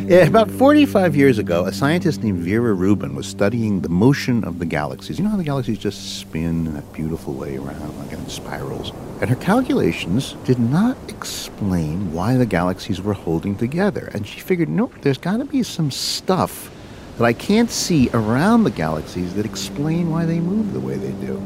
Yeah, 0.07 0.27
About 0.27 0.51
45 0.51 1.17
years 1.17 1.39
ago, 1.39 1.65
a 1.65 1.73
scientist 1.73 2.23
named 2.23 2.41
Vera 2.41 2.75
Rubin 2.75 3.15
was 3.15 3.27
studying 3.27 3.81
the 3.81 3.89
motion 3.89 4.45
of 4.45 4.59
the 4.59 4.67
galaxies. 4.67 5.19
You 5.19 5.25
know 5.25 5.31
how 5.31 5.39
the 5.39 5.45
galaxies 5.45 5.79
just 5.79 6.19
spin 6.19 6.67
in 6.67 6.75
that 6.75 6.93
beautiful 6.93 7.33
way 7.33 7.57
around, 7.57 7.97
like 7.99 8.13
in 8.13 8.29
spirals? 8.29 8.93
And 9.23 9.31
her 9.31 9.37
calculations 9.37 10.35
did 10.45 10.59
not 10.59 10.99
explain 11.09 12.13
why 12.13 12.37
the 12.37 12.45
galaxies 12.45 13.01
were 13.01 13.15
holding 13.15 13.57
together. 13.57 14.11
And 14.13 14.27
she 14.27 14.41
figured, 14.41 14.69
nope, 14.69 14.93
there's 15.01 15.17
got 15.17 15.39
to 15.39 15.47
be 15.47 15.63
some 15.63 15.91
stuff 15.91 16.71
that 17.17 17.25
I 17.25 17.33
can't 17.33 17.71
see 17.71 18.11
around 18.13 18.65
the 18.65 18.71
galaxies 18.71 19.35
that 19.35 19.47
explain 19.47 20.11
why 20.11 20.27
they 20.27 20.41
move 20.41 20.75
the 20.75 20.81
way 20.81 20.97
they 20.97 21.13
do. 21.27 21.37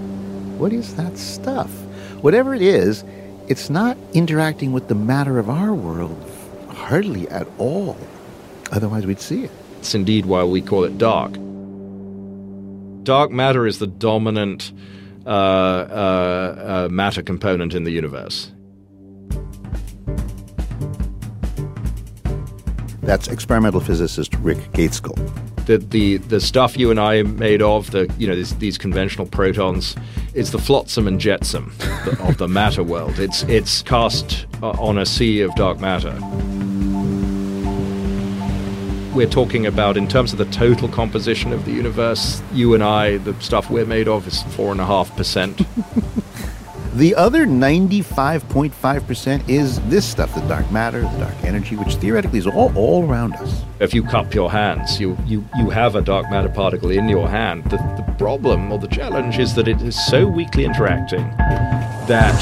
What 0.58 0.72
is 0.72 0.96
that 0.96 1.16
stuff? 1.16 1.70
Whatever 2.22 2.54
it 2.54 2.62
is, 2.62 3.04
it's 3.48 3.70
not 3.70 3.96
interacting 4.12 4.72
with 4.72 4.88
the 4.88 4.94
matter 4.94 5.38
of 5.38 5.50
our 5.50 5.74
world 5.74 6.16
hardly 6.68 7.28
at 7.28 7.46
all. 7.58 7.96
Otherwise, 8.70 9.06
we'd 9.06 9.20
see 9.20 9.44
it. 9.44 9.50
It's 9.78 9.94
indeed 9.94 10.26
why 10.26 10.44
we 10.44 10.60
call 10.60 10.84
it 10.84 10.98
dark. 10.98 11.32
Dark 13.04 13.30
matter 13.30 13.66
is 13.66 13.78
the 13.78 13.86
dominant 13.86 14.72
uh, 15.26 15.28
uh, 15.28 16.86
uh, 16.86 16.88
matter 16.90 17.22
component 17.22 17.74
in 17.74 17.84
the 17.84 17.90
universe. 17.90 18.52
That's 23.02 23.26
experimental 23.26 23.80
physicist 23.80 24.34
Rick 24.36 24.58
Gaitskell. 24.72 25.16
The, 25.66 25.78
the 25.78 26.16
the 26.18 26.40
stuff 26.40 26.76
you 26.76 26.90
and 26.90 27.00
I 27.00 27.16
are 27.16 27.24
made 27.24 27.62
of, 27.62 27.90
the 27.90 28.12
you 28.18 28.26
know 28.26 28.34
these, 28.34 28.54
these 28.56 28.78
conventional 28.78 29.26
protons, 29.26 29.96
it's 30.34 30.50
the 30.50 30.58
flotsam 30.58 31.06
and 31.06 31.20
jetsam 31.20 31.72
of 32.20 32.38
the 32.38 32.48
matter 32.48 32.82
world. 32.82 33.18
It's 33.18 33.42
it's 33.44 33.82
cast 33.82 34.46
uh, 34.62 34.70
on 34.70 34.98
a 34.98 35.06
sea 35.06 35.40
of 35.40 35.54
dark 35.54 35.80
matter. 35.80 36.18
We're 39.14 39.28
talking 39.28 39.66
about 39.66 39.98
in 39.98 40.08
terms 40.08 40.32
of 40.32 40.38
the 40.38 40.46
total 40.46 40.88
composition 40.88 41.52
of 41.52 41.66
the 41.66 41.72
universe. 41.72 42.42
You 42.52 42.72
and 42.72 42.82
I, 42.82 43.18
the 43.18 43.38
stuff 43.40 43.70
we're 43.70 43.84
made 43.84 44.08
of, 44.08 44.26
is 44.26 44.42
four 44.54 44.72
and 44.72 44.80
a 44.80 44.86
half 44.86 45.14
percent. 45.16 45.60
The 46.94 47.14
other 47.14 47.46
95.5% 47.46 49.48
is 49.48 49.80
this 49.88 50.06
stuff, 50.06 50.34
the 50.34 50.42
dark 50.42 50.70
matter, 50.70 51.00
the 51.00 51.18
dark 51.18 51.42
energy, 51.42 51.74
which 51.74 51.94
theoretically 51.94 52.38
is 52.38 52.46
all, 52.46 52.70
all 52.76 53.08
around 53.08 53.34
us. 53.36 53.62
If 53.80 53.94
you 53.94 54.02
cup 54.02 54.34
your 54.34 54.50
hands, 54.50 55.00
you, 55.00 55.16
you, 55.24 55.42
you 55.56 55.70
have 55.70 55.96
a 55.96 56.02
dark 56.02 56.30
matter 56.30 56.50
particle 56.50 56.90
in 56.90 57.08
your 57.08 57.30
hand. 57.30 57.64
The, 57.64 57.78
the 57.78 58.14
problem 58.18 58.70
or 58.70 58.78
the 58.78 58.88
challenge 58.88 59.38
is 59.38 59.54
that 59.54 59.68
it 59.68 59.80
is 59.80 59.96
so 60.06 60.26
weakly 60.26 60.66
interacting 60.66 61.22
that 62.08 62.36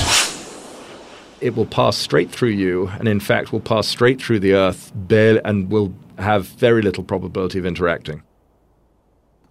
it 1.41 1.55
will 1.55 1.67
pass 1.67 1.97
straight 1.97 2.33
through 2.33 2.49
you, 2.49 2.89
and 2.99 3.07
in 3.07 3.21
fact 3.21 3.53
will 3.53 3.61
pass 3.61 3.87
straight 3.87 4.21
through 4.21 4.41
the 4.41 4.55
Earth, 4.55 4.91
barely, 4.97 5.41
and 5.45 5.71
will 5.71 5.95
have 6.19 6.47
very 6.47 6.83
little 6.83 7.05
probability 7.05 7.61
of 7.61 7.67
interacting. 7.67 8.25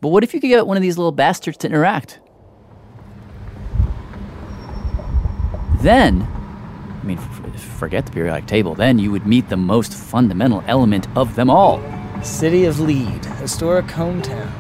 But 0.02 0.10
what 0.10 0.26
if 0.26 0.34
you 0.34 0.42
could 0.42 0.50
get 0.50 0.68
one 0.68 0.76
of 0.76 0.84
these 0.84 0.98
little 0.98 1.14
bastards 1.14 1.56
to 1.60 1.68
interact? 1.68 2.20
Then, 5.82 6.22
I 7.02 7.06
mean, 7.06 7.18
forget 7.18 8.06
the 8.06 8.12
periodic 8.12 8.46
table, 8.46 8.76
then 8.76 9.00
you 9.00 9.12
would 9.12 9.26
meet 9.26 9.48
the 9.50 9.58
most 9.58 9.94
fundamental 9.94 10.64
element 10.68 11.08
of 11.16 11.36
them 11.36 11.50
all. 11.50 11.82
City 12.22 12.66
of 12.66 12.80
Lead, 12.80 13.24
historic 13.26 13.86
hometown. 13.86 14.52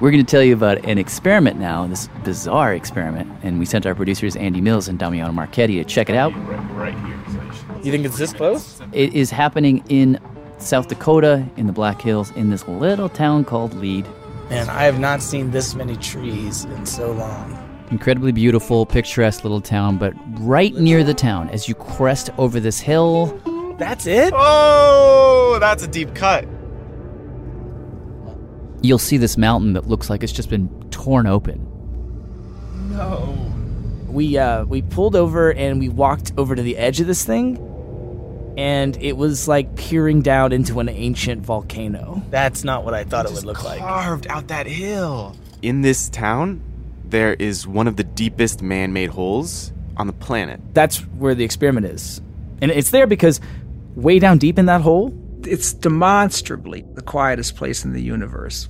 We're 0.00 0.10
going 0.10 0.24
to 0.24 0.30
tell 0.30 0.42
you 0.42 0.54
about 0.54 0.82
an 0.86 0.96
experiment 0.96 1.60
now, 1.60 1.86
this 1.86 2.08
bizarre 2.24 2.72
experiment, 2.72 3.30
and 3.42 3.58
we 3.58 3.66
sent 3.66 3.84
our 3.84 3.94
producers 3.94 4.34
Andy 4.36 4.62
Mills 4.62 4.88
and 4.88 4.98
Damiano 4.98 5.32
Marchetti 5.32 5.74
to 5.74 5.84
check 5.84 6.08
it 6.08 6.16
out. 6.16 6.32
Right 6.74 6.94
here. 6.94 7.82
You 7.82 7.92
think 7.92 8.06
it's 8.06 8.16
this 8.16 8.32
close? 8.32 8.80
It 8.92 9.12
is 9.12 9.30
happening 9.30 9.84
in 9.90 10.18
South 10.56 10.88
Dakota, 10.88 11.46
in 11.58 11.66
the 11.66 11.72
Black 11.72 12.00
Hills, 12.00 12.30
in 12.32 12.48
this 12.48 12.66
little 12.66 13.10
town 13.10 13.44
called 13.44 13.74
Lead. 13.74 14.06
Man, 14.48 14.70
I 14.70 14.84
have 14.84 14.98
not 14.98 15.22
seen 15.22 15.50
this 15.50 15.74
many 15.74 15.96
trees 15.96 16.64
in 16.64 16.86
so 16.86 17.12
long. 17.12 17.69
Incredibly 17.90 18.30
beautiful, 18.32 18.86
picturesque 18.86 19.42
little 19.42 19.60
town, 19.60 19.98
but 19.98 20.12
right 20.40 20.74
near 20.74 21.02
the 21.02 21.14
town, 21.14 21.48
as 21.50 21.68
you 21.68 21.74
crest 21.74 22.30
over 22.38 22.60
this 22.60 22.78
hill, 22.80 23.26
That's 23.78 24.06
it? 24.06 24.32
Oh, 24.36 25.58
that's 25.60 25.82
a 25.82 25.88
deep 25.88 26.14
cut. 26.14 26.46
you'll 28.82 28.98
see 28.98 29.16
this 29.18 29.36
mountain 29.36 29.74
that 29.74 29.86
looks 29.88 30.08
like 30.08 30.22
it's 30.22 30.32
just 30.32 30.48
been 30.48 30.68
torn 30.90 31.26
open. 31.26 31.66
No. 32.90 33.36
We 34.08 34.38
uh 34.38 34.64
we 34.64 34.82
pulled 34.82 35.14
over 35.16 35.52
and 35.52 35.78
we 35.78 35.88
walked 35.88 36.32
over 36.38 36.54
to 36.54 36.62
the 36.62 36.76
edge 36.78 36.98
of 37.00 37.06
this 37.06 37.24
thing 37.24 37.58
and 38.56 38.96
it 39.02 39.16
was 39.16 39.46
like 39.46 39.76
peering 39.76 40.22
down 40.22 40.52
into 40.52 40.80
an 40.80 40.88
ancient 40.88 41.42
volcano. 41.42 42.22
That's 42.30 42.64
not 42.64 42.84
what 42.84 42.94
I 42.94 43.04
thought 43.04 43.26
it 43.26 43.32
would 43.32 43.44
look 43.44 43.62
like. 43.64 43.80
Carved 43.80 44.26
out 44.28 44.48
that 44.48 44.66
hill. 44.66 45.36
In 45.62 45.82
this 45.82 46.08
town, 46.08 46.62
there 47.10 47.34
is 47.34 47.66
one 47.66 47.86
of 47.86 47.96
the 47.96 48.04
deepest 48.04 48.62
man 48.62 48.92
made 48.92 49.10
holes 49.10 49.72
on 49.96 50.06
the 50.06 50.12
planet. 50.12 50.60
That's 50.72 50.98
where 51.18 51.34
the 51.34 51.44
experiment 51.44 51.86
is. 51.86 52.20
And 52.62 52.70
it's 52.70 52.90
there 52.90 53.06
because 53.06 53.40
way 53.94 54.18
down 54.18 54.38
deep 54.38 54.58
in 54.58 54.66
that 54.66 54.80
hole, 54.80 55.12
It's 55.44 55.72
demonstrably 55.72 56.84
the 56.94 57.02
quietest 57.02 57.56
place 57.56 57.84
in 57.84 57.92
the 57.94 58.02
universe. 58.02 58.68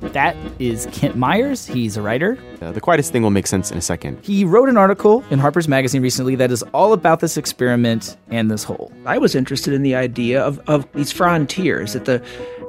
that 0.00 0.36
is 0.58 0.86
Kent 0.92 1.16
Meyers. 1.16 1.66
He's 1.66 1.96
a 1.96 2.02
writer. 2.02 2.38
Uh, 2.60 2.72
the 2.72 2.80
quietest 2.80 3.12
thing 3.12 3.22
will 3.22 3.30
make 3.30 3.46
sense 3.46 3.70
in 3.70 3.78
a 3.78 3.80
second. 3.82 4.18
He 4.22 4.44
wrote 4.44 4.68
an 4.68 4.76
article 4.76 5.22
in 5.30 5.38
Harper's 5.38 5.68
Magazine 5.68 6.02
recently 6.02 6.34
that 6.36 6.50
is 6.50 6.62
all 6.72 6.92
about 6.92 7.20
this 7.20 7.36
experiment 7.36 8.16
and 8.30 8.50
this 8.50 8.64
hole. 8.64 8.92
I 9.06 9.18
was 9.18 9.34
interested 9.34 9.74
in 9.74 9.82
the 9.82 9.94
idea 9.94 10.42
of, 10.42 10.58
of 10.68 10.90
these 10.92 11.12
frontiers 11.12 11.92
that 11.92 12.04
the, 12.06 12.22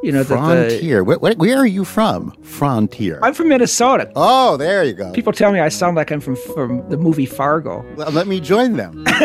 you 0.03 0.11
know, 0.11 0.23
that 0.23 0.29
the, 0.29 0.35
Frontier. 0.35 1.03
Where, 1.03 1.17
where, 1.19 1.33
where 1.35 1.57
are 1.57 1.65
you 1.65 1.83
from? 1.83 2.31
Frontier. 2.41 3.19
I'm 3.21 3.33
from 3.33 3.49
Minnesota. 3.49 4.11
Oh, 4.15 4.57
there 4.57 4.83
you 4.83 4.93
go. 4.93 5.11
People 5.11 5.33
tell 5.33 5.51
me 5.51 5.59
I 5.59 5.69
sound 5.69 5.95
like 5.95 6.11
I'm 6.11 6.21
from 6.21 6.35
from 6.35 6.87
the 6.89 6.97
movie 6.97 7.25
Fargo. 7.25 7.85
Well, 7.95 8.11
let 8.11 8.27
me 8.27 8.39
join 8.39 8.77
them. 8.77 9.05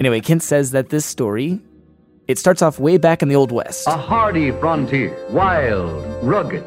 Anyway, 0.00 0.20
Kent 0.20 0.42
says 0.42 0.72
that 0.72 0.88
this 0.88 1.06
story 1.06 1.60
it 2.26 2.38
starts 2.38 2.62
off 2.62 2.78
way 2.78 2.96
back 2.96 3.22
in 3.22 3.28
the 3.28 3.36
old 3.36 3.52
west. 3.52 3.86
A 3.86 3.96
hardy 3.96 4.50
frontier, 4.50 5.14
wild, 5.30 6.02
rugged. 6.24 6.62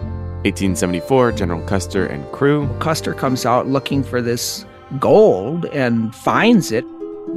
1874, 0.45 1.31
General 1.31 1.61
Custer 1.65 2.05
and 2.05 2.23
crew. 2.31 2.69
Custer 2.79 3.13
comes 3.13 3.45
out 3.45 3.67
looking 3.67 4.03
for 4.03 4.21
this 4.21 4.65
gold 4.99 5.65
and 5.67 6.13
finds 6.13 6.71
it. 6.71 6.85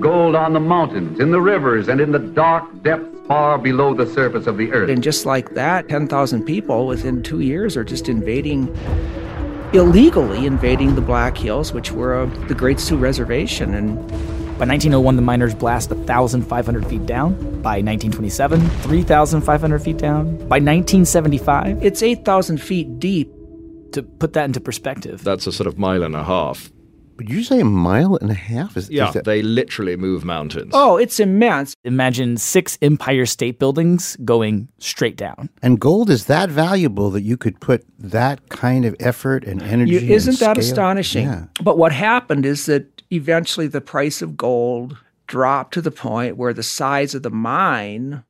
Gold 0.01 0.37
on 0.37 0.53
the 0.53 0.61
mountains, 0.61 1.19
in 1.19 1.31
the 1.31 1.41
rivers, 1.41 1.89
and 1.89 1.99
in 2.01 2.13
the 2.13 2.19
dark 2.19 2.65
depths 2.83 3.20
far 3.31 3.59
below 3.59 3.95
the 3.95 4.13
surface 4.13 4.49
of 4.49 4.57
the 4.57 4.73
earth. 4.73 4.91
And 4.91 5.05
just 5.05 5.25
like 5.25 5.55
that, 5.55 5.89
10,000 5.89 6.45
people 6.45 6.89
within 6.89 7.23
two 7.23 7.39
years 7.39 7.77
are 7.77 7.85
just 7.85 8.09
invading, 8.09 8.67
illegally 9.73 10.47
invading 10.47 10.97
the 10.97 11.01
Black 11.01 11.39
Hills, 11.39 11.73
which 11.73 11.93
were 11.93 12.23
uh, 12.23 12.27
the 12.49 12.57
Great 12.57 12.81
Sioux 12.81 12.97
Reservation. 12.97 13.73
And 13.73 13.95
By 14.59 14.67
1901, 14.67 15.15
the 15.15 15.23
miners 15.23 15.55
blast 15.55 15.91
1,500 15.91 16.87
feet 16.89 17.07
down. 17.07 17.35
By 17.63 17.79
1927, 17.79 18.69
3,500 18.69 19.79
feet 19.79 19.99
down. 19.99 20.37
By 20.49 20.59
1975, 20.59 21.85
it's 21.85 22.03
8,000 22.03 22.59
feet 22.59 22.99
deep. 22.99 23.31
To 23.93 24.03
put 24.03 24.33
that 24.33 24.45
into 24.45 24.61
perspective, 24.61 25.23
That's 25.23 25.47
a 25.47 25.53
sort 25.53 25.69
of 25.69 25.79
mile 25.79 26.03
and 26.03 26.17
a 26.17 26.23
half. 26.25 26.71
Did 27.21 27.31
you 27.31 27.45
say 27.45 27.61
a 27.61 27.65
mile 27.65 28.17
and 28.21 28.31
a 28.31 28.35
half? 28.35 28.77
Is, 28.77 28.91
Yeah, 28.91 29.09
is 29.09 29.15
that- 29.15 29.25
they 29.25 29.43
literally 29.43 29.97
move 29.97 30.25
mountains. 30.25 30.71
Oh, 30.75 30.97
it's 30.97 31.21
immense. 31.21 31.75
imagine 31.85 32.37
six 32.37 32.77
Empire 32.83 33.27
State 33.27 33.59
Buildings 33.59 34.17
going 34.25 34.69
straight 34.79 35.17
down. 35.17 35.49
and 35.63 35.79
gold 35.81 36.11
is 36.11 36.25
that 36.27 36.51
valuable 36.51 37.11
that 37.11 37.23
you 37.23 37.37
could 37.37 37.61
put 37.61 37.85
that 37.99 38.49
kind 38.49 38.85
of 38.85 38.97
effort 39.01 39.45
and 39.45 39.63
energy. 39.63 39.93
You, 39.93 40.15
isn't 40.15 40.39
that 40.41 40.57
scale? 40.57 40.59
astonishing? 40.59 41.25
Yeah. 41.27 41.45
But 41.63 41.79
what 41.79 41.93
happened 41.93 42.45
is 42.47 42.67
that 42.67 43.03
eventually 43.13 43.67
the 43.67 43.81
price 43.81 44.23
of 44.23 44.37
gold 44.37 44.97
dropped 45.27 45.75
to 45.75 45.81
the 45.83 45.91
point 45.91 46.37
where 46.37 46.53
the 46.53 46.63
size 46.63 47.15
of 47.15 47.23
the 47.23 47.31
mine 47.31 48.25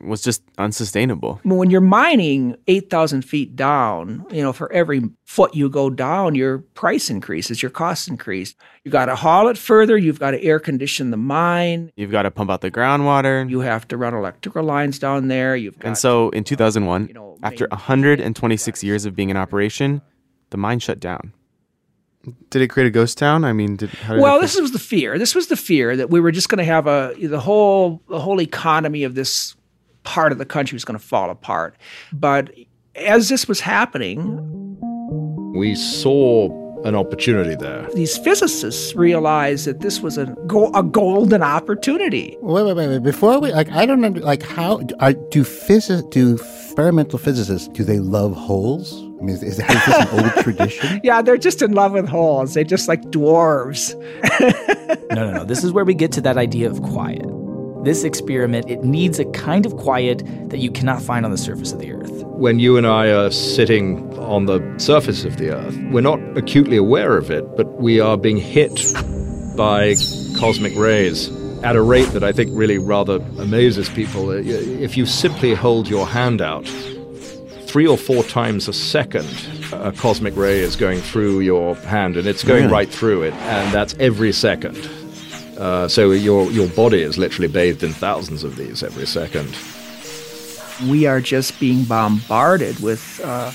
Was 0.00 0.22
just 0.22 0.42
unsustainable. 0.56 1.38
when 1.44 1.70
you're 1.70 1.82
mining 1.82 2.56
8,000 2.66 3.22
feet 3.22 3.54
down, 3.54 4.24
you 4.30 4.42
know, 4.42 4.52
for 4.52 4.72
every 4.72 5.02
foot 5.26 5.54
you 5.54 5.68
go 5.68 5.90
down, 5.90 6.34
your 6.34 6.58
price 6.58 7.10
increases, 7.10 7.62
your 7.62 7.70
costs 7.70 8.08
increase. 8.08 8.54
You 8.84 8.90
got 8.90 9.06
to 9.06 9.14
haul 9.14 9.48
it 9.48 9.58
further. 9.58 9.98
You've 9.98 10.18
got 10.18 10.30
to 10.32 10.42
air 10.42 10.58
condition 10.58 11.10
the 11.10 11.18
mine. 11.18 11.92
You've 11.94 12.10
got 12.10 12.22
to 12.22 12.30
pump 12.30 12.50
out 12.50 12.62
the 12.62 12.70
groundwater. 12.70 13.48
You 13.48 13.60
have 13.60 13.86
to 13.88 13.96
run 13.98 14.14
electrical 14.14 14.64
lines 14.64 14.98
down 14.98 15.28
there. 15.28 15.54
You've 15.54 15.78
got 15.78 15.88
And 15.88 15.98
so 15.98 16.30
in 16.30 16.40
uh, 16.40 16.44
2001, 16.44 17.14
after 17.42 17.68
126 17.70 18.82
years 18.82 19.04
of 19.04 19.14
being 19.14 19.28
in 19.28 19.36
operation, 19.36 20.00
the 20.50 20.56
mine 20.56 20.78
shut 20.78 21.00
down. 21.00 21.32
Did 22.50 22.62
it 22.62 22.68
create 22.68 22.86
a 22.86 22.90
ghost 22.90 23.18
town? 23.18 23.44
I 23.44 23.52
mean, 23.52 23.76
did, 23.76 23.90
how 23.90 24.14
did 24.14 24.22
well, 24.22 24.40
this 24.40 24.58
was 24.60 24.72
the 24.72 24.78
fear. 24.78 25.18
This 25.18 25.34
was 25.34 25.48
the 25.48 25.56
fear 25.56 25.96
that 25.96 26.08
we 26.08 26.20
were 26.20 26.30
just 26.30 26.48
going 26.48 26.58
to 26.58 26.64
have 26.64 26.86
a 26.86 27.14
the 27.18 27.40
whole 27.40 28.00
the 28.08 28.20
whole 28.20 28.40
economy 28.40 29.02
of 29.02 29.14
this 29.14 29.56
part 30.04 30.32
of 30.32 30.38
the 30.38 30.44
country 30.46 30.76
was 30.76 30.84
going 30.84 30.98
to 30.98 31.04
fall 31.04 31.30
apart. 31.30 31.76
But 32.12 32.50
as 32.96 33.28
this 33.28 33.46
was 33.48 33.60
happening, 33.60 34.38
We 35.54 35.74
saw 35.74 36.48
an 36.84 36.94
opportunity 36.96 37.54
there. 37.54 37.86
These 37.94 38.16
physicists 38.18 38.94
realized 38.96 39.66
that 39.66 39.80
this 39.80 40.00
was 40.00 40.18
a, 40.18 40.26
go- 40.46 40.72
a 40.74 40.82
golden 40.82 41.42
opportunity. 41.42 42.36
Wait, 42.40 42.64
wait, 42.64 42.74
wait, 42.74 42.88
wait. 42.88 43.02
Before 43.02 43.38
we 43.38 43.52
like, 43.52 43.70
I 43.70 43.86
don't 43.86 44.02
under, 44.04 44.20
like 44.20 44.42
how 44.42 44.80
are, 44.98 45.12
do 45.12 45.44
physics 45.44 46.02
do 46.10 46.34
experimental 46.34 47.18
physicists 47.18 47.68
do 47.68 47.84
they 47.84 47.98
love 48.00 48.34
holes? 48.34 48.92
I 48.94 49.24
mean, 49.24 49.36
is, 49.36 49.42
is, 49.44 49.56
that, 49.58 49.70
is 49.70 49.84
this 49.86 50.12
an 50.12 50.24
old 50.24 50.32
tradition? 50.42 51.00
Yeah, 51.04 51.22
they're 51.22 51.36
just 51.36 51.62
in 51.62 51.72
love 51.72 51.92
with 51.92 52.08
holes. 52.08 52.54
They 52.54 52.64
just 52.64 52.88
like 52.88 53.02
dwarves. 53.02 53.94
no, 55.14 55.30
no, 55.30 55.32
no. 55.32 55.44
This 55.44 55.62
is 55.62 55.70
where 55.70 55.84
we 55.84 55.94
get 55.94 56.10
to 56.12 56.20
that 56.22 56.36
idea 56.38 56.68
of 56.68 56.82
quiet. 56.82 57.24
This 57.84 58.04
experiment, 58.04 58.70
it 58.70 58.84
needs 58.84 59.18
a 59.18 59.24
kind 59.32 59.66
of 59.66 59.76
quiet 59.76 60.22
that 60.50 60.58
you 60.58 60.70
cannot 60.70 61.02
find 61.02 61.24
on 61.24 61.32
the 61.32 61.38
surface 61.38 61.72
of 61.72 61.80
the 61.80 61.92
earth. 61.92 62.10
When 62.24 62.58
you 62.60 62.76
and 62.76 62.86
I 62.86 63.08
are 63.10 63.30
sitting 63.30 64.16
on 64.18 64.46
the 64.46 64.60
surface 64.78 65.24
of 65.24 65.36
the 65.36 65.50
earth, 65.50 65.76
we're 65.90 66.00
not 66.00 66.20
acutely 66.36 66.76
aware 66.76 67.16
of 67.16 67.30
it, 67.30 67.56
but 67.56 67.80
we 67.80 67.98
are 67.98 68.16
being 68.16 68.36
hit 68.36 68.84
by 69.56 69.94
cosmic 70.38 70.74
rays 70.76 71.28
at 71.64 71.74
a 71.76 71.82
rate 71.82 72.08
that 72.10 72.22
I 72.24 72.32
think 72.32 72.50
really 72.52 72.78
rather 72.78 73.16
amazes 73.38 73.88
people. 73.88 74.30
Uh, 74.30 74.34
if 74.44 74.96
you 74.96 75.04
simply 75.06 75.52
hold 75.54 75.88
your 75.88 76.06
hand 76.06 76.40
out, 76.40 76.66
three 77.66 77.86
or 77.86 77.96
four 77.98 78.22
times 78.24 78.68
a 78.68 78.72
second, 78.72 79.26
a 79.72 79.90
cosmic 79.92 80.36
ray 80.36 80.60
is 80.60 80.76
going 80.76 81.00
through 81.00 81.40
your 81.40 81.74
hand, 81.76 82.16
and 82.16 82.26
it's 82.28 82.44
going 82.44 82.62
Really? 82.64 82.72
right 82.72 82.88
through 82.88 83.22
it, 83.22 83.34
and 83.34 83.72
that's 83.72 83.94
every 83.98 84.32
second. 84.32 84.76
Uh, 85.62 85.86
so 85.86 86.10
your 86.10 86.50
your 86.50 86.66
body 86.70 87.02
is 87.02 87.16
literally 87.16 87.46
bathed 87.46 87.84
in 87.84 87.92
thousands 87.92 88.42
of 88.42 88.56
these 88.56 88.82
every 88.82 89.06
second. 89.06 89.56
We 90.90 91.06
are 91.06 91.20
just 91.20 91.60
being 91.60 91.84
bombarded 91.84 92.80
with 92.80 93.20
uh, 93.22 93.52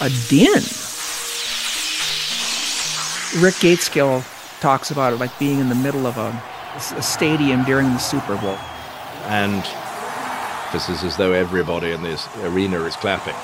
a 0.00 0.08
din. 0.28 0.62
Rick 3.42 3.58
Gaitskell 3.58 4.22
talks 4.60 4.92
about 4.92 5.14
it 5.14 5.16
like 5.16 5.36
being 5.36 5.58
in 5.58 5.68
the 5.68 5.74
middle 5.74 6.06
of 6.06 6.16
a, 6.16 6.30
a 6.94 7.02
stadium 7.02 7.64
during 7.64 7.88
the 7.88 7.98
Super 7.98 8.36
Bowl. 8.36 8.56
And 9.26 9.64
this 10.72 10.88
is 10.88 11.02
as 11.02 11.16
though 11.16 11.32
everybody 11.32 11.90
in 11.90 12.04
this 12.04 12.28
arena 12.44 12.80
is 12.82 12.94
clapping. 12.94 13.34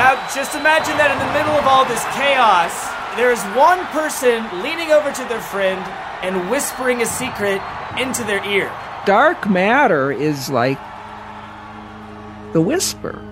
Now, 0.00 0.16
just 0.34 0.54
imagine 0.54 0.96
that 0.96 1.12
in 1.12 1.18
the 1.20 1.32
middle 1.36 1.52
of 1.60 1.66
all 1.66 1.84
this 1.84 2.02
chaos, 2.16 2.89
there's 3.16 3.42
one 3.56 3.84
person 3.86 4.44
leaning 4.62 4.92
over 4.92 5.12
to 5.12 5.24
their 5.24 5.40
friend 5.40 5.80
and 6.22 6.50
whispering 6.50 7.02
a 7.02 7.06
secret 7.06 7.60
into 7.98 8.22
their 8.24 8.44
ear. 8.44 8.70
Dark 9.06 9.48
matter 9.48 10.12
is 10.12 10.50
like 10.50 10.78
the 12.52 12.60
whisper. 12.60 13.24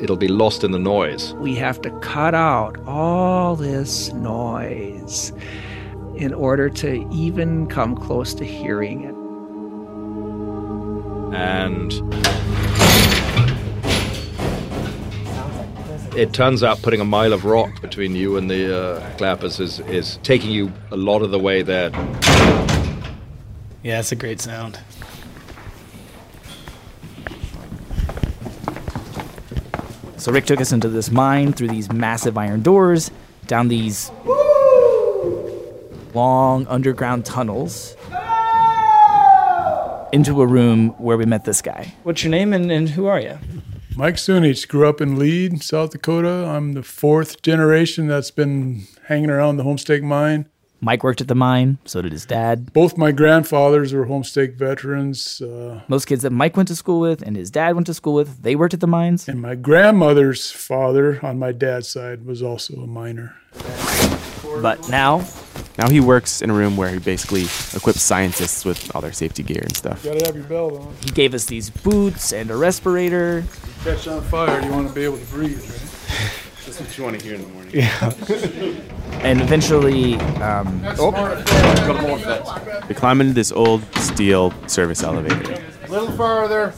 It'll 0.00 0.16
be 0.16 0.28
lost 0.28 0.62
in 0.62 0.72
the 0.72 0.78
noise. 0.78 1.32
We 1.34 1.54
have 1.54 1.80
to 1.82 1.90
cut 2.00 2.34
out 2.34 2.78
all 2.86 3.56
this 3.56 4.12
noise 4.12 5.32
in 6.16 6.34
order 6.34 6.68
to 6.68 7.08
even 7.10 7.66
come 7.66 7.96
close 7.96 8.34
to 8.34 8.44
hearing 8.44 9.04
it. 9.04 9.14
And 11.34 11.92
it 16.16 16.32
turns 16.32 16.62
out 16.62 16.80
putting 16.80 17.00
a 17.00 17.04
mile 17.04 17.34
of 17.34 17.44
rock 17.44 17.82
between 17.82 18.16
you 18.16 18.38
and 18.38 18.50
the 18.50 18.74
uh, 18.74 19.16
clappers 19.18 19.60
is, 19.60 19.80
is 19.80 20.16
taking 20.22 20.50
you 20.50 20.72
a 20.90 20.96
lot 20.96 21.20
of 21.20 21.30
the 21.30 21.38
way 21.38 21.60
there. 21.60 21.90
Yeah, 23.82 24.00
it's 24.00 24.12
a 24.12 24.16
great 24.16 24.40
sound. 24.40 24.80
So 30.16 30.32
Rick 30.32 30.46
took 30.46 30.60
us 30.60 30.72
into 30.72 30.88
this 30.88 31.10
mine 31.10 31.52
through 31.52 31.68
these 31.68 31.92
massive 31.92 32.38
iron 32.38 32.62
doors, 32.62 33.10
down 33.46 33.68
these 33.68 34.10
long 36.14 36.66
underground 36.66 37.26
tunnels, 37.26 37.94
into 40.12 40.40
a 40.40 40.46
room 40.46 40.88
where 40.98 41.18
we 41.18 41.26
met 41.26 41.44
this 41.44 41.60
guy. 41.60 41.94
What's 42.04 42.24
your 42.24 42.30
name 42.30 42.54
and, 42.54 42.72
and 42.72 42.88
who 42.88 43.06
are 43.06 43.20
you? 43.20 43.38
Mike 43.98 44.16
Sunich 44.16 44.68
grew 44.68 44.86
up 44.86 45.00
in 45.00 45.18
Lead, 45.18 45.62
South 45.62 45.90
Dakota. 45.90 46.46
I'm 46.46 46.74
the 46.74 46.82
fourth 46.82 47.40
generation 47.40 48.06
that's 48.08 48.30
been 48.30 48.86
hanging 49.06 49.30
around 49.30 49.56
the 49.56 49.64
Homestake 49.64 50.02
mine. 50.02 50.48
Mike 50.82 51.02
worked 51.02 51.22
at 51.22 51.28
the 51.28 51.34
mine, 51.34 51.78
so 51.86 52.02
did 52.02 52.12
his 52.12 52.26
dad. 52.26 52.70
Both 52.74 52.98
my 52.98 53.10
grandfathers 53.10 53.94
were 53.94 54.04
Homestake 54.06 54.56
veterans. 54.56 55.40
Uh, 55.40 55.80
Most 55.88 56.04
kids 56.04 56.22
that 56.22 56.30
Mike 56.30 56.58
went 56.58 56.68
to 56.68 56.76
school 56.76 57.00
with 57.00 57.22
and 57.22 57.34
his 57.34 57.50
dad 57.50 57.74
went 57.74 57.86
to 57.86 57.94
school 57.94 58.12
with, 58.12 58.42
they 58.42 58.54
worked 58.54 58.74
at 58.74 58.80
the 58.80 58.86
mines. 58.86 59.26
and 59.26 59.40
my 59.40 59.54
grandmother's 59.54 60.50
father 60.52 61.18
on 61.24 61.38
my 61.38 61.52
dad's 61.52 61.88
side 61.88 62.26
was 62.26 62.42
also 62.42 62.74
a 62.82 62.86
miner. 62.86 63.34
But 64.62 64.88
now, 64.88 65.24
Now 65.78 65.88
he 65.90 66.00
works 66.00 66.40
in 66.42 66.50
a 66.50 66.54
room 66.54 66.76
where 66.76 66.88
he 66.90 66.98
basically 66.98 67.42
equips 67.74 68.02
scientists 68.02 68.64
with 68.64 68.94
all 68.94 69.02
their 69.02 69.12
safety 69.12 69.42
gear 69.42 69.60
and 69.62 69.76
stuff. 69.76 70.02
Gotta 70.04 70.24
have 70.26 70.34
your 70.36 70.44
belt 70.44 70.80
on. 70.80 70.94
he 71.02 71.10
gave 71.10 71.34
us 71.34 71.44
these 71.46 71.68
boots 71.70 72.32
and 72.32 72.50
a 72.50 72.56
respirator. 72.56 73.38
If 73.38 73.84
you 73.86 73.92
Catch 73.92 74.08
on 74.08 74.22
fire, 74.22 74.60
you 74.64 74.70
want 74.72 74.88
to 74.88 74.94
be 74.94 75.04
able 75.04 75.18
to 75.18 75.26
breathe, 75.26 75.60
right? 75.60 75.82
That's 76.66 76.80
what 76.80 76.98
you 76.98 77.04
want 77.04 77.20
to 77.20 77.24
hear 77.24 77.34
in 77.36 77.42
the 77.42 77.48
morning. 77.48 77.72
Yeah. 77.74 78.12
and 79.22 79.40
eventually, 79.40 80.14
um, 80.42 80.82
We 82.88 82.94
climb 82.94 83.20
into 83.20 83.34
this 83.34 83.52
old 83.52 83.82
steel 83.96 84.52
service 84.66 85.02
elevator. 85.04 85.62
A 85.84 85.88
little 85.88 86.10
farther. 86.12 86.72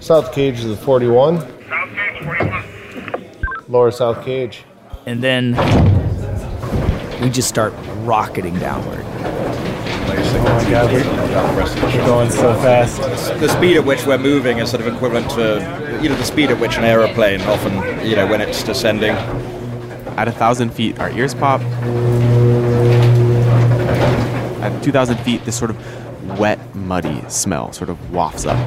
South 0.00 0.32
cage 0.32 0.60
is 0.60 0.66
the 0.68 0.76
41. 0.76 1.38
South 1.40 1.48
cage 1.94 2.22
41. 2.24 2.64
Lower 3.68 3.90
south 3.90 4.24
cage. 4.24 4.64
and 5.06 5.22
then 5.22 5.54
we 7.20 7.28
just 7.30 7.48
start 7.48 7.74
rocketing 8.04 8.58
downward. 8.58 9.04
Oh 10.32 10.42
my 10.44 10.70
god, 10.70 10.92
we're, 10.92 11.98
we're 11.98 12.06
going 12.06 12.30
so 12.30 12.54
fast. 12.54 12.98
The 13.40 13.48
speed 13.48 13.76
at 13.76 13.84
which 13.84 14.06
we're 14.06 14.18
moving 14.18 14.58
is 14.58 14.70
sort 14.70 14.86
of 14.86 14.92
equivalent 14.92 15.30
to, 15.32 15.98
you 16.02 16.08
know, 16.08 16.16
the 16.16 16.24
speed 16.24 16.50
at 16.50 16.58
which 16.58 16.78
an 16.78 16.84
aeroplane 16.84 17.40
often, 17.42 17.74
you 18.06 18.16
know, 18.16 18.26
when 18.26 18.40
it's 18.40 18.62
descending. 18.62 19.10
At 20.16 20.28
a 20.28 20.32
thousand 20.32 20.70
feet, 20.70 20.98
our 20.98 21.10
ears 21.10 21.34
pop. 21.34 21.60
At 24.62 24.82
2,000 24.82 25.18
feet, 25.18 25.44
this 25.44 25.58
sort 25.58 25.70
of 25.70 26.38
wet, 26.38 26.74
muddy 26.74 27.22
smell 27.28 27.72
sort 27.72 27.90
of 27.90 28.12
wafts 28.12 28.46
up. 28.46 28.58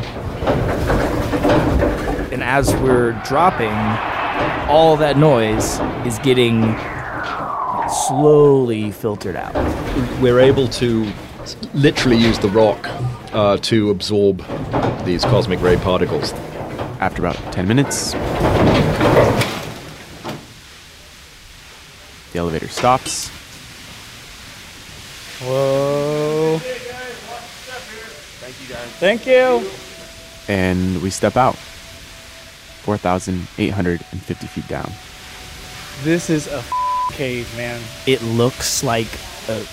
And 2.32 2.44
as 2.44 2.74
we're 2.76 3.14
dropping, 3.26 3.74
all 4.70 4.96
that 4.98 5.18
noise 5.18 5.80
is 6.06 6.20
getting 6.20 6.76
slowly 8.14 8.92
filtered 8.92 9.36
out. 9.36 9.56
We're 10.22 10.40
able 10.40 10.68
to 10.68 11.12
literally 11.74 12.18
use 12.18 12.38
the 12.38 12.50
rock 12.50 12.88
uh, 13.34 13.58
to 13.58 13.90
absorb 13.90 14.46
these 15.04 15.26
cosmic 15.26 15.60
ray 15.62 15.78
particles. 15.78 16.32
After 17.00 17.26
about 17.26 17.38
10 17.52 17.68
minutes, 17.68 18.12
the 22.32 22.36
elevator 22.36 22.68
stops. 22.68 23.30
Whoa. 25.42 26.60
Thank 29.00 29.26
you. 29.26 29.68
and 30.48 31.02
we 31.02 31.10
step 31.10 31.36
out 31.36 31.56
4,850 31.56 34.48
feet 34.48 34.68
down. 34.68 34.92
This 36.04 36.30
is 36.30 36.46
a 36.48 36.64
cave, 37.14 37.56
man. 37.56 37.82
It 38.06 38.22
looks 38.22 38.84
like 38.84 39.08
a 39.48 39.64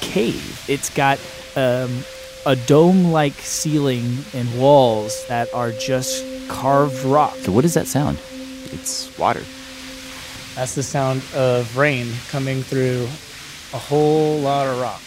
cave. 0.00 0.64
It's 0.68 0.90
got 0.90 1.18
um, 1.56 2.04
a 2.46 2.56
dome 2.56 3.12
like 3.12 3.34
ceiling 3.34 4.18
and 4.34 4.60
walls 4.60 5.26
that 5.28 5.52
are 5.54 5.72
just 5.72 6.24
carved 6.48 7.04
rock. 7.04 7.34
So, 7.36 7.52
what 7.52 7.62
does 7.62 7.74
that 7.74 7.86
sound? 7.86 8.18
It's 8.72 9.16
water. 9.18 9.42
That's 10.54 10.74
the 10.74 10.82
sound 10.82 11.22
of 11.34 11.76
rain 11.76 12.12
coming 12.28 12.62
through 12.62 13.04
a 13.72 13.78
whole 13.78 14.38
lot 14.38 14.66
of 14.66 14.80
rock. 14.80 15.00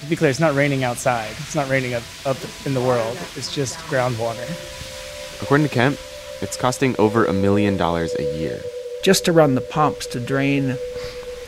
To 0.00 0.06
be 0.10 0.16
clear, 0.16 0.30
it's 0.30 0.40
not 0.40 0.54
raining 0.54 0.84
outside. 0.84 1.30
It's 1.38 1.54
not 1.54 1.70
raining 1.70 1.94
up, 1.94 2.02
up 2.26 2.36
in 2.66 2.74
the 2.74 2.80
world. 2.80 3.16
It's 3.34 3.54
just 3.54 3.78
groundwater. 3.88 4.44
According 5.42 5.68
to 5.68 5.72
Kemp, 5.72 5.98
it's 6.42 6.56
costing 6.56 6.94
over 6.98 7.24
a 7.24 7.32
million 7.32 7.78
dollars 7.78 8.14
a 8.18 8.38
year. 8.38 8.60
Just 9.06 9.24
to 9.26 9.30
run 9.30 9.54
the 9.54 9.60
pumps 9.60 10.04
to 10.08 10.18
drain 10.18 10.76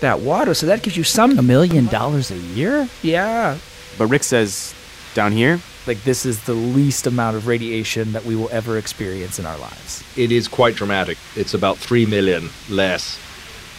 that 0.01 0.21
water. 0.21 0.55
So 0.55 0.65
that 0.67 0.85
gives 0.85 0.97
you 0.97 1.03
some. 1.03 1.37
A 1.41 1.43
million 1.43 1.87
dollars 1.87 2.31
a 2.31 2.37
year? 2.37 2.89
Yeah. 3.03 3.59
But 3.99 4.07
Rick 4.07 4.23
says 4.23 4.77
down 5.15 5.33
here, 5.33 5.61
Like, 5.85 6.05
this 6.05 6.25
is 6.25 6.45
the 6.45 6.55
least 6.55 7.09
amount 7.09 7.37
of 7.37 7.49
radiation 7.49 8.13
that 8.13 8.25
we 8.25 8.37
will 8.37 8.49
ever 8.53 8.79
experience 8.79 9.41
in 9.41 9.45
our 9.45 9.59
lives. 9.59 10.05
It 10.17 10.31
is 10.31 10.47
quite 10.47 10.77
dramatic. 10.77 11.19
It's 11.35 11.53
about 11.53 11.79
3 11.79 12.07
million 12.07 12.51
less 12.71 13.19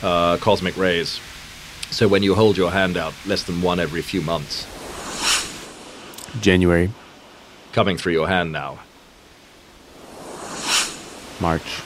uh, 0.03 0.35
cosmic 0.41 0.75
rays. 0.75 1.21
So 1.89 2.09
when 2.09 2.21
you 2.21 2.35
hold 2.35 2.57
your 2.57 2.71
hand 2.71 2.97
out, 2.97 3.13
less 3.25 3.43
than 3.43 3.61
one 3.61 3.79
every 3.79 4.01
few 4.01 4.21
months. 4.21 4.67
January, 6.41 6.91
Coming 7.71 7.95
through 7.95 8.11
your 8.11 8.27
hand 8.27 8.51
now. 8.51 8.79
March, 11.39 11.81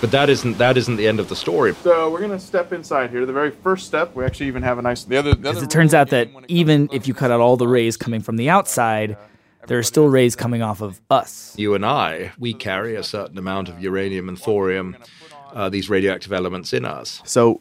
But 0.00 0.10
that 0.12 0.30
isn't 0.30 0.58
that 0.58 0.76
isn't 0.76 0.96
the 0.96 1.08
end 1.08 1.18
of 1.18 1.28
the 1.28 1.36
story. 1.36 1.74
So 1.82 2.10
we're 2.10 2.20
gonna 2.20 2.38
step 2.38 2.72
inside 2.72 3.10
here. 3.10 3.26
The 3.26 3.32
very 3.32 3.50
first 3.50 3.86
step, 3.86 4.14
we 4.14 4.24
actually 4.24 4.46
even 4.46 4.62
have 4.62 4.78
a 4.78 4.82
nice. 4.82 5.04
The 5.04 5.16
other, 5.16 5.34
the 5.34 5.50
other 5.50 5.64
it 5.64 5.70
turns 5.70 5.92
out 5.94 6.10
that 6.10 6.28
even 6.46 6.88
if 6.92 7.08
you 7.08 7.14
cut 7.14 7.30
out 7.30 7.40
all 7.40 7.56
the 7.56 7.66
rays 7.68 7.96
coming 7.96 8.20
from 8.20 8.36
the 8.36 8.48
outside, 8.48 9.16
there 9.66 9.78
are 9.78 9.82
still 9.82 10.06
rays 10.08 10.36
coming 10.36 10.62
off 10.62 10.80
of 10.80 11.00
us. 11.10 11.54
You 11.58 11.74
and 11.74 11.84
I, 11.84 12.32
we 12.38 12.54
carry 12.54 12.94
a 12.94 13.02
certain 13.02 13.38
amount 13.38 13.68
of 13.68 13.82
uranium 13.82 14.28
and 14.28 14.38
thorium, 14.38 14.96
uh, 15.52 15.68
these 15.68 15.90
radioactive 15.90 16.32
elements 16.32 16.72
in 16.72 16.84
us. 16.84 17.20
So 17.24 17.60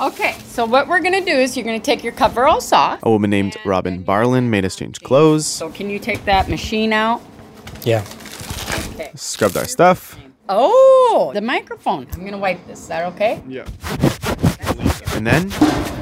Okay, 0.00 0.34
so 0.46 0.64
what 0.64 0.88
we're 0.88 1.00
gonna 1.00 1.24
do 1.24 1.30
is 1.32 1.56
you're 1.56 1.64
gonna 1.64 1.78
take 1.78 2.02
your 2.02 2.12
coveralls 2.12 2.72
off. 2.72 2.98
a 3.04 3.10
woman 3.10 3.30
named 3.30 3.56
Robin 3.64 4.02
Barlin 4.02 4.50
made 4.50 4.64
us 4.64 4.74
change 4.76 5.00
clothes, 5.00 5.46
So 5.46 5.70
can 5.70 5.88
you 5.88 5.98
take 5.98 6.24
that 6.24 6.48
machine 6.48 6.92
out? 6.92 7.22
Yeah. 7.84 8.04
Okay. 8.94 9.12
scrubbed 9.14 9.56
our 9.56 9.66
stuff, 9.68 10.18
Oh, 10.48 11.30
the 11.34 11.40
microphone. 11.40 12.06
I'm 12.14 12.24
gonna 12.24 12.38
wipe 12.38 12.64
this. 12.66 12.80
Is 12.80 12.88
that 12.88 13.04
okay? 13.14 13.42
Yeah. 13.48 13.66
and 15.14 15.26
then 15.26 15.50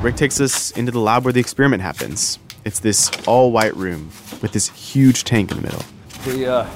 Rick 0.03 0.17
takes 0.17 0.41
us 0.41 0.71
into 0.73 0.93
the 0.93 0.99
lab 1.01 1.25
where 1.25 1.33
the 1.33 1.41
experiment 1.41 1.83
happens. 1.83 2.39
It's 2.65 2.81
this 2.81 3.11
all-white 3.27 3.75
room 3.77 4.11
with 4.43 4.53
this 4.53 4.69
huge 4.71 5.25
tank 5.25 5.51
in 5.51 5.59
the 5.59 5.63
middle. 5.63 5.83
The 6.25 6.47
uh, 6.53 6.71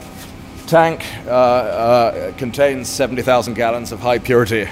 tank 0.66 1.04
uh, 1.26 1.30
uh, 1.30 2.32
contains 2.36 2.88
70,000 2.88 3.54
gallons 3.54 3.90
of 3.92 4.00
high 4.00 4.18
purity 4.18 4.68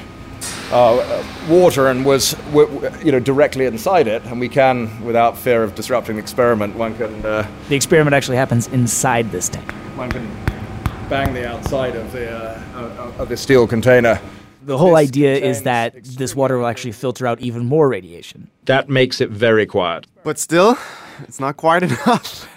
uh, 0.70 0.96
uh, 0.96 1.24
water 1.48 1.88
and 1.88 2.04
was 2.04 2.32
w- 2.52 2.66
w- 2.80 3.04
you 3.04 3.12
know 3.12 3.20
directly 3.20 3.66
inside 3.66 4.06
it, 4.08 4.22
and 4.24 4.40
we 4.40 4.48
can, 4.48 5.04
without 5.04 5.36
fear 5.38 5.62
of 5.62 5.74
disrupting 5.74 6.16
the 6.16 6.22
experiment, 6.22 6.74
one 6.76 6.94
can 6.96 7.24
uh, 7.24 7.46
The 7.68 7.76
experiment 7.76 8.14
actually 8.14 8.36
happens 8.36 8.68
inside 8.68 9.30
this 9.32 9.48
tank. 9.48 9.70
one 9.96 10.10
can 10.10 10.26
bang 11.08 11.32
the 11.34 11.46
outside 11.48 11.94
of 11.96 12.12
the 12.12 12.30
uh, 12.30 12.60
of- 12.74 13.20
of 13.20 13.28
the 13.28 13.36
steel 13.36 13.66
container. 13.66 14.20
The 14.64 14.78
whole 14.78 14.96
idea 14.96 15.36
is 15.36 15.62
that 15.62 15.94
this 16.04 16.34
water 16.34 16.58
will 16.58 16.66
actually 16.66 16.92
filter 16.92 17.24
out 17.26 17.40
even 17.40 17.66
more 17.66 17.88
radiation. 17.88 18.48
That 18.64 18.88
makes 18.88 19.20
it 19.20 19.30
very 19.30 19.64
quiet. 19.64 20.06
But 20.24 20.40
still, 20.40 20.76
it's 21.22 21.38
not 21.38 21.56
quiet 21.56 21.82
enough. 21.90 22.48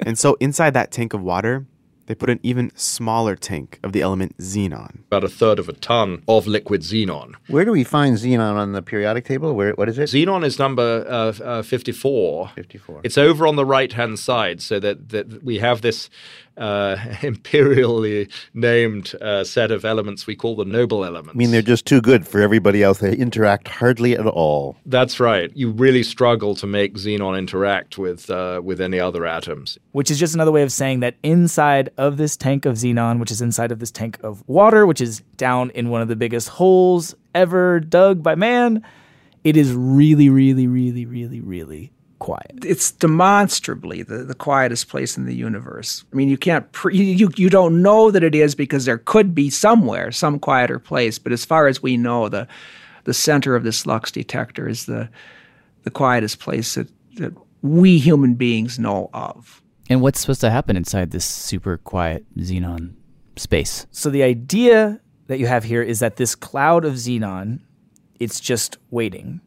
and 0.00 0.18
so 0.18 0.36
inside 0.40 0.74
that 0.74 0.90
tank 0.90 1.14
of 1.14 1.22
water, 1.22 1.64
they 2.06 2.16
put 2.16 2.30
an 2.30 2.40
even 2.42 2.72
smaller 2.74 3.36
tank 3.36 3.78
of 3.84 3.92
the 3.92 4.00
element 4.02 4.36
xenon. 4.38 5.04
About 5.06 5.22
a 5.22 5.28
third 5.28 5.60
of 5.60 5.68
a 5.68 5.72
ton 5.72 6.22
of 6.26 6.48
liquid 6.48 6.80
xenon. 6.82 7.34
Where 7.48 7.64
do 7.64 7.70
we 7.70 7.84
find 7.84 8.16
xenon 8.16 8.54
on 8.56 8.72
the 8.72 8.82
periodic 8.82 9.24
table? 9.24 9.54
Where 9.54 9.72
what 9.74 9.88
is 9.88 9.98
it? 9.98 10.08
Xenon 10.10 10.44
is 10.44 10.58
number 10.58 11.04
uh, 11.08 11.32
uh, 11.44 11.62
54. 11.62 12.48
54. 12.56 13.00
It's 13.04 13.18
over 13.18 13.46
on 13.46 13.54
the 13.54 13.64
right 13.64 13.92
hand 13.92 14.18
side, 14.18 14.60
so 14.62 14.80
that, 14.80 15.10
that 15.10 15.44
we 15.44 15.58
have 15.58 15.82
this 15.82 16.10
uh, 16.56 16.96
imperially 17.22 18.28
named 18.54 19.14
uh, 19.20 19.44
set 19.44 19.70
of 19.70 19.84
elements 19.84 20.26
we 20.26 20.36
call 20.36 20.56
the 20.56 20.64
noble 20.64 21.04
elements. 21.04 21.34
I 21.34 21.38
mean, 21.38 21.50
they're 21.50 21.62
just 21.62 21.86
too 21.86 22.00
good 22.00 22.26
for 22.26 22.40
everybody 22.40 22.82
else. 22.82 22.98
They 22.98 23.14
interact 23.14 23.68
hardly 23.68 24.14
at 24.16 24.26
all. 24.26 24.76
That's 24.86 25.20
right. 25.20 25.50
You 25.54 25.70
really 25.70 26.02
struggle 26.02 26.54
to 26.56 26.66
make 26.66 26.94
xenon 26.94 27.38
interact 27.38 27.98
with 27.98 28.30
uh, 28.30 28.60
with 28.64 28.80
any 28.80 28.98
other 28.98 29.26
atoms. 29.26 29.78
Which 29.92 30.10
is 30.10 30.18
just 30.18 30.34
another 30.34 30.52
way 30.52 30.62
of 30.62 30.72
saying 30.72 31.00
that 31.00 31.16
inside 31.22 31.90
of 31.96 32.16
this 32.16 32.36
tank 32.36 32.66
of 32.66 32.76
xenon, 32.76 33.20
which 33.20 33.30
is 33.30 33.40
inside 33.40 33.72
of 33.72 33.78
this 33.78 33.90
tank 33.90 34.18
of 34.22 34.42
water, 34.46 34.86
which 34.86 35.00
is 35.00 35.22
down 35.36 35.70
in 35.70 35.90
one 35.90 36.00
of 36.00 36.08
the 36.08 36.16
biggest 36.16 36.48
holes 36.48 37.14
ever 37.34 37.80
dug 37.80 38.22
by 38.22 38.34
man, 38.34 38.82
it 39.44 39.56
is 39.56 39.72
really, 39.72 40.28
really, 40.28 40.66
really, 40.66 41.06
really, 41.06 41.40
really 41.40 41.92
quiet. 42.18 42.64
It's 42.64 42.90
demonstrably 42.92 44.02
the, 44.02 44.18
the 44.18 44.34
quietest 44.34 44.88
place 44.88 45.16
in 45.16 45.26
the 45.26 45.34
universe. 45.34 46.04
I 46.12 46.16
mean, 46.16 46.28
you 46.28 46.38
can't 46.38 46.70
pre- 46.72 46.96
you 46.96 47.30
you 47.36 47.50
don't 47.50 47.82
know 47.82 48.10
that 48.10 48.22
it 48.22 48.34
is 48.34 48.54
because 48.54 48.84
there 48.84 48.98
could 48.98 49.34
be 49.34 49.50
somewhere 49.50 50.12
some 50.12 50.38
quieter 50.38 50.78
place, 50.78 51.18
but 51.18 51.32
as 51.32 51.44
far 51.44 51.66
as 51.66 51.82
we 51.82 51.96
know, 51.96 52.28
the 52.28 52.46
the 53.04 53.14
center 53.14 53.54
of 53.54 53.64
this 53.64 53.86
lux 53.86 54.10
detector 54.10 54.68
is 54.68 54.86
the 54.86 55.08
the 55.84 55.90
quietest 55.90 56.40
place 56.40 56.74
that, 56.74 56.88
that 57.16 57.32
we 57.62 57.98
human 57.98 58.34
beings 58.34 58.78
know 58.78 59.08
of. 59.14 59.62
And 59.88 60.00
what's 60.00 60.20
supposed 60.20 60.40
to 60.40 60.50
happen 60.50 60.76
inside 60.76 61.12
this 61.12 61.24
super 61.24 61.76
quiet 61.78 62.24
xenon 62.36 62.94
space? 63.36 63.86
So 63.92 64.10
the 64.10 64.24
idea 64.24 65.00
that 65.28 65.38
you 65.38 65.46
have 65.46 65.64
here 65.64 65.82
is 65.82 66.00
that 66.00 66.16
this 66.16 66.34
cloud 66.34 66.84
of 66.84 66.94
xenon, 66.94 67.60
it's 68.18 68.40
just 68.40 68.78
waiting. 68.90 69.40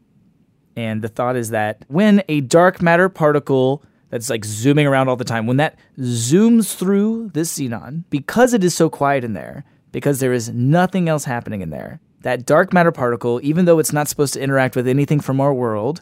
And 0.79 1.01
the 1.01 1.09
thought 1.09 1.35
is 1.35 1.49
that 1.49 1.83
when 1.89 2.23
a 2.29 2.39
dark 2.39 2.81
matter 2.81 3.09
particle 3.09 3.83
that's 4.11 4.29
like 4.29 4.45
zooming 4.45 4.87
around 4.87 5.09
all 5.09 5.17
the 5.17 5.25
time, 5.25 5.45
when 5.45 5.57
that 5.57 5.77
zooms 5.99 6.73
through 6.73 7.31
this 7.33 7.59
xenon, 7.59 8.05
because 8.09 8.53
it 8.53 8.63
is 8.63 8.73
so 8.73 8.89
quiet 8.89 9.25
in 9.25 9.33
there, 9.33 9.65
because 9.91 10.21
there 10.21 10.31
is 10.31 10.51
nothing 10.51 11.09
else 11.09 11.25
happening 11.25 11.59
in 11.59 11.69
there, 11.69 11.99
that 12.21 12.45
dark 12.45 12.71
matter 12.71 12.93
particle, 12.93 13.41
even 13.43 13.65
though 13.65 13.77
it's 13.77 13.91
not 13.91 14.07
supposed 14.07 14.33
to 14.35 14.39
interact 14.39 14.77
with 14.77 14.87
anything 14.87 15.19
from 15.19 15.41
our 15.41 15.53
world, 15.53 16.01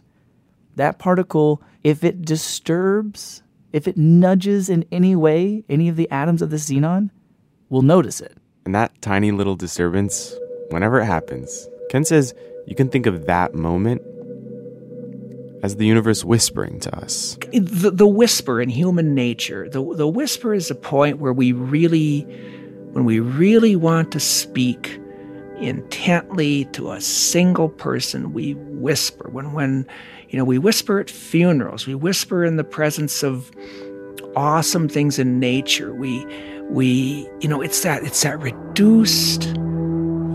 that 0.75 0.99
particle, 0.99 1.59
if 1.83 2.03
it 2.03 2.21
disturbs, 2.21 3.41
if 3.73 3.87
it 3.87 3.97
nudges 3.97 4.69
in 4.69 4.85
any 4.91 5.15
way 5.15 5.63
any 5.67 5.89
of 5.89 5.95
the 5.95 6.09
atoms 6.11 6.43
of 6.43 6.51
the 6.51 6.57
xenon, 6.57 7.09
will 7.69 7.81
notice 7.81 8.21
it. 8.21 8.37
And 8.63 8.75
that 8.75 9.01
tiny 9.01 9.31
little 9.31 9.55
disturbance, 9.55 10.35
whenever 10.69 10.99
it 10.99 11.05
happens, 11.05 11.67
Kent 11.89 12.05
says 12.05 12.35
you 12.67 12.75
can 12.75 12.89
think 12.89 13.07
of 13.07 13.25
that 13.25 13.55
moment 13.55 14.03
as 15.63 15.77
the 15.77 15.85
universe 15.85 16.23
whispering 16.23 16.79
to 16.79 16.95
us. 16.97 17.37
the, 17.51 17.91
the 17.91 18.07
whisper 18.07 18.61
in 18.61 18.69
human 18.69 19.13
nature 19.13 19.69
the, 19.69 19.95
the 19.95 20.07
whisper 20.07 20.53
is 20.53 20.69
a 20.69 20.75
point 20.75 21.19
where 21.19 21.33
we 21.33 21.51
really 21.51 22.21
when 22.91 23.05
we 23.05 23.19
really 23.19 23.75
want 23.75 24.11
to 24.11 24.19
speak 24.19 24.99
intently 25.59 26.65
to 26.65 26.91
a 26.91 27.01
single 27.01 27.69
person 27.69 28.33
we 28.33 28.53
whisper 28.53 29.29
when 29.31 29.53
when 29.53 29.87
you 30.29 30.37
know 30.37 30.45
we 30.45 30.57
whisper 30.57 30.99
at 30.99 31.09
funerals 31.09 31.87
we 31.87 31.95
whisper 31.95 32.45
in 32.45 32.57
the 32.57 32.63
presence 32.63 33.23
of 33.23 33.51
awesome 34.35 34.87
things 34.87 35.17
in 35.17 35.39
nature 35.39 35.93
we 35.95 36.25
we 36.69 37.27
you 37.39 37.47
know 37.47 37.61
it's 37.61 37.81
that 37.81 38.03
it's 38.03 38.21
that 38.21 38.39
reduced 38.39 39.45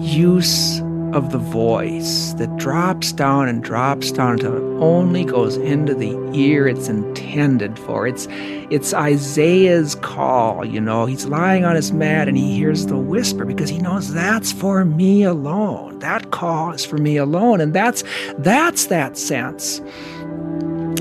use 0.00 0.80
of 1.12 1.30
the 1.30 1.38
voice 1.38 2.32
that 2.34 2.56
drops 2.56 3.12
down 3.12 3.48
and 3.48 3.62
drops 3.62 4.10
down 4.10 4.32
until 4.32 4.56
it 4.56 4.82
only 4.82 5.24
goes 5.24 5.56
into 5.56 5.94
the 5.94 6.18
ear 6.32 6.66
it's 6.66 6.88
intended 6.88 7.78
for. 7.78 8.06
It's 8.06 8.26
it's 8.30 8.94
Isaiah's 8.94 9.94
call, 9.96 10.64
you 10.64 10.80
know. 10.80 11.06
He's 11.06 11.26
lying 11.26 11.64
on 11.64 11.76
his 11.76 11.92
mat 11.92 12.28
and 12.28 12.36
he 12.36 12.54
hears 12.56 12.86
the 12.86 12.96
whisper 12.96 13.44
because 13.44 13.68
he 13.68 13.78
knows 13.78 14.12
that's 14.12 14.52
for 14.52 14.84
me 14.84 15.22
alone. 15.22 15.98
That 15.98 16.30
call 16.30 16.72
is 16.72 16.84
for 16.84 16.96
me 16.96 17.16
alone. 17.16 17.60
And 17.60 17.74
that's 17.74 18.02
that's 18.38 18.86
that 18.86 19.18
sense 19.18 19.80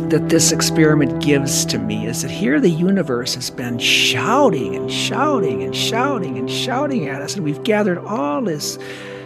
that 0.09 0.27
this 0.27 0.51
experiment 0.51 1.23
gives 1.23 1.63
to 1.65 1.79
me 1.79 2.05
is 2.05 2.21
that 2.21 2.31
here 2.31 2.59
the 2.59 2.69
universe 2.69 3.33
has 3.33 3.49
been 3.49 3.79
shouting 3.79 4.75
and 4.75 4.91
shouting 4.91 5.63
and 5.63 5.73
shouting 5.73 6.37
and 6.37 6.51
shouting 6.51 7.07
at 7.07 7.21
us, 7.21 7.35
and 7.35 7.45
we've 7.45 7.63
gathered 7.63 7.97
all 7.99 8.41
this 8.41 8.77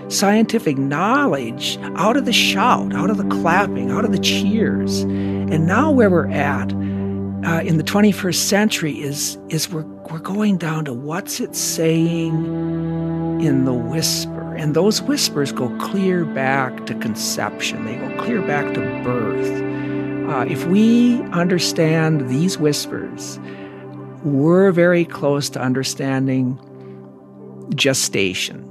scientific 0.07 0.77
knowledge 0.77 1.77
out 1.95 2.17
of 2.17 2.25
the 2.25 2.33
shout, 2.33 2.93
out 2.93 3.09
of 3.09 3.17
the 3.17 3.25
clapping, 3.25 3.91
out 3.91 4.05
of 4.05 4.11
the 4.11 4.19
cheers. 4.19 5.01
And 5.01 5.65
now 5.67 5.91
where 5.91 6.09
we're 6.09 6.29
at 6.29 6.71
uh, 7.45 7.61
in 7.61 7.77
the 7.77 7.83
21st 7.83 8.35
century 8.35 8.93
is 9.01 9.37
is 9.49 9.69
we're 9.69 9.83
we're 10.11 10.19
going 10.19 10.57
down 10.57 10.85
to 10.85 10.93
what's 10.93 11.39
it 11.39 11.55
saying 11.55 12.33
in 13.41 13.65
the 13.65 13.73
whisper. 13.73 14.55
And 14.55 14.75
those 14.75 15.01
whispers 15.01 15.51
go 15.51 15.69
clear 15.77 16.25
back 16.25 16.85
to 16.85 16.95
conception. 16.95 17.85
They 17.85 17.95
go 17.95 18.23
clear 18.23 18.41
back 18.41 18.73
to 18.73 18.79
birth. 19.03 19.61
Uh, 20.29 20.45
if 20.49 20.65
we 20.65 21.21
understand 21.33 22.29
these 22.29 22.57
whispers, 22.57 23.39
we're 24.23 24.71
very 24.71 25.05
close 25.05 25.49
to 25.51 25.61
understanding 25.61 26.59
gestation. 27.75 28.64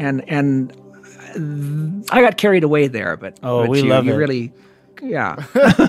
And 0.00 0.24
and 0.28 2.04
I 2.10 2.20
got 2.22 2.36
carried 2.36 2.64
away 2.64 2.88
there, 2.88 3.16
but 3.16 3.38
Oh, 3.42 3.62
but 3.62 3.70
we 3.70 3.82
you, 3.82 3.88
love 3.88 4.06
you 4.06 4.14
it. 4.14 4.16
really, 4.16 4.52
yeah. 5.02 5.36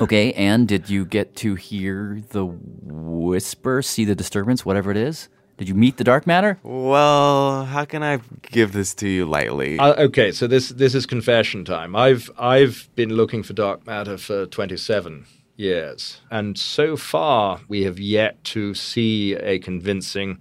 Okay, 0.00 0.32
and 0.32 0.66
did 0.66 0.90
you 0.90 1.04
get 1.04 1.36
to 1.36 1.54
hear 1.54 2.20
the 2.30 2.44
whisper, 2.44 3.80
see 3.82 4.04
the 4.04 4.14
disturbance, 4.16 4.66
whatever 4.66 4.90
it 4.90 4.96
is? 4.96 5.28
Did 5.56 5.68
you 5.68 5.74
meet 5.76 5.96
the 5.96 6.04
dark 6.04 6.26
matter? 6.26 6.58
Well, 6.64 7.64
how 7.66 7.84
can 7.84 8.02
I 8.02 8.18
give 8.50 8.72
this 8.72 8.92
to 8.96 9.08
you 9.08 9.24
lightly? 9.24 9.78
Uh, 9.78 9.94
okay, 10.06 10.32
so 10.32 10.46
this 10.48 10.70
this 10.70 10.94
is 10.94 11.06
confession 11.06 11.64
time. 11.64 11.94
I've 11.94 12.28
I've 12.36 12.88
been 12.96 13.10
looking 13.14 13.42
for 13.44 13.52
dark 13.52 13.86
matter 13.86 14.18
for 14.18 14.46
27 14.46 15.24
years, 15.56 16.20
and 16.30 16.58
so 16.58 16.96
far 16.96 17.60
we 17.68 17.84
have 17.84 18.00
yet 18.00 18.42
to 18.44 18.74
see 18.74 19.34
a 19.36 19.58
convincing 19.60 20.38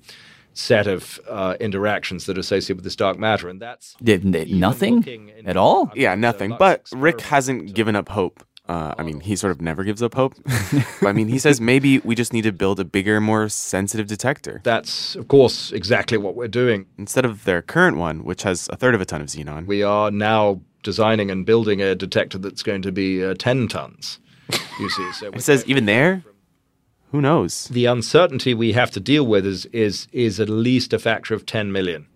set 0.53 0.87
of 0.87 1.19
uh, 1.29 1.55
interactions 1.59 2.25
that 2.25 2.37
are 2.37 2.41
associated 2.41 2.77
with 2.77 2.83
this 2.83 2.95
dark 2.95 3.17
matter, 3.17 3.49
and 3.49 3.61
that's 3.61 3.95
Did, 4.03 4.31
did 4.31 4.51
nothing 4.51 5.31
at 5.45 5.57
all? 5.57 5.91
Yeah, 5.95 6.15
nothing. 6.15 6.55
But 6.57 6.89
Rick 6.93 7.21
hasn't 7.21 7.73
given 7.73 7.95
up 7.95 8.09
hope. 8.09 8.43
Uh, 8.67 8.93
I 8.97 9.03
mean, 9.03 9.19
he 9.19 9.35
sort 9.35 9.51
of 9.51 9.59
never 9.61 9.83
gives 9.83 10.01
up 10.01 10.13
hope. 10.13 10.33
but 11.01 11.07
I 11.09 11.13
mean, 11.13 11.27
he 11.27 11.39
says 11.39 11.59
maybe 11.59 11.99
we 11.99 12.15
just 12.15 12.31
need 12.31 12.43
to 12.43 12.53
build 12.53 12.79
a 12.79 12.85
bigger, 12.85 13.19
more 13.19 13.49
sensitive 13.49 14.07
detector. 14.07 14.61
That's, 14.63 15.15
of 15.15 15.27
course, 15.27 15.71
exactly 15.71 16.17
what 16.17 16.35
we're 16.35 16.47
doing. 16.47 16.85
Instead 16.97 17.25
of 17.25 17.43
their 17.43 17.61
current 17.61 17.97
one, 17.97 18.23
which 18.23 18.43
has 18.43 18.69
a 18.71 18.77
third 18.77 18.95
of 18.95 19.01
a 19.01 19.05
ton 19.05 19.19
of 19.19 19.27
xenon. 19.27 19.65
We 19.65 19.83
are 19.83 20.09
now 20.11 20.61
designing 20.83 21.29
and 21.29 21.45
building 21.45 21.81
a 21.81 21.95
detector 21.95 22.37
that's 22.37 22.63
going 22.63 22.81
to 22.83 22.91
be 22.91 23.23
uh, 23.23 23.35
10 23.37 23.67
tons. 23.67 24.19
You 24.79 24.89
see, 24.89 25.11
so 25.13 25.27
It 25.33 25.41
says 25.41 25.65
even 25.67 25.85
there, 25.85 26.23
who 27.11 27.21
knows? 27.21 27.67
the 27.69 27.85
uncertainty 27.85 28.53
we 28.53 28.73
have 28.73 28.91
to 28.91 28.99
deal 28.99 29.25
with 29.25 29.45
is, 29.45 29.65
is, 29.67 30.07
is 30.11 30.39
at 30.39 30.49
least 30.49 30.93
a 30.93 30.99
factor 30.99 31.33
of 31.33 31.45
10 31.45 31.71
million. 31.71 32.07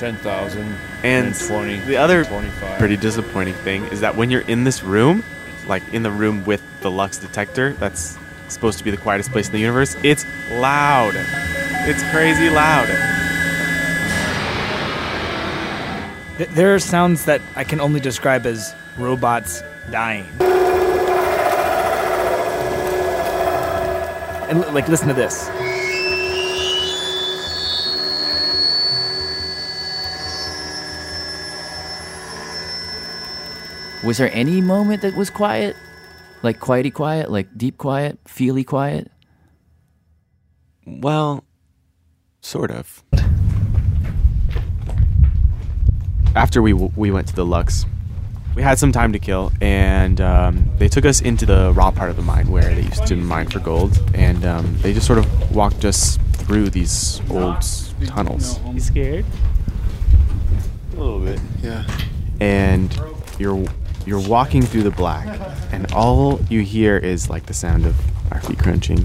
10,000. 0.00 0.76
And 1.02 1.34
20. 1.34 1.80
the 1.80 1.96
other 1.96 2.24
25. 2.24 2.78
pretty 2.78 2.96
disappointing 2.96 3.52
thing 3.54 3.84
is 3.84 4.00
that 4.00 4.16
when 4.16 4.30
you're 4.30 4.40
in 4.42 4.64
this 4.64 4.82
room, 4.82 5.22
like 5.66 5.82
in 5.92 6.02
the 6.02 6.10
room 6.10 6.42
with 6.46 6.62
the 6.80 6.90
Lux 6.90 7.18
detector, 7.18 7.74
that's 7.74 8.16
supposed 8.48 8.78
to 8.78 8.84
be 8.84 8.90
the 8.90 8.96
quietest 8.96 9.30
place 9.30 9.48
in 9.48 9.52
the 9.52 9.58
universe, 9.58 9.96
it's 10.02 10.24
loud. 10.52 11.12
It's 11.86 12.02
crazy 12.10 12.48
loud. 12.48 12.88
There 16.54 16.74
are 16.74 16.78
sounds 16.78 17.26
that 17.26 17.42
I 17.54 17.64
can 17.64 17.78
only 17.78 18.00
describe 18.00 18.46
as 18.46 18.74
robots 18.96 19.62
dying. 19.90 20.26
And 24.48 24.60
like, 24.74 24.88
listen 24.88 25.08
to 25.08 25.14
this. 25.14 25.48
Was 34.02 34.16
there 34.16 34.30
any 34.32 34.60
moment 34.60 35.02
that 35.02 35.14
was 35.14 35.28
quiet? 35.28 35.76
Like 36.42 36.58
quiety 36.58 36.90
quiet, 36.90 37.30
like 37.30 37.56
deep 37.56 37.76
quiet, 37.76 38.18
feely 38.26 38.64
quiet? 38.64 39.10
Well, 40.86 41.44
sort 42.40 42.70
of. 42.70 43.04
After 46.34 46.62
we 46.62 46.72
we 46.72 47.10
went 47.10 47.28
to 47.28 47.36
the 47.36 47.44
Lux, 47.44 47.84
we 48.60 48.64
had 48.64 48.78
some 48.78 48.92
time 48.92 49.10
to 49.14 49.18
kill, 49.18 49.50
and 49.62 50.20
um, 50.20 50.68
they 50.76 50.86
took 50.86 51.06
us 51.06 51.22
into 51.22 51.46
the 51.46 51.72
raw 51.74 51.90
part 51.90 52.10
of 52.10 52.16
the 52.16 52.22
mine 52.22 52.46
where 52.50 52.74
they 52.74 52.82
used 52.82 53.06
to 53.06 53.16
mine 53.16 53.48
for 53.48 53.58
gold, 53.58 53.98
and 54.12 54.44
um, 54.44 54.76
they 54.82 54.92
just 54.92 55.06
sort 55.06 55.18
of 55.18 55.56
walked 55.56 55.86
us 55.86 56.18
through 56.34 56.68
these 56.68 57.22
old 57.30 57.56
tunnels. 58.04 58.60
You 58.70 58.80
scared? 58.80 59.24
A 60.92 60.96
little 60.96 61.20
bit, 61.20 61.40
yeah. 61.62 61.86
And 62.38 62.94
you're 63.38 63.66
you're 64.04 64.28
walking 64.28 64.60
through 64.60 64.82
the 64.82 64.90
black, 64.90 65.40
and 65.72 65.90
all 65.94 66.38
you 66.50 66.60
hear 66.60 66.98
is 66.98 67.30
like 67.30 67.46
the 67.46 67.54
sound 67.54 67.86
of 67.86 67.96
our 68.30 68.42
feet 68.42 68.58
crunching. 68.58 69.02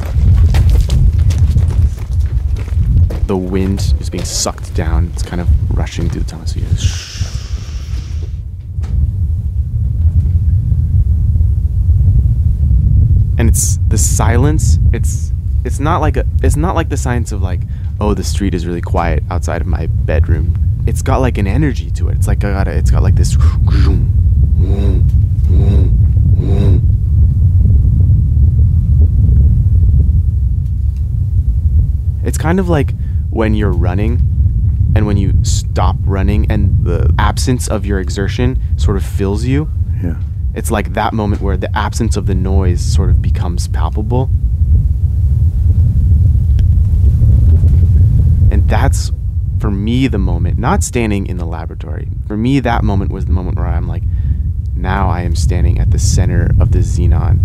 The 3.27 3.37
wind 3.37 3.93
is 4.01 4.09
being 4.09 4.25
sucked 4.25 4.75
down. 4.75 5.11
It's 5.13 5.23
kind 5.23 5.39
of 5.39 5.47
rushing 5.77 6.09
through 6.09 6.23
the 6.23 6.29
tunnels. 6.29 6.51
So 6.51 6.59
you 6.59 6.65
hear 6.65 6.77
shh. 6.77 7.15
And 13.37 13.49
it's 13.49 13.77
the 13.87 13.97
silence. 13.97 14.79
It's 14.93 15.31
it's 15.63 15.79
not 15.79 15.99
like 15.99 16.17
a 16.17 16.25
it's 16.43 16.55
not 16.55 16.75
like 16.75 16.89
the 16.89 16.97
silence 16.97 17.31
of 17.31 17.41
like 17.41 17.61
oh 17.99 18.13
the 18.13 18.23
street 18.23 18.53
is 18.53 18.67
really 18.67 18.81
quiet 18.81 19.23
outside 19.29 19.61
of 19.61 19.67
my 19.67 19.87
bedroom. 19.87 20.55
It's 20.87 21.01
got 21.01 21.17
like 21.17 21.37
an 21.37 21.47
energy 21.47 21.89
to 21.91 22.09
it. 22.09 22.17
It's 22.17 22.27
like 22.27 22.43
I 22.43 22.51
got 22.51 22.67
it's 22.67 22.91
got 22.91 23.03
like 23.03 23.15
this 23.15 23.35
It's 32.23 32.39
kind 32.39 32.59
of 32.59 32.69
like 32.69 32.93
when 33.29 33.53
you're 33.53 33.71
running 33.71 34.19
and 34.95 35.05
when 35.05 35.17
you 35.17 35.33
stop 35.43 35.95
running 36.05 36.49
and 36.49 36.83
the 36.83 37.13
absence 37.19 37.67
of 37.67 37.85
your 37.85 37.99
exertion 37.99 38.59
sort 38.77 38.97
of 38.97 39.05
fills 39.05 39.45
you. 39.45 39.69
Yeah. 40.01 40.15
It's 40.55 40.71
like 40.71 40.93
that 40.93 41.13
moment 41.13 41.41
where 41.41 41.57
the 41.57 41.75
absence 41.77 42.15
of 42.15 42.27
the 42.27 42.33
noise 42.33 42.81
sort 42.81 43.09
of 43.09 43.21
becomes 43.21 43.67
palpable. 43.67 44.29
And 48.49 48.67
that's 48.69 49.11
for 49.59 49.69
me 49.69 50.07
the 50.07 50.17
moment, 50.17 50.57
not 50.57 50.81
standing 50.81 51.27
in 51.27 51.37
the 51.37 51.45
laboratory. 51.45 52.07
For 52.25 52.37
me, 52.37 52.61
that 52.61 52.85
moment 52.85 53.11
was 53.11 53.25
the 53.25 53.33
moment 53.33 53.57
where 53.57 53.67
I'm 53.67 53.87
like, 53.87 54.03
now 54.75 55.09
I 55.09 55.23
am 55.23 55.35
standing 55.35 55.77
at 55.77 55.91
the 55.91 55.99
center 55.99 56.51
of 56.59 56.71
the 56.71 56.79
xenon. 56.79 57.39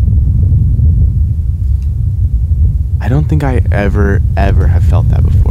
I 3.00 3.08
don't 3.08 3.24
think 3.24 3.42
I 3.42 3.62
ever, 3.72 4.20
ever 4.36 4.68
have 4.68 4.84
felt 4.84 5.08
that 5.08 5.24
before. 5.24 5.49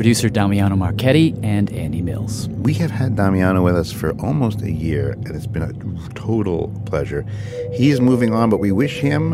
Producer 0.00 0.30
Damiano 0.30 0.76
Marchetti 0.76 1.34
and 1.42 1.70
Andy 1.74 2.00
Mills. 2.00 2.48
We 2.48 2.72
have 2.72 2.90
had 2.90 3.16
Damiano 3.16 3.62
with 3.62 3.76
us 3.76 3.92
for 3.92 4.12
almost 4.12 4.62
a 4.62 4.70
year, 4.72 5.10
and 5.10 5.36
it's 5.36 5.46
been 5.46 5.62
a 5.62 5.74
total 6.14 6.72
pleasure. 6.86 7.26
He 7.74 7.90
is 7.90 8.00
moving 8.00 8.32
on, 8.32 8.48
but 8.48 8.60
we 8.60 8.72
wish 8.72 8.98
him. 8.98 9.32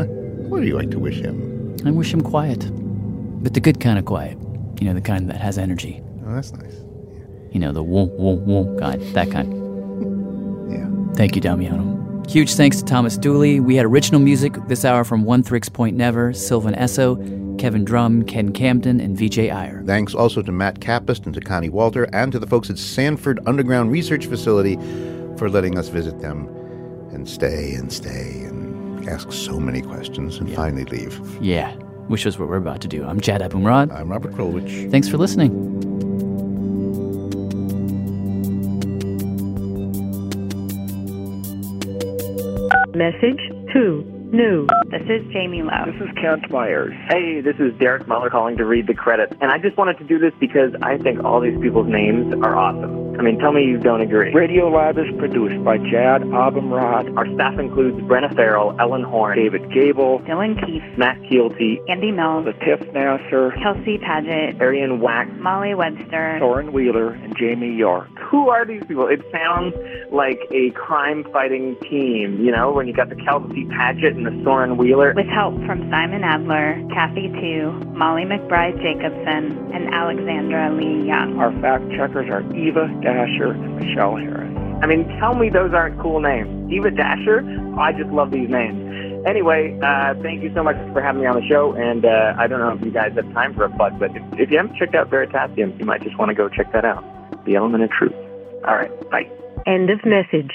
What 0.49 0.59
do 0.59 0.67
you 0.67 0.75
like 0.75 0.91
to 0.91 0.99
wish 0.99 1.21
him? 1.21 1.77
I 1.85 1.91
wish 1.91 2.13
him 2.13 2.19
quiet, 2.19 2.69
but 3.41 3.53
the 3.53 3.61
good 3.61 3.79
kind 3.79 3.97
of 3.97 4.03
quiet. 4.03 4.37
You 4.81 4.87
know, 4.87 4.93
the 4.93 4.99
kind 4.99 5.29
that 5.29 5.39
has 5.39 5.57
energy. 5.57 6.03
Oh, 6.25 6.35
that's 6.35 6.51
nice. 6.51 6.83
You 7.53 7.61
know, 7.61 7.71
the 7.71 7.81
whoom, 7.81 8.09
whoom, 8.17 8.43
whoom 8.43 8.77
kind. 8.77 9.01
That 9.15 9.31
kind. 9.31 9.53
Yeah. 10.69 11.13
Thank 11.13 11.35
you, 11.35 11.41
Damiano. 11.41 12.23
Huge 12.27 12.55
thanks 12.55 12.79
to 12.79 12.83
Thomas 12.83 13.17
Dooley. 13.17 13.61
We 13.61 13.77
had 13.77 13.85
original 13.85 14.19
music 14.19 14.57
this 14.67 14.83
hour 14.83 15.05
from 15.05 15.23
Oneohtrix 15.23 15.71
Point 15.71 15.95
Never, 15.95 16.33
Sylvan 16.33 16.73
Esso, 16.73 17.15
Kevin 17.57 17.83
Drumm, 17.83 18.23
Ken 18.23 18.51
Camden, 18.53 18.99
and 18.99 19.17
Vijay 19.17 19.53
Iyer. 19.53 19.83
Thanks 19.85 20.13
also 20.13 20.41
to 20.41 20.51
Matt 20.51 20.79
Kapust 20.79 21.25
and 21.25 21.33
to 21.33 21.41
Connie 21.41 21.69
Walter 21.69 22.07
and 22.13 22.31
to 22.31 22.39
the 22.39 22.47
folks 22.47 22.69
at 22.69 22.77
Sanford 22.77 23.39
Underground 23.45 23.91
Research 23.91 24.25
Facility 24.25 24.75
for 25.37 25.49
letting 25.49 25.77
us 25.77 25.89
visit 25.89 26.19
them 26.19 26.47
and 27.11 27.27
stay 27.27 27.73
and 27.73 27.91
stay 27.91 28.43
and 28.43 29.07
ask 29.07 29.31
so 29.31 29.59
many 29.59 29.81
questions 29.81 30.37
and 30.37 30.53
finally 30.53 30.85
leave. 30.85 31.19
Yeah, 31.41 31.73
which 32.07 32.25
is 32.25 32.37
what 32.37 32.49
we're 32.49 32.57
about 32.57 32.81
to 32.81 32.87
do. 32.87 33.05
I'm 33.05 33.19
Jad 33.19 33.41
Abumrad. 33.41 33.91
I'm 33.91 34.09
Robert 34.09 34.33
Krulwich. 34.33 34.91
Thanks 34.91 35.07
for 35.07 35.17
listening. 35.17 35.77
Message 42.97 43.39
2. 43.73 44.16
New. 44.33 44.67
This 44.91 45.03
is 45.03 45.31
Jaime 45.31 45.63
Lowe. 45.63 45.85
This 45.85 46.01
is 46.01 46.09
Kent 46.21 46.51
Meyers. 46.51 46.93
Hey, 47.09 47.39
this 47.39 47.55
is 47.59 47.71
Derek 47.79 48.07
Muller 48.07 48.29
calling 48.29 48.57
to 48.57 48.65
read 48.65 48.85
the 48.87 48.93
credits. 48.93 49.31
And 49.39 49.51
I 49.51 49.57
just 49.57 49.77
wanted 49.77 49.97
to 49.99 50.03
do 50.03 50.19
this 50.19 50.33
because 50.39 50.71
I 50.81 50.97
think 50.97 51.23
all 51.23 51.39
these 51.39 51.57
people's 51.61 51.87
names 51.87 52.33
are 52.43 52.55
awesome. 52.57 53.06
I 53.17 53.23
mean, 53.23 53.39
tell 53.39 53.51
me 53.51 53.63
you 53.63 53.77
don't 53.79 54.01
agree. 54.01 54.31
Radiolab 54.31 54.97
is 54.97 55.09
produced 55.17 55.63
by 55.65 55.77
Jad 55.77 56.21
Abumrad. 56.21 57.17
Our 57.17 57.25
staff 57.33 57.57
includes 57.59 57.97
Brenna 58.05 58.33
Farrell, 58.35 58.75
Ellen 58.79 59.03
Horn, 59.03 59.37
David 59.37 59.63
Gebel, 59.73 60.19
Dylan 60.19 60.53
Keefe, 60.65 60.83
Matt 60.97 61.17
Kielty, 61.29 61.79
Andy 61.89 62.11
Mills, 62.11 62.45
Latif 62.45 62.93
Nasser, 62.93 63.51
Kelsey 63.63 63.97
Padgett, 63.97 64.59
Arianne 64.59 64.99
Wack, 64.99 65.27
Molly 65.39 65.73
Webster, 65.73 66.37
Soren 66.39 66.73
Wheeler, 66.73 67.13
and 67.13 67.35
Jamie 67.37 67.73
York. 67.75 68.07
Who 68.29 68.49
are 68.49 68.65
these 68.65 68.83
people? 68.87 69.07
It 69.07 69.21
sounds 69.31 69.73
like 70.11 70.39
a 70.51 70.69
crime 70.71 71.25
fighting 71.33 71.75
team, 71.89 72.39
you 72.39 72.51
know, 72.51 72.71
when 72.71 72.87
you 72.87 72.93
got 72.93 73.09
the 73.09 73.15
Kelsey 73.15 73.65
Padgett 73.65 74.15
and 74.15 74.25
the 74.25 74.43
Soren 74.43 74.77
Wheeler. 74.77 75.13
with 75.15 75.25
help 75.27 75.55
from 75.65 75.89
Simon 75.89 76.23
Adler, 76.23 76.77
Kathy 76.93 77.29
Tu, 77.41 77.71
Molly 77.97 78.23
McBride 78.23 78.77
Jacobson, 78.77 79.73
and 79.73 79.93
Alexandra 79.93 80.69
Lee 80.75 81.07
Young. 81.07 81.39
Our 81.39 81.51
fact 81.61 81.89
checkers 81.97 82.29
are 82.29 82.41
Eva 82.55 82.87
Dasher 83.07 83.53
Michelle 83.79 84.17
Harris. 84.17 84.51
I 84.83 84.85
mean, 84.85 85.07
tell 85.19 85.33
me 85.33 85.49
those 85.49 85.71
aren't 85.73 85.99
cool 86.01 86.19
names. 86.19 86.51
Eva 86.71 86.91
Dasher? 86.91 87.39
I 87.79 87.93
just 87.93 88.11
love 88.11 88.31
these 88.31 88.49
names. 88.49 88.83
Anyway, 89.25 89.79
uh, 89.81 90.13
thank 90.21 90.43
you 90.43 90.51
so 90.53 90.61
much 90.61 90.75
for 90.91 91.01
having 91.01 91.21
me 91.21 91.27
on 91.27 91.39
the 91.39 91.47
show. 91.47 91.71
And 91.71 92.03
uh, 92.03 92.35
I 92.37 92.47
don't 92.47 92.59
know 92.59 92.75
if 92.75 92.83
you 92.83 92.91
guys 92.91 93.15
have 93.15 93.31
time 93.33 93.55
for 93.55 93.63
a 93.63 93.71
plug, 93.75 93.97
but 93.97 94.11
if, 94.11 94.23
if 94.33 94.51
you 94.51 94.57
haven't 94.57 94.75
checked 94.75 94.93
out 94.93 95.09
Veritasium, 95.09 95.79
you 95.79 95.85
might 95.85 96.03
just 96.03 96.19
want 96.19 96.29
to 96.29 96.35
go 96.35 96.49
check 96.49 96.71
that 96.73 96.83
out. 96.83 97.03
The 97.45 97.55
Element 97.55 97.83
of 97.83 97.89
Truth. 97.91 98.13
All 98.67 98.75
right, 98.75 98.91
bye. 99.09 99.23
End 99.65 99.89
of 99.89 100.03
message. 100.03 100.51